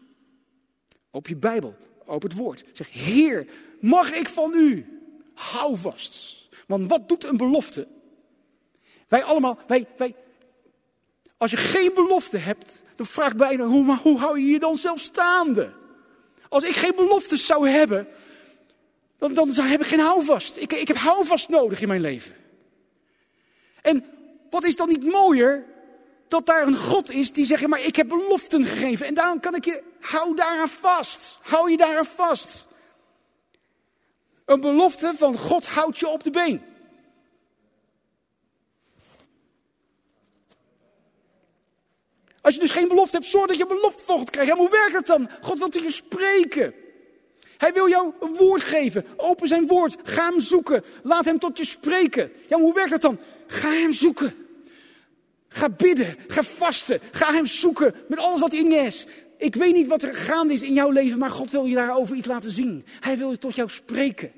Op 1.10 1.26
je 1.26 1.36
Bijbel, 1.36 1.76
op 2.04 2.22
het 2.22 2.34
woord. 2.34 2.64
Zeg, 2.72 2.90
Heer, 2.90 3.46
mag 3.80 4.12
ik 4.12 4.28
van 4.28 4.52
u? 4.54 4.86
Hou 5.34 5.76
vast. 5.76 6.48
Want 6.66 6.88
wat 6.88 7.08
doet 7.08 7.24
een 7.24 7.36
belofte? 7.36 7.86
Wij 9.08 9.22
allemaal, 9.22 9.58
wij, 9.66 9.86
wij, 9.96 10.14
als 11.36 11.50
je 11.50 11.56
geen 11.56 11.90
belofte 11.94 12.36
hebt, 12.36 12.82
dan 12.96 13.06
vraag 13.06 13.36
bijna, 13.36 13.64
hoe, 13.64 13.96
hoe 14.02 14.18
hou 14.18 14.38
je 14.38 14.46
je 14.46 14.58
dan 14.58 14.76
zelf 14.76 15.00
staande? 15.00 15.72
Als 16.48 16.68
ik 16.68 16.74
geen 16.74 16.94
beloftes 16.96 17.46
zou 17.46 17.68
hebben, 17.68 18.08
dan, 19.18 19.34
dan 19.34 19.50
heb 19.50 19.80
ik 19.80 19.86
geen 19.86 19.98
houvast. 20.00 20.56
Ik, 20.56 20.72
ik 20.72 20.88
heb 20.88 20.96
houvast 20.96 21.48
nodig 21.48 21.80
in 21.80 21.88
mijn 21.88 22.00
leven. 22.00 22.34
En 23.82 24.04
wat 24.50 24.64
is 24.64 24.76
dan 24.76 24.88
niet 24.88 25.04
mooier 25.04 25.64
dat 26.28 26.46
daar 26.46 26.66
een 26.66 26.76
God 26.76 27.10
is 27.10 27.32
die 27.32 27.44
zegt, 27.44 27.66
maar 27.66 27.84
ik 27.84 27.96
heb 27.96 28.08
beloften 28.08 28.64
gegeven. 28.64 29.06
En 29.06 29.14
daarom 29.14 29.40
kan 29.40 29.54
ik 29.54 29.64
je, 29.64 29.82
hou 30.00 30.36
daaraan 30.36 30.68
vast. 30.68 31.38
Hou 31.42 31.70
je 31.70 31.76
daaraan 31.76 32.06
vast. 32.06 32.66
Een 34.44 34.60
belofte 34.60 35.12
van 35.16 35.38
God 35.38 35.66
houdt 35.66 35.98
je 35.98 36.08
op 36.08 36.24
de 36.24 36.30
been. 36.30 36.62
Als 42.40 42.54
je 42.54 42.60
dus 42.60 42.70
geen 42.70 42.88
belofte 42.88 43.16
hebt, 43.16 43.28
zorg 43.28 43.46
dat 43.46 43.56
je 43.56 43.66
belofte 43.66 44.04
God 44.04 44.30
krijgt. 44.30 44.50
Ja, 44.50 44.56
hoe 44.56 44.70
werkt 44.70 44.92
het 44.92 45.06
dan? 45.06 45.30
God 45.40 45.58
wil 45.58 45.68
tegen 45.68 45.86
je 45.86 45.92
spreken. 45.92 46.74
Hij 47.56 47.72
wil 47.72 47.88
jou 47.88 48.12
een 48.20 48.34
woord 48.34 48.62
geven. 48.62 49.06
Open 49.16 49.48
zijn 49.48 49.66
woord. 49.66 49.96
Ga 50.02 50.30
hem 50.30 50.40
zoeken. 50.40 50.84
Laat 51.02 51.24
hem 51.24 51.38
tot 51.38 51.58
je 51.58 51.64
spreken. 51.64 52.32
Ja, 52.48 52.58
hoe 52.58 52.74
werkt 52.74 52.90
het 52.90 53.00
dan? 53.00 53.18
Ga 53.46 53.70
hem 53.70 53.92
zoeken. 53.92 54.43
Ga 55.54 55.68
bidden. 55.68 56.16
Ga 56.26 56.42
vasten. 56.42 57.00
Ga 57.12 57.32
hem 57.32 57.46
zoeken 57.46 57.94
met 58.08 58.18
alles 58.18 58.40
wat 58.40 58.52
in 58.52 58.70
je 58.70 58.78
is. 58.78 59.06
Ik 59.38 59.54
weet 59.54 59.74
niet 59.74 59.88
wat 59.88 60.02
er 60.02 60.14
gaande 60.14 60.52
is 60.52 60.62
in 60.62 60.74
jouw 60.74 60.90
leven, 60.90 61.18
maar 61.18 61.30
God 61.30 61.50
wil 61.50 61.64
je 61.64 61.74
daarover 61.74 62.16
iets 62.16 62.26
laten 62.26 62.50
zien. 62.50 62.84
Hij 63.00 63.18
wil 63.18 63.38
tot 63.38 63.54
jou 63.54 63.70
spreken. 63.70 64.32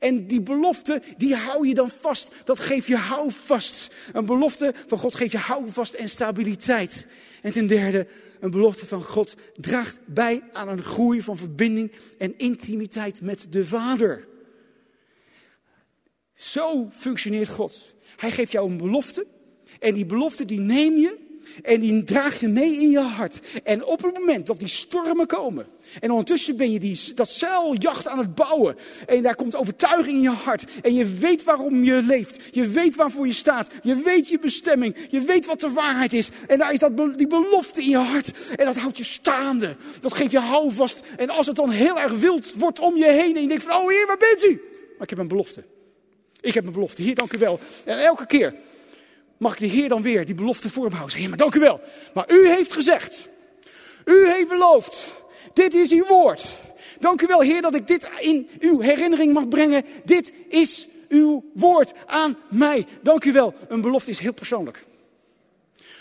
En 0.00 0.26
die 0.26 0.40
belofte, 0.40 1.02
die 1.16 1.34
hou 1.34 1.68
je 1.68 1.74
dan 1.74 1.90
vast. 2.00 2.28
Dat 2.44 2.58
geeft 2.58 2.86
je 2.86 2.96
houvast. 2.96 3.94
Een 4.12 4.26
belofte 4.26 4.74
van 4.86 4.98
God 4.98 5.14
geeft 5.14 5.32
je 5.32 5.38
houvast 5.38 5.94
en 5.94 6.08
stabiliteit. 6.08 7.06
En 7.42 7.52
ten 7.52 7.66
derde, 7.66 8.06
een 8.40 8.50
belofte 8.50 8.86
van 8.86 9.02
God 9.02 9.34
draagt 9.56 9.98
bij 10.06 10.42
aan 10.52 10.68
een 10.68 10.82
groei 10.82 11.22
van 11.22 11.36
verbinding 11.36 11.92
en 12.18 12.38
intimiteit 12.38 13.20
met 13.20 13.46
de 13.50 13.64
Vader. 13.64 14.28
Zo 16.34 16.88
functioneert 16.92 17.48
God. 17.48 17.94
Hij 18.16 18.30
geeft 18.30 18.52
jou 18.52 18.70
een 18.70 18.76
belofte. 18.76 19.26
En 19.82 19.94
die 19.94 20.06
belofte 20.06 20.44
die 20.44 20.60
neem 20.60 20.96
je 20.96 21.30
En 21.62 21.80
die 21.80 22.04
draag 22.04 22.40
je 22.40 22.48
mee 22.48 22.76
in 22.80 22.90
je 22.90 22.98
hart. 22.98 23.38
En 23.64 23.84
op 23.84 24.02
het 24.02 24.18
moment 24.18 24.46
dat 24.46 24.58
die 24.58 24.68
stormen 24.68 25.26
komen. 25.26 25.66
En 26.00 26.10
ondertussen 26.10 26.56
ben 26.56 26.72
je 26.72 26.78
die, 26.78 27.14
dat 27.14 27.30
zeiljacht 27.30 28.08
aan 28.08 28.18
het 28.18 28.34
bouwen. 28.34 28.76
En 29.06 29.22
daar 29.22 29.34
komt 29.34 29.54
overtuiging 29.54 30.16
in 30.16 30.22
je 30.22 30.30
hart. 30.30 30.64
En 30.82 30.94
je 30.94 31.04
weet 31.04 31.44
waarom 31.44 31.84
je 31.84 32.02
leeft. 32.02 32.42
Je 32.50 32.68
weet 32.68 32.94
waarvoor 32.94 33.26
je 33.26 33.32
staat. 33.32 33.70
Je 33.82 33.94
weet 33.94 34.28
je 34.28 34.38
bestemming. 34.38 34.96
Je 35.08 35.20
weet 35.20 35.46
wat 35.46 35.60
de 35.60 35.70
waarheid 35.70 36.12
is. 36.12 36.28
En 36.46 36.58
daar 36.58 36.72
is 36.72 36.78
dat, 36.78 36.96
die 37.16 37.26
belofte 37.26 37.82
in 37.82 37.88
je 37.88 37.96
hart. 37.96 38.30
En 38.56 38.64
dat 38.64 38.76
houdt 38.76 38.96
je 38.96 39.04
staande. 39.04 39.76
Dat 40.00 40.12
geeft 40.12 40.30
je 40.30 40.38
houvast. 40.38 41.00
En 41.16 41.30
als 41.30 41.46
het 41.46 41.56
dan 41.56 41.70
heel 41.70 41.98
erg 41.98 42.12
wild 42.12 42.54
wordt 42.54 42.80
om 42.80 42.96
je 42.96 43.10
heen. 43.10 43.36
En 43.36 43.42
je 43.42 43.48
denkt 43.48 43.62
van, 43.62 43.76
oh 43.76 43.88
heer, 43.88 44.06
waar 44.06 44.16
bent 44.16 44.44
u? 44.44 44.62
Maar 44.92 45.02
ik 45.02 45.10
heb 45.10 45.18
een 45.18 45.28
belofte. 45.28 45.64
Ik 46.40 46.54
heb 46.54 46.66
een 46.66 46.72
belofte. 46.72 47.02
Heer, 47.02 47.14
dank 47.14 47.32
u 47.32 47.38
wel. 47.38 47.60
En 47.84 47.98
elke 47.98 48.26
keer 48.26 48.54
mag 49.42 49.52
ik 49.52 49.58
de 49.58 49.66
Heer 49.66 49.88
dan 49.88 50.02
weer 50.02 50.26
die 50.26 50.34
belofte 50.34 50.70
voorbehouden. 50.70 51.18
Heer, 51.18 51.28
maar 51.28 51.38
dank 51.38 51.54
u 51.54 51.60
wel. 51.60 51.80
Maar 52.14 52.30
u 52.30 52.48
heeft 52.48 52.72
gezegd. 52.72 53.28
U 54.04 54.26
heeft 54.26 54.48
beloofd. 54.48 55.04
Dit 55.52 55.74
is 55.74 55.92
uw 55.92 56.06
woord. 56.06 56.44
Dank 56.98 57.22
u 57.22 57.26
wel, 57.26 57.40
Heer, 57.40 57.62
dat 57.62 57.74
ik 57.74 57.86
dit 57.86 58.08
in 58.20 58.48
uw 58.60 58.80
herinnering 58.80 59.32
mag 59.32 59.48
brengen. 59.48 59.84
Dit 60.04 60.32
is 60.48 60.86
uw 61.08 61.44
woord 61.54 61.92
aan 62.06 62.36
mij. 62.48 62.86
Dank 63.00 63.24
u 63.24 63.32
wel. 63.32 63.54
Een 63.68 63.80
belofte 63.80 64.10
is 64.10 64.18
heel 64.18 64.32
persoonlijk. 64.32 64.84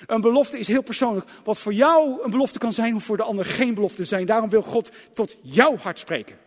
Een 0.07 0.21
belofte 0.21 0.59
is 0.59 0.67
heel 0.67 0.83
persoonlijk. 0.83 1.29
Wat 1.43 1.57
voor 1.57 1.73
jou 1.73 2.23
een 2.23 2.31
belofte 2.31 2.59
kan 2.59 2.73
zijn, 2.73 2.93
hoeft 2.93 3.05
voor 3.05 3.17
de 3.17 3.23
ander 3.23 3.45
geen 3.45 3.73
belofte 3.73 4.03
zijn. 4.03 4.25
Daarom 4.25 4.49
wil 4.49 4.61
God 4.61 4.89
tot 5.13 5.37
jouw 5.41 5.77
hart 5.77 5.99
spreken. 5.99 6.37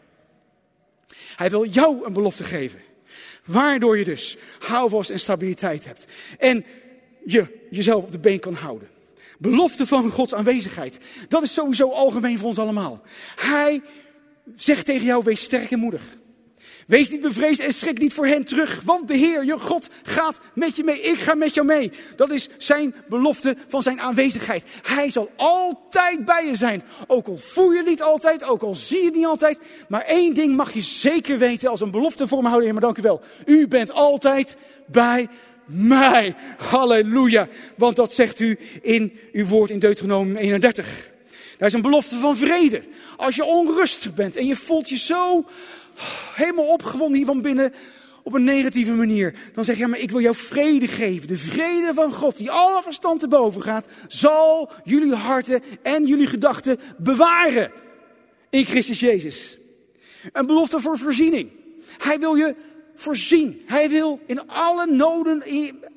Hij 1.36 1.51
wil 1.51 1.64
jou 1.64 2.05
een 2.07 2.12
belofte 2.12 2.45
geven. 2.45 2.80
Waardoor 3.45 3.99
je 3.99 4.05
dus 4.05 4.36
houvast 4.59 5.11
en 5.11 5.20
stabiliteit 5.20 5.84
hebt. 5.84 6.05
En 6.38 6.64
je 7.25 7.66
jezelf 7.70 8.05
op 8.05 8.12
de 8.12 8.18
been 8.18 8.41
kan 8.41 8.55
houden. 8.55 8.89
Belofte 9.39 9.87
van 9.87 10.11
Gods 10.11 10.35
aanwezigheid. 10.35 10.99
Dat 11.29 11.43
is 11.43 11.53
sowieso 11.53 11.91
algemeen 11.91 12.39
voor 12.39 12.49
ons 12.49 12.59
allemaal. 12.59 13.03
Hij 13.37 13.83
zegt 14.55 14.87
tegen 14.87 15.07
jou, 15.07 15.25
wees 15.25 15.43
sterk 15.43 15.70
en 15.70 15.79
moedig. 15.79 16.03
Wees 16.87 17.11
niet 17.11 17.20
bevreesd 17.20 17.61
en 17.61 17.72
schrik 17.72 17.99
niet 17.99 18.14
voor 18.14 18.27
hen 18.27 18.45
terug, 18.45 18.81
want 18.85 19.09
de 19.09 19.16
Heer, 19.16 19.45
je 19.45 19.59
God, 19.59 19.89
gaat 20.03 20.41
met 20.55 20.77
je 20.77 20.85
mee. 20.85 21.01
Ik 21.01 21.18
ga 21.18 21.35
met 21.35 21.55
jou 21.55 21.66
mee. 21.66 21.93
Dat 22.16 22.31
is 22.31 22.49
zijn 22.59 22.95
belofte 23.09 23.57
van 23.68 23.83
zijn 23.83 24.01
aanwezigheid. 24.01 24.64
Hij 24.83 25.11
zal 25.11 25.31
altijd 25.37 26.25
bij 26.25 26.47
je 26.47 26.55
zijn. 26.55 26.83
Ook 27.07 27.27
al 27.27 27.37
voel 27.37 27.70
je 27.70 27.77
het 27.77 27.87
niet 27.87 28.03
altijd, 28.03 28.45
ook 28.45 28.62
al 28.62 28.75
zie 28.75 28.99
je 28.99 29.05
het 29.05 29.14
niet 29.14 29.27
altijd. 29.27 29.59
Maar 29.89 30.03
één 30.03 30.35
ding 30.35 30.57
mag 30.57 30.72
je 30.72 30.81
zeker 30.81 31.39
weten 31.39 31.70
als 31.70 31.81
een 31.81 31.91
belofte 31.91 32.27
voor 32.27 32.43
me 32.43 32.49
houden, 32.49 32.64
Heer, 32.64 32.72
maar 32.72 32.83
dank 32.83 32.99
u 32.99 33.03
wel. 33.03 33.20
U 33.47 33.68
bent 33.68 33.93
altijd 33.93 34.57
bij 34.87 35.29
mij. 35.66 36.34
Halleluja. 36.58 37.48
Want 37.76 37.96
dat 37.96 38.12
zegt 38.12 38.40
u 38.40 38.58
in 38.82 39.18
uw 39.32 39.46
woord 39.46 39.70
in 39.70 39.78
Deuteronomium 39.78 40.36
31. 40.36 41.12
Daar 41.58 41.68
is 41.68 41.74
een 41.74 41.82
belofte 41.82 42.14
van 42.14 42.36
vrede. 42.36 42.82
Als 43.16 43.36
je 43.36 43.44
onrustig 43.44 44.14
bent 44.14 44.36
en 44.36 44.46
je 44.46 44.56
voelt 44.56 44.88
je 44.88 44.98
zo 44.98 45.44
helemaal 46.34 46.64
opgewonden 46.64 47.16
hier 47.16 47.26
van 47.26 47.42
binnen 47.42 47.72
op 48.22 48.32
een 48.32 48.44
negatieve 48.44 48.92
manier. 48.92 49.34
Dan 49.54 49.64
zeg 49.64 49.78
je, 49.78 49.86
maar 49.86 49.98
ik 49.98 50.10
wil 50.10 50.20
jou 50.20 50.34
vrede 50.34 50.88
geven. 50.88 51.28
De 51.28 51.36
vrede 51.36 51.94
van 51.94 52.12
God, 52.12 52.36
die 52.36 52.50
alle 52.50 52.82
verstand 52.82 53.20
te 53.20 53.28
boven 53.28 53.62
gaat, 53.62 53.88
zal 54.08 54.70
jullie 54.84 55.14
harten 55.14 55.62
en 55.82 56.06
jullie 56.06 56.26
gedachten 56.26 56.78
bewaren. 56.98 57.72
In 58.50 58.66
Christus 58.66 59.00
Jezus. 59.00 59.58
Een 60.32 60.46
belofte 60.46 60.80
voor 60.80 60.98
voorziening. 60.98 61.50
Hij 61.98 62.18
wil 62.18 62.34
je 62.34 62.54
voorzien. 62.95 63.62
Hij 63.66 63.90
wil 63.90 64.20
in 64.26 64.49
alle 64.49 64.86
noden 64.86 65.42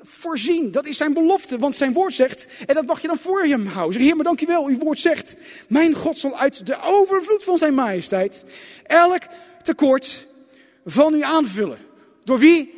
voorzien. 0.02 0.72
Dat 0.72 0.86
is 0.86 0.98
zijn 0.98 1.14
belofte, 1.14 1.58
want 1.58 1.76
zijn 1.76 1.94
woord 1.94 2.14
zegt, 2.14 2.48
en 2.66 2.76
dat 2.76 2.86
mag 2.86 3.02
je 3.02 3.08
dan 3.08 3.18
voor 3.18 3.44
hem 3.44 3.66
houden. 3.66 3.94
Zeg, 3.94 4.04
Heer, 4.04 4.16
maar 4.16 4.26
dankjewel, 4.26 4.66
uw 4.66 4.78
woord 4.78 5.00
zegt, 5.00 5.36
mijn 5.68 5.94
God 5.94 6.18
zal 6.18 6.38
uit 6.38 6.66
de 6.66 6.78
overvloed 6.84 7.44
van 7.44 7.58
zijn 7.58 7.74
majesteit 7.74 8.46
elk 8.84 9.22
tekort 9.64 10.28
van 10.86 11.14
u 11.14 11.22
aanvullen. 11.22 11.78
Door 12.24 12.40
wie? 12.40 12.74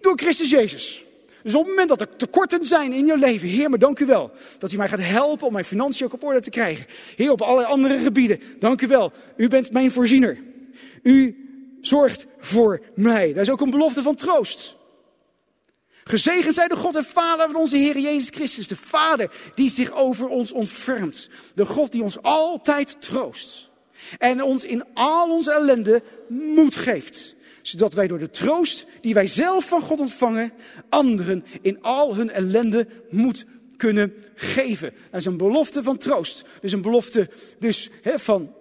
Door 0.00 0.18
Christus 0.18 0.50
Jezus. 0.50 1.04
Dus 1.42 1.54
op 1.54 1.60
het 1.60 1.70
moment 1.70 1.88
dat 1.88 2.00
er 2.00 2.16
tekorten 2.16 2.64
zijn 2.64 2.92
in 2.92 3.06
je 3.06 3.18
leven, 3.18 3.48
Heer, 3.48 3.70
maar 3.70 3.78
dank 3.78 3.98
u 3.98 4.06
wel 4.06 4.30
dat 4.58 4.72
u 4.72 4.76
mij 4.76 4.88
gaat 4.88 5.00
helpen 5.00 5.46
om 5.46 5.52
mijn 5.52 5.64
financiën 5.64 6.06
ook 6.06 6.12
op 6.12 6.24
orde 6.24 6.40
te 6.40 6.50
krijgen. 6.50 6.86
Heer, 7.16 7.30
op 7.30 7.42
allerlei 7.42 7.72
andere 7.72 7.98
gebieden, 7.98 8.40
dank 8.58 8.82
u 8.82 8.86
wel. 8.86 9.12
U 9.36 9.48
bent 9.48 9.72
mijn 9.72 9.90
voorziener. 9.90 10.38
U 11.02 11.45
zorgt 11.86 12.26
voor 12.38 12.80
mij. 12.94 13.32
Dat 13.32 13.42
is 13.42 13.50
ook 13.50 13.60
een 13.60 13.70
belofte 13.70 14.02
van 14.02 14.14
troost. 14.14 14.76
Gezegend 16.04 16.54
zij 16.54 16.68
de 16.68 16.76
God 16.76 16.96
en 16.96 17.04
Vader 17.04 17.50
van 17.50 17.60
onze 17.60 17.76
Heer 17.76 17.98
Jezus 17.98 18.28
Christus. 18.30 18.68
De 18.68 18.76
Vader 18.76 19.30
die 19.54 19.70
zich 19.70 19.92
over 19.92 20.28
ons 20.28 20.52
ontfermt. 20.52 21.28
De 21.54 21.64
God 21.64 21.92
die 21.92 22.02
ons 22.02 22.22
altijd 22.22 23.00
troost. 23.00 23.70
En 24.18 24.42
ons 24.42 24.64
in 24.64 24.84
al 24.94 25.30
onze 25.30 25.52
ellende 25.52 26.02
moed 26.28 26.76
geeft. 26.76 27.34
Zodat 27.62 27.94
wij 27.94 28.06
door 28.06 28.18
de 28.18 28.30
troost 28.30 28.86
die 29.00 29.14
wij 29.14 29.26
zelf 29.26 29.64
van 29.64 29.82
God 29.82 30.00
ontvangen, 30.00 30.52
anderen 30.88 31.44
in 31.62 31.82
al 31.82 32.16
hun 32.16 32.30
ellende 32.30 32.86
moed 33.10 33.44
kunnen 33.76 34.14
geven. 34.34 34.92
Dat 35.10 35.20
is 35.20 35.26
een 35.26 35.36
belofte 35.36 35.82
van 35.82 35.98
troost. 35.98 36.44
Dus 36.60 36.72
een 36.72 36.82
belofte 36.82 37.28
dus, 37.58 37.90
van, 38.02 38.54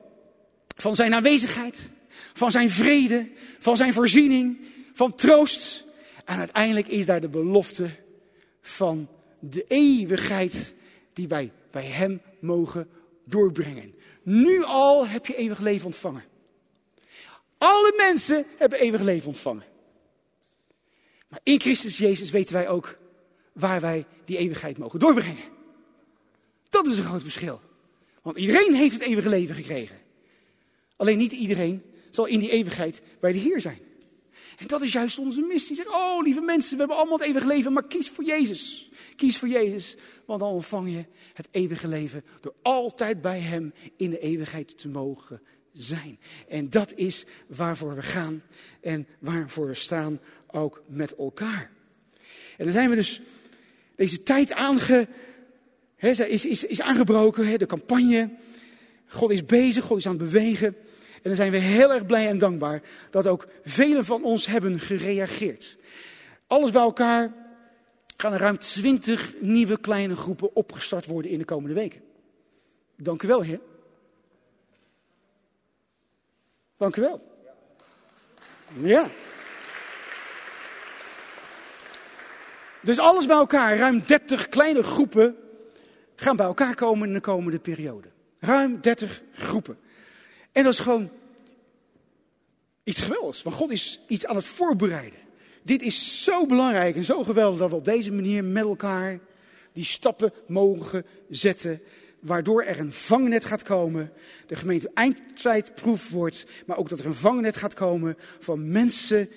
van 0.76 0.96
zijn 0.96 1.14
aanwezigheid 1.14 1.90
van 2.36 2.52
zijn 2.52 2.70
vrede, 2.70 3.30
van 3.60 3.78
zijn 3.78 3.94
voorziening, 3.94 4.60
van 4.94 5.16
troost. 5.16 5.86
En 6.26 6.38
uiteindelijk 6.38 6.88
is 6.88 7.06
daar 7.06 7.22
de 7.22 7.30
belofte 7.30 7.90
van 8.62 9.08
de 9.40 9.66
eeuwigheid 9.68 10.74
die 11.14 11.28
wij 11.28 11.52
bij 11.72 11.86
Hem 11.86 12.22
mogen 12.40 12.90
doorbrengen. 13.26 13.96
Nu 14.24 14.64
al 14.64 15.08
heb 15.08 15.26
je 15.26 15.36
eeuwig 15.36 15.60
leven 15.60 15.86
ontvangen. 15.86 16.24
Alle 17.58 17.94
mensen 17.98 18.46
hebben 18.58 18.80
eeuwig 18.80 19.02
leven 19.02 19.28
ontvangen. 19.28 19.66
Maar 21.28 21.40
in 21.44 21.60
Christus 21.60 21.98
Jezus 21.98 22.30
weten 22.30 22.54
wij 22.54 22.70
ook 22.70 22.98
waar 23.54 23.82
wij 23.82 24.06
die 24.26 24.38
eeuwigheid 24.38 24.78
mogen 24.78 25.00
doorbrengen. 25.00 25.44
Dat 26.70 26.88
is 26.88 26.98
een 26.98 27.04
groot 27.04 27.22
verschil. 27.22 27.62
Want 28.22 28.38
iedereen 28.38 28.74
heeft 28.74 28.94
het 28.94 29.04
eeuwige 29.04 29.30
leven 29.30 29.56
gekregen. 29.56 29.98
Alleen 30.96 31.18
niet 31.18 31.32
iedereen 31.32 31.84
zal 32.16 32.26
in 32.26 32.40
die 32.40 32.52
eeuwigheid 32.52 33.02
bij 33.20 33.32
de 33.32 33.38
Heer 33.38 33.62
zijn. 33.62 33.80
En 34.58 34.68
dat 34.68 34.82
is 34.82 34.92
juist 34.92 35.18
onze 35.18 35.42
missie. 35.42 35.76
Zeg, 35.76 35.88
oh 35.88 36.24
lieve 36.24 36.42
mensen, 36.42 36.72
we 36.72 36.78
hebben 36.78 36.98
allemaal 36.98 37.18
het 37.18 37.28
eeuwige 37.28 37.48
leven, 37.48 37.74
maar 37.74 37.88
kies 37.88 38.10
voor 38.10 38.24
Jezus. 38.24 38.90
Kies 39.16 39.38
voor 39.38 39.48
Jezus, 39.48 39.96
want 40.26 40.40
dan 40.40 40.50
ontvang 40.50 40.90
je 40.92 41.06
het 41.34 41.48
eeuwige 41.52 41.88
leven 41.88 42.24
door 42.42 42.54
altijd 42.62 43.22
bij 43.22 43.40
Hem 43.40 43.74
in 43.98 44.10
de 44.10 44.20
eeuwigheid 44.20 44.78
te 44.78 44.88
mogen 44.88 45.42
zijn. 45.74 46.20
En 46.48 46.70
dat 46.70 46.94
is 46.94 47.26
waarvoor 47.48 47.96
we 47.96 48.02
gaan 48.02 48.44
en 48.82 49.08
waarvoor 49.20 49.68
we 49.68 49.74
staan 49.74 50.20
ook 50.48 50.84
met 50.88 51.16
elkaar. 51.16 51.72
En 52.58 52.66
dan 52.66 52.74
zijn 52.74 52.90
we 52.90 52.96
dus 52.96 53.22
deze 53.96 54.24
tijd 54.24 54.52
aange, 54.52 55.08
is, 55.98 56.20
is, 56.46 56.66
is 56.66 56.82
aangebroken, 56.82 57.60
de 57.60 57.66
campagne. 57.66 58.30
God 59.08 59.32
is 59.32 59.46
bezig, 59.46 59.84
God 59.84 59.98
is 59.98 60.06
aan 60.06 60.18
het 60.18 60.24
bewegen. 60.24 60.76
En 61.26 61.32
dan 61.32 61.40
zijn 61.40 61.52
we 61.52 61.58
heel 61.58 61.94
erg 61.94 62.06
blij 62.06 62.28
en 62.28 62.38
dankbaar 62.38 62.82
dat 63.10 63.28
ook 63.28 63.48
velen 63.64 64.06
van 64.06 64.24
ons 64.24 64.46
hebben 64.46 64.80
gereageerd. 64.80 65.78
Alles 66.48 66.72
bij 66.72 66.82
elkaar 66.82 67.34
gaan 68.18 68.34
er 68.34 68.40
ruim 68.40 68.58
twintig 68.58 69.34
nieuwe 69.40 69.80
kleine 69.80 70.16
groepen 70.16 70.56
opgestart 70.56 71.06
worden 71.06 71.32
in 71.32 71.38
de 71.38 71.46
komende 71.46 71.76
weken. 71.76 72.02
Dank 72.96 73.24
u 73.24 73.28
wel, 73.28 73.42
heer. 73.42 73.60
Dank 76.78 76.96
u 76.96 77.02
wel. 77.02 77.22
Ja. 78.82 79.08
Dus 82.82 83.00
alles 83.00 83.26
bij 83.26 83.36
elkaar, 83.36 83.78
ruim 83.78 84.04
30 84.06 84.50
kleine 84.50 84.84
groepen 84.84 85.38
gaan 86.16 86.36
bij 86.36 86.46
elkaar 86.46 86.76
komen 86.76 87.08
in 87.08 87.14
de 87.14 87.22
komende 87.22 87.60
periode. 87.60 88.08
Ruim 88.40 88.82
30 88.82 89.22
groepen. 89.32 89.84
En 90.56 90.64
dat 90.64 90.74
is 90.74 90.80
gewoon 90.80 91.10
iets 92.84 93.02
geweldigs. 93.02 93.44
Want 93.44 93.56
God 93.56 93.72
is 93.72 94.02
iets 94.08 94.26
aan 94.26 94.36
het 94.36 94.46
voorbereiden. 94.46 95.20
Dit 95.64 95.82
is 95.82 96.24
zo 96.24 96.46
belangrijk 96.46 96.96
en 96.96 97.04
zo 97.04 97.24
geweldig 97.24 97.60
dat 97.60 97.70
we 97.70 97.76
op 97.76 97.86
deze 97.86 98.12
manier 98.12 98.44
met 98.44 98.64
elkaar 98.64 99.20
die 99.74 99.84
stappen 99.84 100.34
mogen 100.48 101.06
zetten. 101.30 101.82
Waardoor 102.20 102.64
er 102.64 102.80
een 102.80 102.92
vangnet 102.92 103.46
gaat 103.46 103.64
komen. 103.64 104.12
De 104.48 104.56
gemeente 104.56 104.92
eindtijdproef 104.94 106.10
wordt. 106.10 106.46
Maar 106.66 106.78
ook 106.78 106.90
dat 106.90 107.00
er 107.00 107.06
een 107.06 107.14
vangnet 107.14 107.56
gaat 107.56 107.74
komen 107.74 108.18
van 108.40 108.72
mensen 108.72 109.30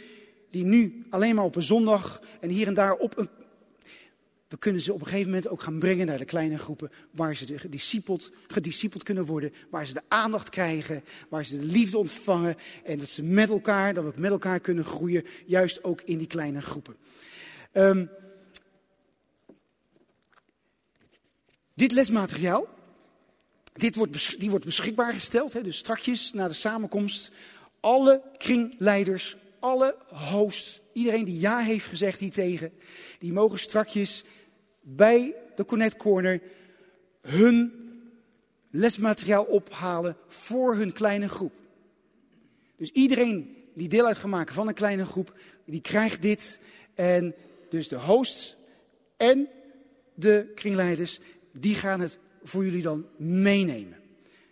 die 0.51 0.65
nu 0.65 1.07
alleen 1.11 1.35
maar 1.35 1.45
op 1.45 1.57
een 1.57 1.63
zondag 1.63 2.23
en 2.41 2.49
hier 2.49 2.67
en 2.67 2.75
daar 2.75 2.95
op 2.95 3.19
een 3.19 3.29
we 4.49 4.59
kunnen 4.59 4.81
ze 4.81 4.93
op 4.93 5.01
een 5.01 5.07
gegeven 5.07 5.27
moment 5.27 5.49
ook 5.49 5.63
gaan 5.63 5.79
brengen 5.79 6.07
naar 6.07 6.19
de 6.19 6.25
kleine 6.25 6.59
groepen 6.59 6.91
waar 7.11 7.37
ze 7.37 7.59
gediscipeld, 7.59 8.31
gediscipeld 8.47 9.03
kunnen 9.03 9.25
worden, 9.25 9.53
waar 9.71 9.87
ze 9.87 9.93
de 9.93 10.03
aandacht 10.09 10.49
krijgen, 10.49 11.05
waar 11.29 11.45
ze 11.45 11.59
de 11.59 11.65
liefde 11.65 11.99
ontvangen 11.99 12.57
en 12.85 12.99
dat 12.99 13.09
ze 13.09 13.23
met 13.23 13.51
elkaar, 13.51 13.95
dat 13.95 14.05
we 14.05 14.21
met 14.21 14.31
elkaar 14.31 14.61
kunnen 14.61 14.85
groeien, 14.85 15.25
juist 15.47 15.85
ook 15.85 16.03
in 16.03 16.19
die 16.19 16.27
kleine 16.27 16.61
groepen. 16.61 16.97
Um, 17.73 18.11
dit 21.75 21.93
lesmateriaal, 21.93 22.69
dit 23.73 23.95
wordt, 23.95 24.41
die 24.41 24.51
wordt 24.51 24.65
beschikbaar 24.65 25.13
gesteld. 25.13 25.53
Hè, 25.53 25.63
dus 25.63 25.77
strakjes 25.77 26.33
na 26.33 26.49
de 26.49 26.55
samenkomst. 26.55 27.31
Alle 27.81 28.23
kringleiders, 28.37 29.37
alle 29.61 29.97
hosts, 30.09 30.81
iedereen 30.93 31.25
die 31.25 31.39
ja 31.39 31.59
heeft 31.59 31.87
gezegd 31.87 32.21
hiertegen, 32.21 32.73
die 33.19 33.33
mogen 33.33 33.59
strakjes 33.59 34.25
bij 34.95 35.35
de 35.57 35.65
Connect 35.65 35.97
Corner 35.97 36.41
hun 37.21 37.73
lesmateriaal 38.71 39.45
ophalen 39.45 40.17
voor 40.27 40.75
hun 40.75 40.93
kleine 40.93 41.29
groep. 41.29 41.53
Dus 42.77 42.91
iedereen 42.91 43.57
die 43.75 43.89
deel 43.89 44.07
uit 44.07 44.17
gaat 44.17 44.31
maken 44.31 44.55
van 44.55 44.69
een 44.69 44.75
kleine 44.75 45.07
groep, 45.07 45.39
die 45.65 45.81
krijgt 45.81 46.23
dit. 46.23 46.61
En 46.95 47.35
dus 47.69 47.89
de 47.89 47.97
hosts 47.97 48.57
en 49.17 49.49
de 50.15 50.53
kringleiders, 50.55 51.21
die 51.53 51.75
gaan 51.75 52.01
het 52.01 52.19
voor 52.43 52.65
jullie 52.65 52.83
dan 52.83 53.07
meenemen. 53.17 53.97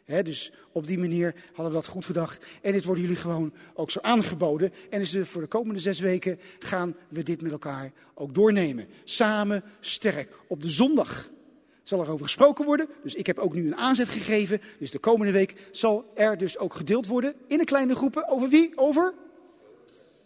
Dus 0.06 0.52
op 0.72 0.86
die 0.86 0.98
manier 0.98 1.34
hadden 1.46 1.66
we 1.66 1.72
dat 1.72 1.86
goed 1.86 2.04
gedacht. 2.04 2.44
En 2.62 2.72
dit 2.72 2.84
worden 2.84 3.02
jullie 3.02 3.18
gewoon 3.18 3.52
ook 3.74 3.90
zo 3.90 3.98
aangeboden. 4.02 4.72
En 4.90 4.98
dus 4.98 5.16
voor 5.28 5.40
de 5.42 5.48
komende 5.48 5.80
zes 5.80 5.98
weken 5.98 6.40
gaan 6.58 6.96
we 7.08 7.22
dit 7.22 7.42
met 7.42 7.52
elkaar 7.52 7.92
ook 8.14 8.34
doornemen. 8.34 8.88
Samen 9.04 9.62
sterk. 9.80 10.36
Op 10.48 10.62
de 10.62 10.70
zondag 10.70 11.30
zal 11.82 12.00
er 12.00 12.10
over 12.10 12.24
gesproken 12.24 12.64
worden. 12.64 12.88
Dus 13.02 13.14
ik 13.14 13.26
heb 13.26 13.38
ook 13.38 13.54
nu 13.54 13.66
een 13.66 13.76
aanzet 13.76 14.08
gegeven. 14.08 14.60
Dus 14.78 14.90
de 14.90 14.98
komende 14.98 15.32
week 15.32 15.54
zal 15.70 16.10
er 16.14 16.36
dus 16.36 16.58
ook 16.58 16.74
gedeeld 16.74 17.06
worden 17.06 17.34
in 17.46 17.58
een 17.58 17.64
kleine 17.64 17.94
groepen. 17.94 18.28
Over 18.28 18.48
wie? 18.48 18.72
Over? 18.74 19.14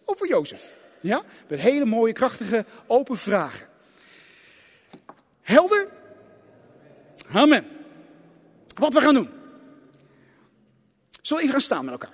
Over 0.05 0.27
Jozef. 0.27 0.77
Ja? 0.99 1.23
Met 1.47 1.59
hele 1.59 1.85
mooie, 1.85 2.13
krachtige, 2.13 2.65
open 2.87 3.17
vragen. 3.17 3.67
Helder? 5.41 5.87
Amen. 7.31 7.65
Wat 8.75 8.93
we 8.93 9.01
gaan 9.01 9.13
doen. 9.13 9.29
Zullen 11.21 11.43
we 11.43 11.49
even 11.49 11.49
gaan 11.49 11.61
staan 11.61 11.85
met 11.85 11.93
elkaar? 11.93 12.13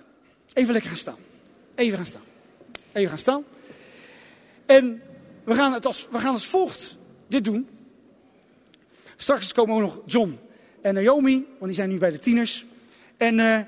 Even 0.54 0.74
lekker 0.74 0.90
gaan 0.90 1.00
staan. 1.00 1.18
Even 1.76 1.98
gaan 1.98 2.06
staan. 2.06 2.22
Even 2.92 3.10
gaan 3.10 3.20
staan. 3.20 3.44
En 4.66 5.02
we 5.44 5.54
gaan 5.54 5.74
het 5.74 5.86
als, 5.86 6.08
we 6.12 6.20
gaan 6.20 6.32
als 6.32 6.48
volgt 6.48 6.98
dit 7.28 7.44
doen. 7.44 7.68
Straks 9.16 9.52
komen 9.52 9.76
ook 9.76 9.82
nog 9.82 10.02
John 10.06 10.40
en 10.82 10.94
Naomi, 10.94 11.34
want 11.34 11.66
die 11.66 11.74
zijn 11.74 11.90
nu 11.90 11.98
bij 11.98 12.12
de 12.12 12.20
tieners. 12.20 12.66
En 13.18 13.40
uh, 13.40 13.60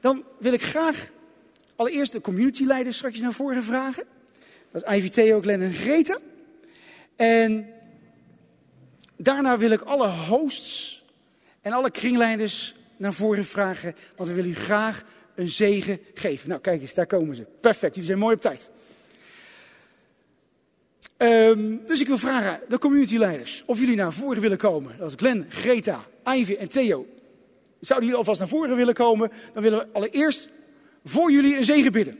dan 0.00 0.24
wil 0.38 0.52
ik 0.52 0.62
graag 0.62 1.10
allereerst 1.76 2.12
de 2.12 2.20
communityleiders 2.20 2.96
straks 2.96 3.20
naar 3.20 3.32
voren 3.32 3.62
vragen. 3.62 4.04
Dat 4.70 4.82
is 4.82 4.96
Ivy 4.96 5.08
Theo, 5.08 5.40
Glenn 5.40 5.62
en 5.62 5.72
Greta. 5.72 6.18
En 7.16 7.68
daarna 9.16 9.58
wil 9.58 9.70
ik 9.70 9.80
alle 9.80 10.08
hosts 10.08 11.04
en 11.60 11.72
alle 11.72 11.90
kringleiders 11.90 12.74
naar 12.96 13.12
voren 13.12 13.44
vragen, 13.44 13.94
want 14.16 14.28
we 14.28 14.34
willen 14.34 14.50
u 14.50 14.54
graag 14.54 15.04
een 15.34 15.48
zegen 15.48 15.98
geven. 16.14 16.48
Nou, 16.48 16.60
kijk 16.60 16.80
eens, 16.80 16.94
daar 16.94 17.06
komen 17.06 17.36
ze. 17.36 17.46
Perfect, 17.60 17.94
jullie 17.94 18.08
zijn 18.08 18.18
mooi 18.18 18.34
op 18.34 18.40
tijd. 18.40 18.70
Um, 21.18 21.80
dus 21.86 22.00
ik 22.00 22.06
wil 22.06 22.18
vragen, 22.18 22.60
de 22.68 22.78
communityleiders, 22.78 23.62
of 23.66 23.78
jullie 23.78 23.96
naar 23.96 24.12
voren 24.12 24.40
willen 24.40 24.58
komen. 24.58 24.98
Dat 24.98 25.10
is 25.10 25.16
Glenn, 25.16 25.46
Greta, 25.48 26.04
Ivy 26.24 26.54
en 26.54 26.68
Theo. 26.68 27.06
Zouden 27.80 28.08
jullie 28.08 28.18
alvast 28.18 28.38
naar 28.38 28.48
voren 28.48 28.76
willen 28.76 28.94
komen? 28.94 29.30
Dan 29.52 29.62
willen 29.62 29.78
we 29.78 29.86
allereerst 29.92 30.48
voor 31.04 31.32
jullie 31.32 31.56
een 31.56 31.64
zegen 31.64 31.92
bidden. 31.92 32.18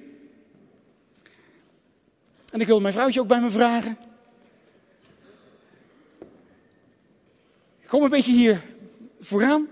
En 2.53 2.61
ik 2.61 2.67
wil 2.67 2.81
mijn 2.81 2.93
vrouwtje 2.93 3.21
ook 3.21 3.29
bij 3.29 3.41
me 3.41 3.51
vragen. 3.51 3.99
Kom 7.87 8.03
een 8.03 8.11
beetje 8.11 8.33
hier 8.33 8.63
vooraan. 9.21 9.69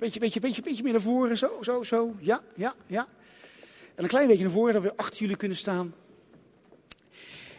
Beetje, 0.00 0.20
beetje, 0.20 0.40
beetje, 0.40 0.62
beetje 0.62 0.82
meer 0.82 0.92
naar 0.92 1.00
voren. 1.00 1.38
Zo, 1.38 1.58
zo, 1.62 1.82
zo. 1.82 2.14
Ja, 2.18 2.40
ja, 2.54 2.74
ja. 2.86 3.08
En 3.94 4.02
een 4.02 4.08
klein 4.08 4.26
beetje 4.26 4.42
naar 4.42 4.52
voren, 4.52 4.72
dat 4.72 4.82
we 4.82 4.96
achter 4.96 5.20
jullie 5.20 5.36
kunnen 5.36 5.56
staan. 5.56 5.94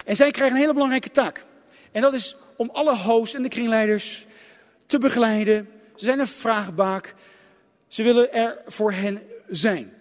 En 0.06 0.16
zij 0.16 0.32
krijgen 0.32 0.56
een 0.56 0.62
hele 0.62 0.74
belangrijke 0.74 1.12
taak. 1.12 1.46
En 1.92 2.02
dat 2.02 2.14
is 2.14 2.36
om 2.56 2.70
alle 2.70 2.98
hosts 2.98 3.36
en 3.36 3.44
de 3.44 3.50
kringleiders 3.50 4.26
te 4.86 4.98
begeleiden. 4.98 5.70
Ze 5.96 6.06
zijn 6.06 6.20
een 6.20 6.28
vraagbaak. 6.28 7.16
Ze 7.88 8.04
willen 8.04 8.34
er 8.34 8.62
voor 8.66 8.92
hen 8.92 9.22
zijn. 9.50 9.94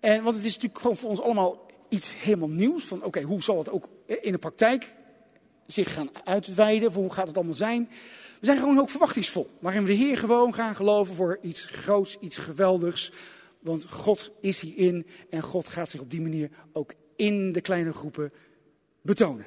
En, 0.00 0.22
want 0.22 0.36
het 0.36 0.44
is 0.44 0.54
natuurlijk 0.54 0.80
gewoon 0.80 0.96
voor 0.96 1.10
ons 1.10 1.20
allemaal 1.20 1.66
iets 1.88 2.12
helemaal 2.16 2.50
nieuws. 2.50 2.84
Van 2.84 3.02
oké, 3.02 3.22
hoe 3.22 3.42
zal 3.42 3.58
het 3.58 3.70
ook 3.70 3.88
in 4.06 4.32
de 4.32 4.38
praktijk 4.38 4.94
zich 5.66 5.94
gaan 5.94 6.10
uitweiden? 6.24 6.92
Hoe 6.92 7.12
gaat 7.12 7.26
het 7.26 7.36
allemaal 7.36 7.54
zijn? 7.54 7.90
We 8.40 8.46
zijn 8.46 8.58
gewoon 8.58 8.78
ook 8.78 8.90
verwachtingsvol. 8.90 9.50
Waarin 9.58 9.84
we 9.84 9.88
de 9.88 9.96
Heer 9.96 10.18
gewoon 10.18 10.54
gaan 10.54 10.76
geloven 10.76 11.14
voor 11.14 11.38
iets 11.42 11.60
groots, 11.60 12.16
iets 12.20 12.36
geweldigs. 12.36 13.12
Want 13.58 13.90
God 13.90 14.30
is 14.40 14.60
hierin 14.60 15.06
en 15.30 15.42
God 15.42 15.68
gaat 15.68 15.88
zich 15.88 16.00
op 16.00 16.10
die 16.10 16.20
manier 16.20 16.50
ook 16.72 16.94
in 17.16 17.52
de 17.52 17.60
kleine 17.60 17.92
groepen 17.92 18.30
betonen. 19.02 19.46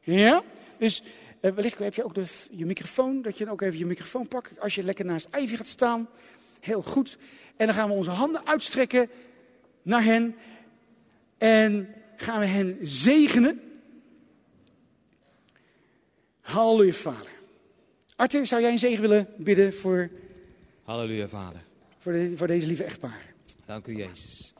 Ja? 0.00 0.42
Dus 0.78 1.02
uh, 1.40 1.50
wellicht 1.52 1.78
heb 1.78 1.94
je 1.94 2.04
ook 2.04 2.14
de, 2.14 2.24
je 2.50 2.66
microfoon, 2.66 3.22
dat 3.22 3.38
je 3.38 3.50
ook 3.50 3.60
even 3.60 3.78
je 3.78 3.86
microfoon 3.86 4.28
pakt. 4.28 4.60
Als 4.60 4.74
je 4.74 4.82
lekker 4.82 5.04
naast 5.04 5.28
Ivy 5.36 5.56
gaat 5.56 5.66
staan. 5.66 6.08
Heel 6.60 6.82
goed. 6.82 7.18
En 7.56 7.66
dan 7.66 7.74
gaan 7.74 7.88
we 7.88 7.94
onze 7.94 8.10
handen 8.10 8.46
uitstrekken 8.46 9.10
naar 9.82 10.04
hen. 10.04 10.36
En 11.38 11.94
gaan 12.16 12.40
we 12.40 12.46
hen 12.46 12.78
zegenen. 12.82 13.60
Halleluja, 16.40 16.92
Vader. 16.92 17.41
Arthur, 18.22 18.46
zou 18.46 18.60
jij 18.60 18.72
een 18.72 18.78
zegen 18.78 19.00
willen 19.00 19.28
bidden 19.36 19.74
voor... 19.74 20.10
Halleluja, 20.82 21.28
Vader. 21.28 21.60
Voor, 21.98 22.12
de, 22.12 22.32
voor 22.36 22.46
deze 22.46 22.66
lieve 22.66 22.84
echtpaar. 22.84 23.34
Dank 23.64 23.86
u, 23.86 23.96
Jezus. 23.96 24.52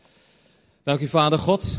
Dank 0.82 1.00
u, 1.00 1.08
Vader 1.08 1.38
God, 1.38 1.78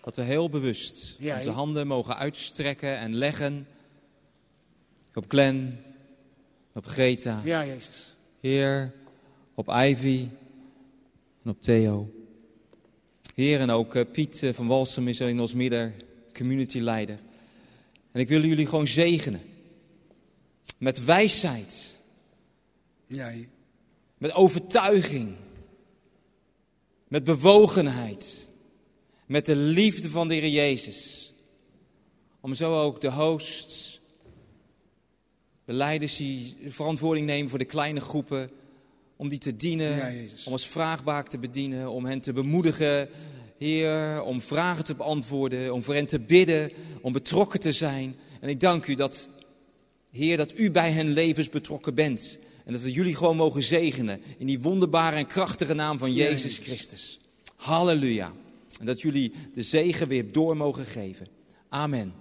dat 0.00 0.16
we 0.16 0.22
heel 0.22 0.50
bewust 0.50 1.16
onze 1.20 1.50
handen 1.50 1.86
mogen 1.86 2.16
uitstrekken 2.16 2.96
en 2.98 3.14
leggen 3.14 3.66
op 5.14 5.24
Glenn, 5.28 5.80
op 6.74 6.86
Greta. 6.86 7.40
Ja, 7.44 7.66
Jezus. 7.66 8.16
Heer, 8.40 8.92
op 9.54 9.68
Ivy 9.68 10.28
en 11.44 11.50
op 11.50 11.62
Theo. 11.62 12.10
Heer, 13.34 13.60
en 13.60 13.70
ook 13.70 13.94
eh, 13.94 14.04
Piet 14.12 14.42
eh, 14.42 14.54
van 14.54 14.66
Walsum 14.66 15.08
is 15.08 15.20
er 15.20 15.28
in 15.28 15.40
ons 15.40 15.54
midden, 15.54 15.94
community 16.32 16.78
leider. 16.78 17.18
En 18.12 18.20
ik 18.20 18.28
wil 18.28 18.44
jullie 18.44 18.66
gewoon 18.66 18.86
zegenen. 18.86 19.56
Met 20.78 21.04
wijsheid. 21.04 21.98
Ja, 23.06 23.32
met 24.18 24.34
overtuiging. 24.34 25.36
Met 27.08 27.24
bewogenheid. 27.24 28.48
Met 29.26 29.46
de 29.46 29.56
liefde 29.56 30.10
van 30.10 30.28
de 30.28 30.34
Heer 30.34 30.48
Jezus. 30.48 31.32
Om 32.40 32.54
zo 32.54 32.82
ook 32.82 33.00
de 33.00 33.12
hosts, 33.12 34.00
de 35.64 35.72
leiders 35.72 36.16
die 36.16 36.56
verantwoording 36.68 37.26
nemen 37.26 37.50
voor 37.50 37.58
de 37.58 37.64
kleine 37.64 38.00
groepen, 38.00 38.50
om 39.16 39.28
die 39.28 39.38
te 39.38 39.56
dienen, 39.56 39.96
ja, 39.96 40.32
om 40.44 40.52
als 40.52 40.66
vraagbaak 40.66 41.28
te 41.28 41.38
bedienen, 41.38 41.90
om 41.90 42.04
hen 42.04 42.20
te 42.20 42.32
bemoedigen, 42.32 43.08
Heer, 43.58 44.22
om 44.22 44.40
vragen 44.40 44.84
te 44.84 44.94
beantwoorden, 44.94 45.74
om 45.74 45.82
voor 45.82 45.94
hen 45.94 46.06
te 46.06 46.20
bidden, 46.20 46.72
om 47.00 47.12
betrokken 47.12 47.60
te 47.60 47.72
zijn. 47.72 48.16
En 48.40 48.48
ik 48.48 48.60
dank 48.60 48.86
u 48.86 48.94
dat, 48.94 49.28
Heer, 50.10 50.36
dat 50.36 50.58
u 50.58 50.70
bij 50.70 50.90
hen 50.90 51.12
levens 51.12 51.48
betrokken 51.48 51.94
bent. 51.94 52.38
En 52.64 52.72
dat 52.72 52.82
we 52.82 52.92
jullie 52.92 53.16
gewoon 53.16 53.36
mogen 53.36 53.62
zegenen 53.62 54.20
in 54.38 54.46
die 54.46 54.60
wonderbare 54.60 55.16
en 55.16 55.26
krachtige 55.26 55.74
naam 55.74 55.98
van 55.98 56.12
Jezus 56.12 56.58
Christus. 56.58 57.20
Halleluja. 57.56 58.32
En 58.80 58.86
dat 58.86 59.00
jullie 59.00 59.32
de 59.54 59.62
zegen 59.62 60.08
weer 60.08 60.32
door 60.32 60.56
mogen 60.56 60.86
geven. 60.86 61.26
Amen. 61.68 62.14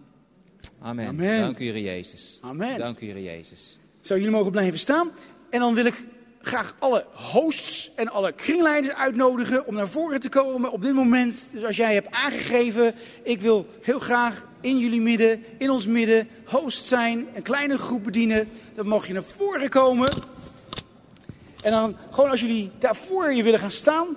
Amen. 0.79 1.07
Amen. 1.07 1.41
Dank 1.41 1.59
u, 1.59 1.63
Heer 1.63 1.79
Jezus. 1.79 2.39
Amen. 2.41 2.77
Dank 2.77 2.99
u, 2.99 3.05
Heer 3.05 3.21
Jezus. 3.21 3.77
Zo, 4.01 4.15
jullie 4.15 4.31
mogen 4.31 4.51
blijven 4.51 4.79
staan. 4.79 5.11
En 5.49 5.59
dan 5.59 5.73
wil 5.73 5.85
ik 5.85 6.05
graag 6.41 6.75
alle 6.79 7.05
hosts 7.13 7.91
en 7.95 8.07
alle 8.07 8.31
kringleiders 8.31 8.93
uitnodigen 8.93 9.67
om 9.67 9.73
naar 9.73 9.87
voren 9.87 10.19
te 10.19 10.29
komen 10.29 10.71
op 10.71 10.81
dit 10.81 10.93
moment. 10.93 11.47
Dus 11.51 11.63
als 11.63 11.75
jij 11.75 11.93
hebt 11.93 12.11
aangegeven, 12.11 12.95
ik 13.23 13.41
wil 13.41 13.67
heel 13.81 13.99
graag 13.99 14.45
in 14.67 14.77
jullie 14.77 15.01
midden, 15.01 15.43
in 15.57 15.69
ons 15.69 15.87
midden, 15.87 16.29
host 16.45 16.85
zijn, 16.85 17.27
een 17.33 17.41
kleine 17.41 17.77
groep 17.77 18.03
bedienen, 18.03 18.49
dan 18.75 18.87
mag 18.87 19.07
je 19.07 19.13
naar 19.13 19.23
voren 19.37 19.69
komen. 19.69 20.23
En 21.63 21.71
dan 21.71 21.97
gewoon 22.11 22.29
als 22.29 22.39
jullie 22.39 22.71
daarvoor 22.79 23.33
je 23.33 23.43
willen 23.43 23.59
gaan 23.59 23.71
staan, 23.71 24.07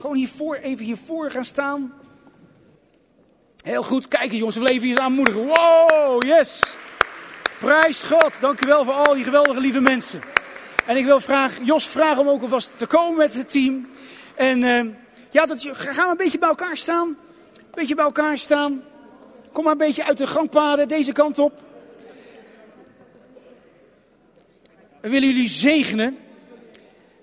gewoon 0.00 0.16
hiervoor, 0.16 0.56
even 0.56 0.84
hiervoor 0.84 1.30
gaan 1.30 1.44
staan. 1.44 1.92
Heel 3.62 3.82
goed, 3.82 4.08
kijken 4.08 4.36
jongens, 4.36 4.56
we 4.56 4.62
leven 4.62 4.86
hier 4.86 4.98
aanmoedigen. 4.98 5.46
Wow, 5.46 6.24
yes! 6.24 6.60
Prijs 7.58 8.02
God, 8.02 8.30
dank 8.40 8.64
u 8.64 8.66
wel 8.66 8.84
voor 8.84 8.94
al 8.94 9.14
die 9.14 9.24
geweldige 9.24 9.60
lieve 9.60 9.80
mensen. 9.80 10.20
En 10.86 10.96
ik 10.96 11.04
wil 11.04 11.20
Jos 11.62 11.86
vragen 11.86 12.18
om 12.18 12.28
ook 12.28 12.42
alvast 12.42 12.70
te 12.76 12.86
komen 12.86 13.16
met 13.16 13.34
het 13.34 13.50
team. 13.50 13.88
En 14.34 14.62
uh, 14.62 14.84
ja, 15.30 15.46
dat, 15.46 15.60
gaan 15.72 16.04
we 16.04 16.10
een 16.10 16.16
beetje 16.16 16.38
bij 16.38 16.48
elkaar 16.48 16.76
staan. 16.76 17.08
Een 17.56 17.66
beetje 17.74 17.94
bij 17.94 18.04
elkaar 18.04 18.38
staan. 18.38 18.82
Kom 19.56 19.64
maar 19.64 19.72
een 19.74 19.86
beetje 19.86 20.04
uit 20.04 20.18
de 20.18 20.26
gangpaden, 20.26 20.88
deze 20.88 21.12
kant 21.12 21.38
op. 21.38 21.62
we 25.00 25.08
willen 25.08 25.28
jullie 25.28 25.48
zegenen. 25.48 26.18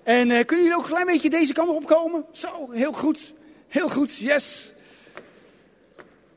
En 0.02 0.30
eh, 0.30 0.44
kunnen 0.44 0.64
jullie 0.64 0.78
ook 0.78 0.84
een 0.84 0.90
klein 0.90 1.06
beetje 1.06 1.30
deze 1.30 1.52
kant 1.52 1.70
op 1.70 1.86
komen? 1.86 2.24
Zo, 2.32 2.70
heel 2.70 2.92
goed. 2.92 3.32
Heel 3.68 3.88
goed, 3.88 4.16
yes. 4.16 4.72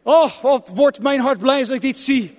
Oh, 0.01 0.41
wat 0.41 0.71
wordt 0.75 0.99
mijn 1.01 1.19
hart 1.19 1.39
blij 1.39 1.59
als 1.59 1.69
ik 1.69 1.81
dit 1.81 1.99
zie. 1.99 2.35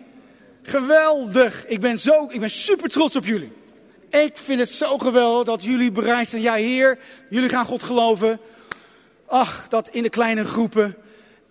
Geweldig. 0.62 1.66
Ik 1.66 1.80
ben, 1.80 1.98
zo, 1.98 2.26
ik 2.28 2.40
ben 2.40 2.50
super 2.50 2.88
trots 2.88 3.16
op 3.16 3.24
jullie. 3.24 3.52
Ik 4.10 4.36
vind 4.36 4.60
het 4.60 4.70
zo 4.70 4.98
geweldig 4.98 5.46
dat 5.46 5.62
jullie 5.62 5.90
bereid 5.90 6.28
zijn. 6.28 6.42
Ja, 6.42 6.54
Heer, 6.54 6.98
jullie 7.30 7.48
gaan 7.48 7.66
God 7.66 7.82
geloven. 7.82 8.40
Ach, 9.26 9.68
dat 9.68 9.88
in 9.88 10.02
de 10.02 10.10
kleine 10.10 10.44
groepen 10.44 10.96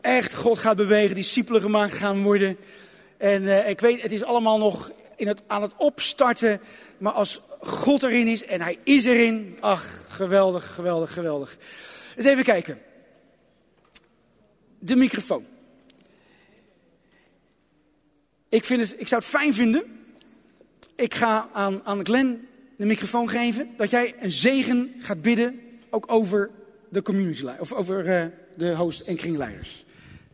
echt 0.07 0.35
God 0.35 0.57
gaat 0.57 0.75
bewegen, 0.75 1.15
discipelen 1.15 1.61
gemaakt 1.61 1.93
gaan 1.93 2.23
worden. 2.23 2.57
En 3.17 3.43
uh, 3.43 3.69
ik 3.69 3.79
weet, 3.79 4.01
het 4.01 4.11
is 4.11 4.23
allemaal 4.23 4.57
nog 4.57 4.91
in 5.15 5.27
het, 5.27 5.41
aan 5.47 5.61
het 5.61 5.73
opstarten. 5.77 6.61
Maar 6.97 7.11
als 7.11 7.41
God 7.59 8.03
erin 8.03 8.27
is 8.27 8.45
en 8.45 8.61
hij 8.61 8.77
is 8.83 9.05
erin. 9.05 9.57
Ach, 9.59 9.85
geweldig, 10.07 10.73
geweldig, 10.73 11.13
geweldig. 11.13 11.57
Eens 12.15 12.25
even 12.25 12.43
kijken. 12.43 12.79
De 14.79 14.95
microfoon. 14.95 15.45
Ik, 18.49 18.63
vind 18.63 18.81
het, 18.81 18.99
ik 18.99 19.07
zou 19.07 19.21
het 19.21 19.29
fijn 19.29 19.53
vinden. 19.53 19.83
Ik 20.95 21.13
ga 21.13 21.49
aan, 21.51 21.81
aan 21.83 22.05
Glenn 22.05 22.47
de 22.77 22.85
microfoon 22.85 23.29
geven. 23.29 23.69
Dat 23.77 23.89
jij 23.89 24.15
een 24.19 24.31
zegen 24.31 24.93
gaat 24.99 25.21
bidden. 25.21 25.59
Ook 25.89 26.11
over 26.11 26.49
de 26.89 27.01
community, 27.01 27.45
of 27.59 27.73
over 27.73 28.05
uh, 28.05 28.25
de 28.55 28.75
host 28.75 28.99
en 28.99 29.15
kringleiders. 29.15 29.85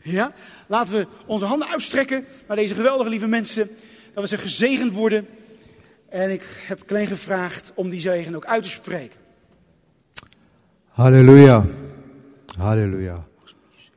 Ja? 0.03 0.33
Laten 0.67 0.93
we 0.93 1.07
onze 1.25 1.45
handen 1.45 1.67
uitstrekken 1.67 2.25
naar 2.47 2.57
deze 2.57 2.75
geweldige 2.75 3.09
lieve 3.09 3.27
mensen. 3.27 3.69
Dat 4.13 4.23
we 4.23 4.29
ze 4.29 4.37
gezegend 4.37 4.91
worden. 4.91 5.27
En 6.09 6.31
ik 6.31 6.45
heb 6.67 6.85
Klein 6.85 7.07
gevraagd 7.07 7.71
om 7.75 7.89
die 7.89 7.99
zegen 7.99 8.35
ook 8.35 8.45
uit 8.45 8.63
te 8.63 8.69
spreken. 8.69 9.19
Halleluja. 10.87 11.65
Halleluja. 12.57 13.27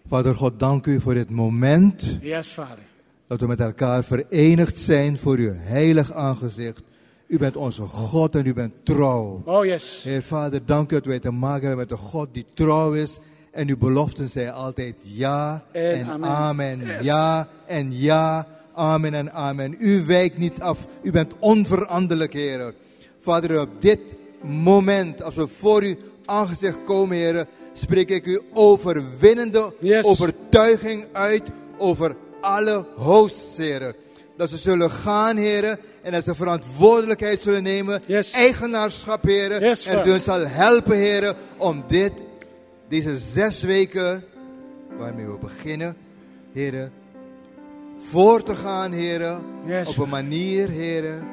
Vader 0.08 0.36
God, 0.36 0.58
dank 0.58 0.86
u 0.86 1.00
voor 1.00 1.14
dit 1.14 1.30
moment. 1.30 2.18
Yes, 2.20 2.48
vader. 2.48 2.84
Dat 3.28 3.40
we 3.40 3.46
met 3.46 3.60
elkaar 3.60 4.04
verenigd 4.04 4.78
zijn 4.78 5.18
voor 5.18 5.36
uw 5.36 5.52
heilig 5.54 6.12
aangezicht. 6.12 6.82
U 7.26 7.38
bent 7.38 7.56
onze 7.56 7.82
God 7.82 8.36
en 8.36 8.46
u 8.46 8.54
bent 8.54 8.72
trouw. 8.82 9.42
Oh 9.44 9.64
yes. 9.64 10.00
Heer 10.02 10.22
Vader, 10.22 10.66
dank 10.66 10.90
u 10.90 10.94
dat 10.94 11.06
wij 11.06 11.18
te 11.18 11.30
maken 11.30 11.66
hebben 11.66 11.86
met 11.88 11.98
een 11.98 12.04
God 12.04 12.28
die 12.32 12.46
trouw 12.54 12.92
is. 12.92 13.18
En 13.56 13.68
uw 13.68 13.76
beloften 13.76 14.28
zijn 14.28 14.52
altijd 14.52 14.94
ja 15.00 15.64
en, 15.72 16.06
amen. 16.08 16.28
amen. 16.28 16.82
Ja 17.02 17.48
en 17.66 17.98
ja. 17.98 18.46
Amen 18.74 19.14
en 19.14 19.32
amen. 19.32 19.76
U 19.78 20.04
wijkt 20.06 20.38
niet 20.38 20.60
af. 20.60 20.86
U 21.02 21.10
bent 21.10 21.32
onveranderlijk, 21.38 22.32
Heer. 22.32 22.74
Vader, 23.20 23.60
op 23.60 23.68
dit 23.78 24.00
moment, 24.42 25.22
als 25.22 25.34
we 25.34 25.48
voor 25.58 25.84
u 25.84 25.98
aangezicht 26.24 26.76
komen, 26.84 27.16
Heer, 27.16 27.46
spreek 27.72 28.10
ik 28.10 28.26
u 28.26 28.40
overwinnende 28.52 29.72
overtuiging 30.02 31.06
uit 31.12 31.42
over 31.78 32.16
alle 32.40 32.86
hosts, 32.96 33.56
Heer. 33.56 33.94
Dat 34.36 34.48
ze 34.48 34.56
zullen 34.56 34.90
gaan, 34.90 35.36
Heer, 35.36 35.78
en 36.02 36.12
dat 36.12 36.24
ze 36.24 36.34
verantwoordelijkheid 36.34 37.40
zullen 37.40 37.62
nemen, 37.62 38.02
eigenaarschap, 38.32 39.24
Heer. 39.24 39.62
en 39.62 39.76
ze 39.76 40.12
ons 40.12 40.24
zal 40.24 40.46
helpen, 40.46 40.96
Heer, 40.96 41.34
om 41.56 41.84
dit, 41.88 42.12
deze 42.88 43.18
zes 43.18 43.62
weken 43.62 44.24
waarmee 44.98 45.26
we 45.26 45.38
beginnen, 45.38 45.96
Heer, 46.52 46.90
voor 48.10 48.42
te 48.42 48.54
gaan, 48.54 48.92
heren. 48.92 49.44
Op 49.86 49.98
een 49.98 50.08
manier, 50.08 50.68
heren, 50.68 51.26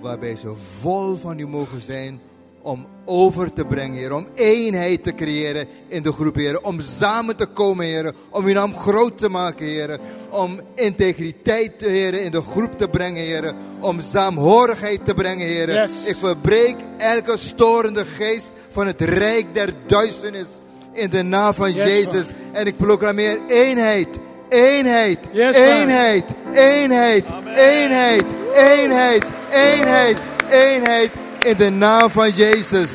waarbij 0.00 0.36
ze 0.36 0.54
vol 0.80 1.16
van 1.16 1.38
u 1.38 1.46
mogen 1.46 1.80
zijn 1.80 2.20
om 2.62 2.86
over 3.04 3.52
te 3.52 3.64
brengen, 3.64 3.96
heren. 3.98 4.16
Om 4.16 4.26
eenheid 4.34 5.04
te 5.04 5.14
creëren 5.14 5.66
in 5.88 6.02
de 6.02 6.12
groep, 6.12 6.34
heren. 6.34 6.64
Om 6.64 6.80
samen 6.80 7.36
te 7.36 7.46
komen, 7.46 7.86
heren. 7.86 8.14
Om 8.30 8.44
uw 8.44 8.52
naam 8.52 8.76
groot 8.76 9.18
te 9.18 9.28
maken, 9.28 9.66
heren. 9.66 9.98
Om 10.30 10.60
integriteit, 10.74 11.80
heren, 11.80 12.24
in 12.24 12.32
de 12.32 12.40
groep 12.40 12.78
te 12.78 12.88
brengen, 12.88 13.24
heren. 13.24 13.56
Om 13.80 14.00
saamhorigheid 14.00 15.04
te 15.04 15.14
brengen, 15.14 15.46
heren. 15.46 15.90
Ik 16.04 16.16
verbreek 16.20 16.76
elke 16.98 17.36
storende 17.36 18.04
geest 18.04 18.50
van 18.70 18.86
het 18.86 19.00
rijk 19.00 19.46
der 19.54 19.72
duisternis 19.86 20.46
in 20.92 21.10
de 21.10 21.22
naam 21.22 21.54
van 21.54 21.72
Jezus. 21.72 22.26
En 22.52 22.66
ik 22.66 22.76
proclameer 22.76 23.38
eenheid 23.46 24.20
eenheid, 24.52 25.18
eenheid, 25.32 26.24
eenheid, 26.52 27.24
eenheid, 27.54 28.24
eenheid, 28.54 29.24
eenheid, 29.50 30.18
eenheid 30.50 31.10
in 31.46 31.56
de 31.56 31.70
naam 31.70 32.10
van 32.10 32.30
Jezus. 32.30 32.90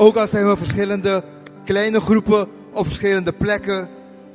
Ook 0.00 0.16
al 0.16 0.26
zijn 0.26 0.48
we 0.48 0.56
verschillende 0.56 1.22
kleine 1.64 2.00
groepen 2.00 2.48
op 2.72 2.86
verschillende 2.86 3.32
plekken, 3.32 3.88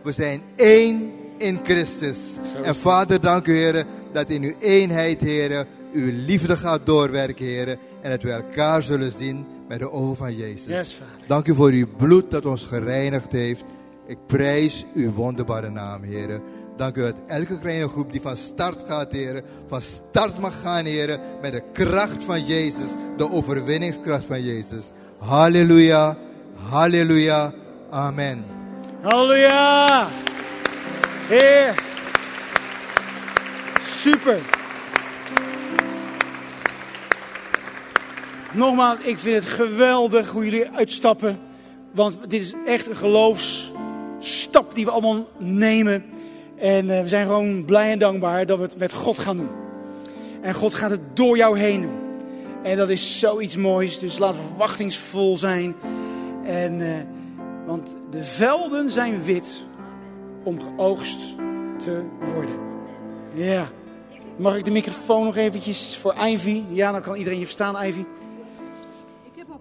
we 0.04 0.12
zijn 0.12 0.42
één 0.56 1.12
in 1.38 1.60
Christus. 1.64 2.18
En 2.64 2.76
Vader, 2.76 3.22
dank 3.22 3.48
u 3.48 3.58
Heer 3.58 3.84
dat 4.12 4.30
in 4.30 4.44
uw 4.44 4.54
eenheid, 4.60 5.22
Heer, 5.22 5.66
uw 5.94 6.10
liefde 6.12 6.58
gaat 6.58 6.86
doorwerken, 6.86 7.46
Heer. 7.46 7.78
En 8.02 8.10
dat 8.10 8.24
we 8.24 8.32
elkaar 8.32 8.84
zullen 8.84 9.12
zien 9.20 9.46
met 9.70 9.80
de 9.80 9.92
ogen 9.92 10.16
van 10.16 10.36
Jezus. 10.36 11.00
dank 11.28 11.48
u 11.48 11.56
voor 11.56 11.70
uw 11.70 11.88
bloed 11.98 12.32
dat 12.32 12.46
ons 12.46 12.66
gereinigd 12.66 13.32
heeft. 13.32 13.64
Ik 14.08 14.18
prijs 14.28 14.86
uw 14.96 15.12
wonderbare 15.12 15.70
naam, 15.70 16.04
heren. 16.04 16.42
Dank 16.78 16.96
u 16.96 17.02
dat 17.02 17.16
elke 17.28 17.60
kleine 17.60 17.88
groep 17.88 18.12
die 18.12 18.22
van 18.22 18.38
start 18.38 18.82
gaat, 18.88 19.12
heren, 19.12 19.44
van 19.68 19.82
start 19.82 20.40
mag 20.40 20.62
gaan, 20.62 20.86
heren, 20.86 21.20
met 21.42 21.54
de 21.54 21.64
kracht 21.74 22.24
van 22.24 22.46
Jezus, 22.46 22.90
de 23.18 23.32
overwinningskracht 23.32 24.26
van 24.26 24.44
Jezus. 24.44 24.92
Halleluja, 25.18 26.18
halleluja, 26.70 27.54
amen. 27.90 28.46
Halleluja. 29.02 30.08
Heer. 31.28 31.84
Super. 33.82 34.59
Nogmaals, 38.52 39.00
ik 39.00 39.18
vind 39.18 39.36
het 39.36 39.46
geweldig 39.46 40.30
hoe 40.30 40.44
jullie 40.44 40.70
uitstappen. 40.70 41.40
Want 41.92 42.18
dit 42.28 42.42
is 42.42 42.54
echt 42.66 42.88
een 42.88 42.96
geloofs 42.96 43.72
stap 44.20 44.76
die 44.76 44.86
we 44.86 44.92
allemaal 44.92 45.28
nemen. 45.38 46.06
En 46.56 46.86
uh, 46.86 47.02
we 47.02 47.08
zijn 47.08 47.26
gewoon 47.26 47.66
blij 47.66 47.92
en 47.92 48.00
dankbaar 48.00 48.46
dat 48.46 48.58
we 48.58 48.64
het 48.64 48.78
met 48.78 48.94
God 48.94 49.20
gaan 49.20 49.38
doen. 49.38 49.50
En 50.42 50.54
God 50.54 50.74
gaat 50.74 50.90
het 50.90 51.02
door 51.14 51.38
jou 51.38 51.60
heen 51.60 51.82
doen. 51.82 51.98
En 52.64 52.78
dat 52.78 52.90
is 52.90 53.20
zoiets 53.20 53.56
moois. 53.56 54.00
Dus 54.00 54.18
laten 54.18 54.40
we 54.40 54.48
verwachtingsvol 54.48 55.38
zijn. 55.38 55.76
En, 56.46 56.80
uh, 56.80 56.94
want 57.66 57.96
de 58.10 58.24
velden 58.24 58.92
zijn 58.92 59.24
wit 59.24 59.64
om 60.44 60.60
geoogst 60.62 61.20
te 61.78 62.04
worden. 62.34 62.56
Ja. 63.34 63.68
Mag 64.38 64.56
ik 64.56 64.66
de 64.66 64.72
microfoon 64.72 65.24
nog 65.24 65.36
eventjes 65.36 65.98
voor 66.02 66.16
Ivy? 66.28 66.64
Ja, 66.70 66.92
dan 66.92 67.02
kan 67.02 67.16
iedereen 67.16 67.40
je 67.40 67.46
verstaan, 67.46 67.86
Ivy. 67.86 68.04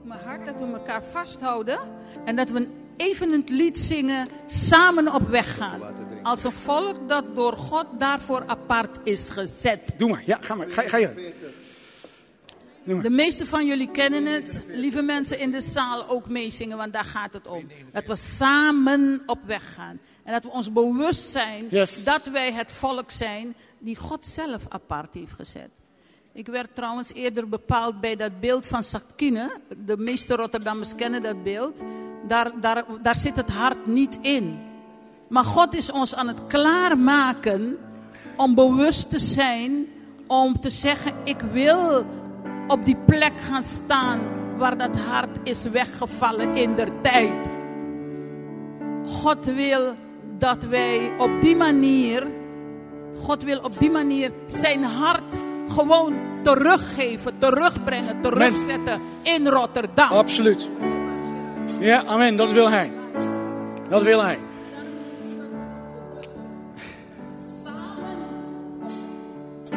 Mijn 0.08 0.20
hart 0.20 0.46
dat 0.46 0.54
we 0.54 0.66
elkaar 0.72 1.02
vasthouden. 1.02 1.78
En 2.24 2.36
dat 2.36 2.50
we 2.50 2.66
even 2.96 3.32
het 3.32 3.48
lied 3.50 3.78
zingen, 3.78 4.28
samen 4.46 5.14
op 5.14 5.28
weg 5.28 5.56
gaan. 5.56 5.80
Als 6.22 6.44
een 6.44 6.52
volk 6.52 7.08
dat 7.08 7.24
door 7.34 7.56
God 7.56 7.86
daarvoor 7.98 8.44
apart 8.46 8.98
is 9.04 9.28
gezet. 9.28 9.80
Doe 9.96 10.08
maar, 10.08 10.22
ja, 10.26 10.38
ga 10.40 10.54
maar. 10.54 10.66
Ga, 10.68 10.82
ga 10.82 10.96
je. 10.96 11.32
De 12.84 13.10
meeste 13.10 13.46
van 13.46 13.66
jullie 13.66 13.90
kennen 13.90 14.26
het. 14.26 14.64
Lieve 14.68 15.02
mensen 15.02 15.38
in 15.38 15.50
de 15.50 15.60
zaal 15.60 16.08
ook 16.08 16.28
meezingen, 16.28 16.76
want 16.76 16.92
daar 16.92 17.04
gaat 17.04 17.32
het 17.32 17.46
om. 17.46 17.66
Dat 17.92 18.06
we 18.06 18.16
samen 18.16 19.22
op 19.26 19.38
weg 19.46 19.74
gaan. 19.74 20.00
En 20.22 20.32
dat 20.32 20.42
we 20.42 20.50
ons 20.50 20.72
bewust 20.72 21.30
zijn 21.30 21.68
dat 22.04 22.22
wij 22.32 22.52
het 22.52 22.70
volk 22.70 23.10
zijn 23.10 23.54
die 23.78 23.96
God 23.96 24.24
zelf 24.24 24.62
apart 24.68 25.14
heeft 25.14 25.32
gezet. 25.32 25.70
Ik 26.38 26.46
werd 26.46 26.74
trouwens 26.74 27.12
eerder 27.12 27.48
bepaald 27.48 28.00
bij 28.00 28.16
dat 28.16 28.40
beeld 28.40 28.66
van 28.66 28.82
Satkine. 28.82 29.50
De 29.84 29.96
meeste 29.96 30.36
Rotterdammers 30.36 30.94
kennen 30.94 31.22
dat 31.22 31.42
beeld 31.42 31.82
daar, 32.28 32.52
daar, 32.60 32.84
daar 33.02 33.16
zit 33.16 33.36
het 33.36 33.50
hart 33.50 33.86
niet 33.86 34.18
in. 34.20 34.58
Maar 35.28 35.44
God 35.44 35.74
is 35.74 35.90
ons 35.90 36.14
aan 36.14 36.28
het 36.28 36.46
klaarmaken 36.46 37.78
om 38.36 38.54
bewust 38.54 39.10
te 39.10 39.18
zijn, 39.18 39.86
om 40.26 40.60
te 40.60 40.70
zeggen, 40.70 41.12
ik 41.24 41.40
wil 41.40 42.06
op 42.68 42.84
die 42.84 42.96
plek 43.06 43.40
gaan 43.40 43.62
staan 43.62 44.20
waar 44.56 44.78
dat 44.78 44.98
hart 44.98 45.38
is 45.42 45.62
weggevallen 45.62 46.56
in 46.56 46.74
der 46.74 47.00
tijd. 47.00 47.48
God 49.06 49.44
wil 49.44 49.94
dat 50.38 50.64
wij 50.64 51.12
op 51.18 51.40
die 51.40 51.56
manier, 51.56 52.26
God 53.16 53.42
wil 53.42 53.60
op 53.60 53.78
die 53.78 53.90
manier 53.90 54.32
zijn 54.46 54.84
hart 54.84 55.46
gewoon 55.70 56.14
teruggeven, 56.42 57.38
terugbrengen, 57.38 58.20
terugzetten 58.20 59.00
in 59.22 59.48
Rotterdam. 59.48 60.10
Absoluut. 60.10 60.68
Ja, 61.78 62.04
amen. 62.04 62.36
Dat 62.36 62.52
wil 62.52 62.70
hij. 62.70 62.92
Dat 63.88 64.02
wil 64.02 64.22
hij. 64.22 64.38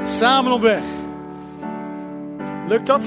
Samen 0.05 0.51
op 0.51 0.61
weg. 0.61 0.83
Lukt 2.67 2.87
dat? 2.87 3.03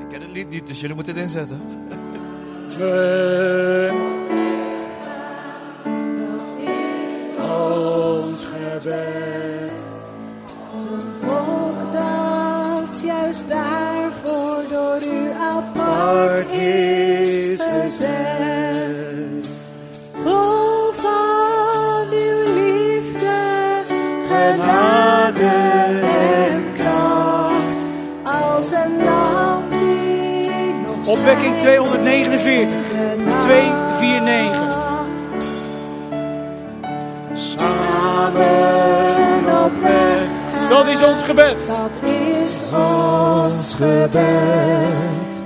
Ik 0.00 0.08
ken 0.08 0.20
het 0.20 0.30
lied 0.32 0.50
niet, 0.50 0.66
dus 0.66 0.80
jullie 0.80 0.94
moeten 0.94 1.14
het 1.14 1.22
inzetten. 1.22 1.60
We... 2.76 3.90
Ons 7.38 8.44
gebed. 8.44 9.23
Opwekking 31.24 31.58
249. 31.58 32.68
249. 33.44 34.56
Samen 37.34 38.44
op 39.64 39.72
weg. 39.82 40.22
Dat 40.68 40.86
is 40.86 41.02
ons 41.02 41.22
gebed. 41.22 41.66
Dat 41.66 41.90
is 42.10 42.62
ons 42.72 43.74
gebed. 43.74 44.88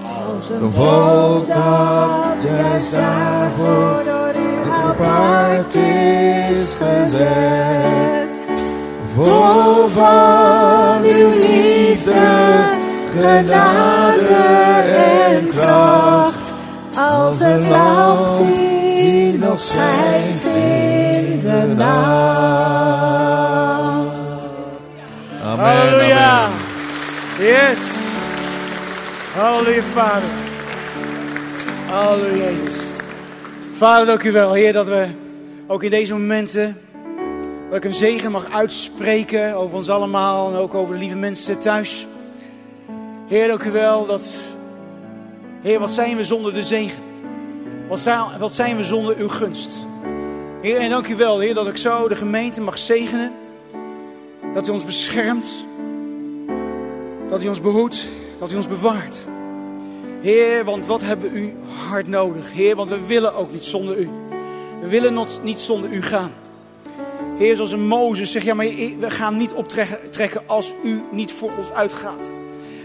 Als 0.02 0.48
een 0.48 0.72
volk 0.72 1.46
dat 1.46 2.36
juist 2.42 2.92
daarvoor 2.92 4.02
apart 4.72 5.74
is 5.74 6.74
gezet. 6.74 8.28
Vol 9.14 9.88
van 9.88 11.02
uw 11.02 11.30
liefde, 11.30 12.66
genade 13.12 14.26
en 15.26 15.48
kracht. 15.48 16.36
Als 16.96 17.40
een 17.40 17.68
lamp 17.68 18.46
die 18.46 19.38
nog 19.38 19.60
schijnt 19.60 20.44
in 20.44 21.40
de 21.40 21.74
nacht. 21.76 22.68
Amen. 25.44 25.64
Halleluja. 25.64 26.44
amen. 26.44 26.56
Yes. 27.38 27.78
Halleluja, 29.34 29.82
Vader. 29.82 30.28
Halleluja, 31.88 32.44
Jezus. 32.44 32.76
Vader, 33.72 34.06
dank 34.06 34.22
u 34.22 34.32
wel, 34.32 34.52
Heer, 34.52 34.72
dat 34.72 34.86
we 34.86 35.06
ook 35.66 35.82
in 35.82 35.90
deze 35.90 36.12
momenten... 36.12 36.78
dat 37.68 37.76
ik 37.76 37.84
een 37.84 37.94
zegen 37.94 38.30
mag 38.30 38.52
uitspreken 38.52 39.54
over 39.54 39.76
ons 39.76 39.90
allemaal... 39.90 40.50
en 40.50 40.56
ook 40.56 40.74
over 40.74 40.94
de 40.94 41.00
lieve 41.00 41.16
mensen 41.16 41.58
thuis. 41.58 42.06
Heer, 43.28 43.48
dank 43.48 43.62
u 43.62 43.70
wel 43.70 44.06
dat... 44.06 44.22
Heer, 45.62 45.78
wat 45.78 45.90
zijn 45.90 46.16
we 46.16 46.24
zonder 46.24 46.54
de 46.54 46.62
zegen? 46.62 47.02
Wat 48.38 48.52
zijn, 48.52 48.76
we 48.76 48.84
zonder 48.84 49.16
uw 49.16 49.28
gunst? 49.28 49.76
Heer, 50.62 50.76
en 50.76 50.90
dank 50.90 51.08
u 51.08 51.16
wel, 51.16 51.38
Heer, 51.38 51.54
dat 51.54 51.66
ik 51.66 51.76
zo 51.76 52.08
de 52.08 52.16
gemeente 52.16 52.60
mag 52.60 52.78
zegenen. 52.78 53.32
Dat 54.54 54.68
u 54.68 54.70
ons 54.70 54.84
beschermt. 54.84 55.50
Dat 57.28 57.44
u 57.44 57.48
ons 57.48 57.60
behoedt, 57.60 58.04
dat 58.38 58.52
u 58.52 58.56
ons 58.56 58.68
bewaart. 58.68 59.16
Heer, 60.20 60.64
want 60.64 60.86
wat 60.86 61.00
hebben 61.00 61.32
we 61.32 61.38
u 61.38 61.54
hard 61.88 62.06
nodig? 62.06 62.52
Heer, 62.52 62.76
want 62.76 62.88
we 62.88 63.06
willen 63.06 63.34
ook 63.34 63.52
niet 63.52 63.64
zonder 63.64 63.98
u. 63.98 64.08
We 64.80 64.88
willen 64.88 65.26
niet 65.42 65.58
zonder 65.58 65.90
u 65.90 66.02
gaan. 66.02 66.32
Heer, 67.38 67.56
zoals 67.56 67.72
een 67.72 67.86
Mozes 67.86 68.30
zegt, 68.30 68.44
ja, 68.44 68.54
maar 68.54 68.66
we 68.98 69.10
gaan 69.10 69.36
niet 69.36 69.52
optrekken 69.52 70.42
als 70.46 70.74
u 70.84 71.02
niet 71.10 71.32
voor 71.32 71.50
ons 71.58 71.70
uitgaat. 71.70 72.36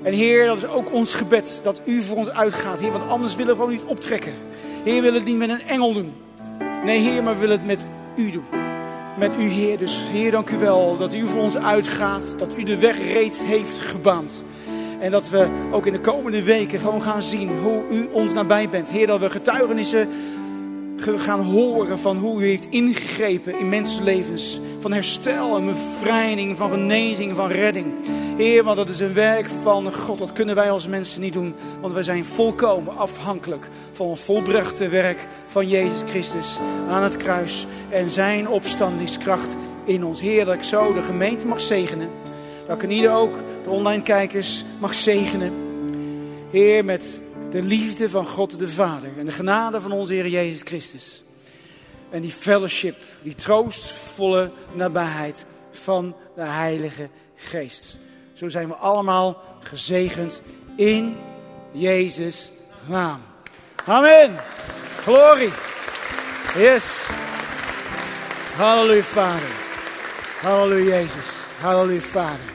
En 0.04 0.14
Heer, 0.14 0.45
dat 0.45 0.58
is 0.58 0.68
ook 0.68 0.91
ons 0.93 1.14
gebed, 1.14 1.60
dat 1.64 1.82
u 1.86 2.01
voor 2.01 2.18
ons 2.18 2.30
uitgaat. 2.30 2.80
Heer, 2.80 2.91
want 2.91 3.10
anders 3.10 3.36
willen 3.36 3.51
we 3.51 3.58
gewoon 3.58 3.72
niet 3.74 3.84
optrekken. 3.86 4.34
Heer, 4.84 4.95
we 4.95 5.01
willen 5.01 5.20
het 5.20 5.26
niet 5.28 5.38
met 5.38 5.49
een 5.49 5.62
engel 5.62 5.93
doen. 5.93 6.14
Nee, 6.86 6.99
Heer, 6.99 7.24
maar 7.24 7.34
we 7.34 7.39
willen 7.39 7.58
het 7.58 7.66
met 7.68 7.86
u 8.16 8.32
doen 8.32 8.43
met 9.18 9.32
u, 9.39 9.43
Heer. 9.43 9.78
Dus 9.78 10.01
Heer, 10.12 10.32
dank 10.32 10.49
u 10.49 10.58
wel 10.58 10.97
dat 10.97 11.14
u 11.16 11.28
voor 11.28 11.41
ons 11.41 11.58
uitgaat. 11.58 12.24
Dat 12.38 12.58
u 12.58 12.64
de 12.64 12.78
weg 12.78 13.14
reeds 13.14 13.38
heeft 13.41 13.78
gebaand. 13.80 14.43
En 14.99 15.12
dat 15.12 15.30
we 15.30 15.47
ook 15.72 15.86
in 15.86 15.93
de 15.93 15.99
komende 15.99 16.43
weken 16.43 16.80
gewoon 16.80 17.01
gaan 17.01 17.22
zien 17.22 17.49
hoe 17.62 17.82
u 17.91 18.08
ons 18.12 18.34
nabij 18.34 18.70
bent. 18.70 18.89
Heer, 18.89 19.08
dat 19.08 19.20
we 19.20 19.30
getuigenissen 19.30 20.08
ge- 20.97 21.20
gaan 21.20 21.39
horen 21.41 21.99
van 21.99 22.18
hoe 22.18 22.41
u 22.41 22.45
heeft 22.45 22.68
ingegrepen 22.70 23.60
in 23.60 23.70
mensenlevens. 23.70 24.60
Van 24.80 24.91
herstel 24.93 25.58
en 25.58 25.66
bevrijding, 25.66 26.58
van 26.58 26.70
genezing, 26.70 27.36
van 27.36 27.47
redding. 27.47 27.86
Heer, 28.38 28.64
want 28.64 28.78
dat 28.78 28.90
is 28.90 29.00
een 29.00 29.14
werk 29.14 29.48
van 29.62 29.94
God. 29.94 30.18
Dat 30.18 30.32
kunnen 30.32 30.56
wij 30.56 30.72
als 30.72 30.88
mensen 30.88 31.22
niet 31.22 31.34
doen. 31.34 31.56
Want 31.82 31.94
wij 31.94 32.04
zijn 32.04 32.26
volkomen 32.26 32.98
afhankelijk 32.98 33.68
van 33.92 34.10
het 34.10 34.20
volbrachte 34.20 34.88
werk 34.88 35.28
van 35.48 35.68
Jezus 35.68 36.02
Christus 36.06 36.58
aan 36.90 37.04
het 37.04 37.18
kruis. 37.18 37.66
En 37.90 38.12
zijn 38.12 38.48
opstandingskracht 38.48 39.56
in 39.86 40.06
ons. 40.06 40.22
Heer, 40.22 40.46
dat 40.46 40.54
ik 40.54 40.64
zo 40.64 40.94
de 40.94 41.02
gemeente 41.02 41.48
mag 41.48 41.60
zegenen. 41.60 42.10
Dat 42.68 42.76
ik 42.76 42.84
in 42.84 42.92
ieder 42.92 43.14
ook 43.14 43.36
de 43.64 43.70
online 43.70 44.04
kijkers 44.04 44.64
mag 44.80 44.94
zegenen. 44.94 45.54
Heer, 46.52 46.86
met 46.86 47.22
de 47.50 47.62
liefde 47.62 48.10
van 48.10 48.26
God 48.26 48.60
de 48.60 48.70
Vader 48.70 49.10
en 49.18 49.26
de 49.26 49.32
genade 49.32 49.82
van 49.82 49.92
onze 49.92 50.14
Heer 50.14 50.28
Jezus 50.28 50.62
Christus. 50.64 51.24
En 52.10 52.22
die 52.22 52.32
fellowship, 52.32 52.96
die 53.22 53.36
troostvolle 53.36 54.52
nabijheid 54.74 55.46
van 55.72 56.16
de 56.36 56.42
Heilige 56.42 57.10
Geest. 57.36 58.02
Zo 58.44 58.50
zijn 58.50 58.68
we 58.68 58.76
allemaal 58.76 59.44
gezegend 59.60 60.41
in 60.76 61.18
Jezus' 61.72 62.52
naam. 62.86 63.22
Amen. 63.86 64.39
Glorie. 65.04 65.52
Yes. 66.58 66.84
Halleluja, 68.56 69.02
Vader. 69.02 69.50
Halleluja, 70.41 70.96
Jezus. 70.96 71.26
Halleluja, 71.62 72.02
Vader. 72.02 72.53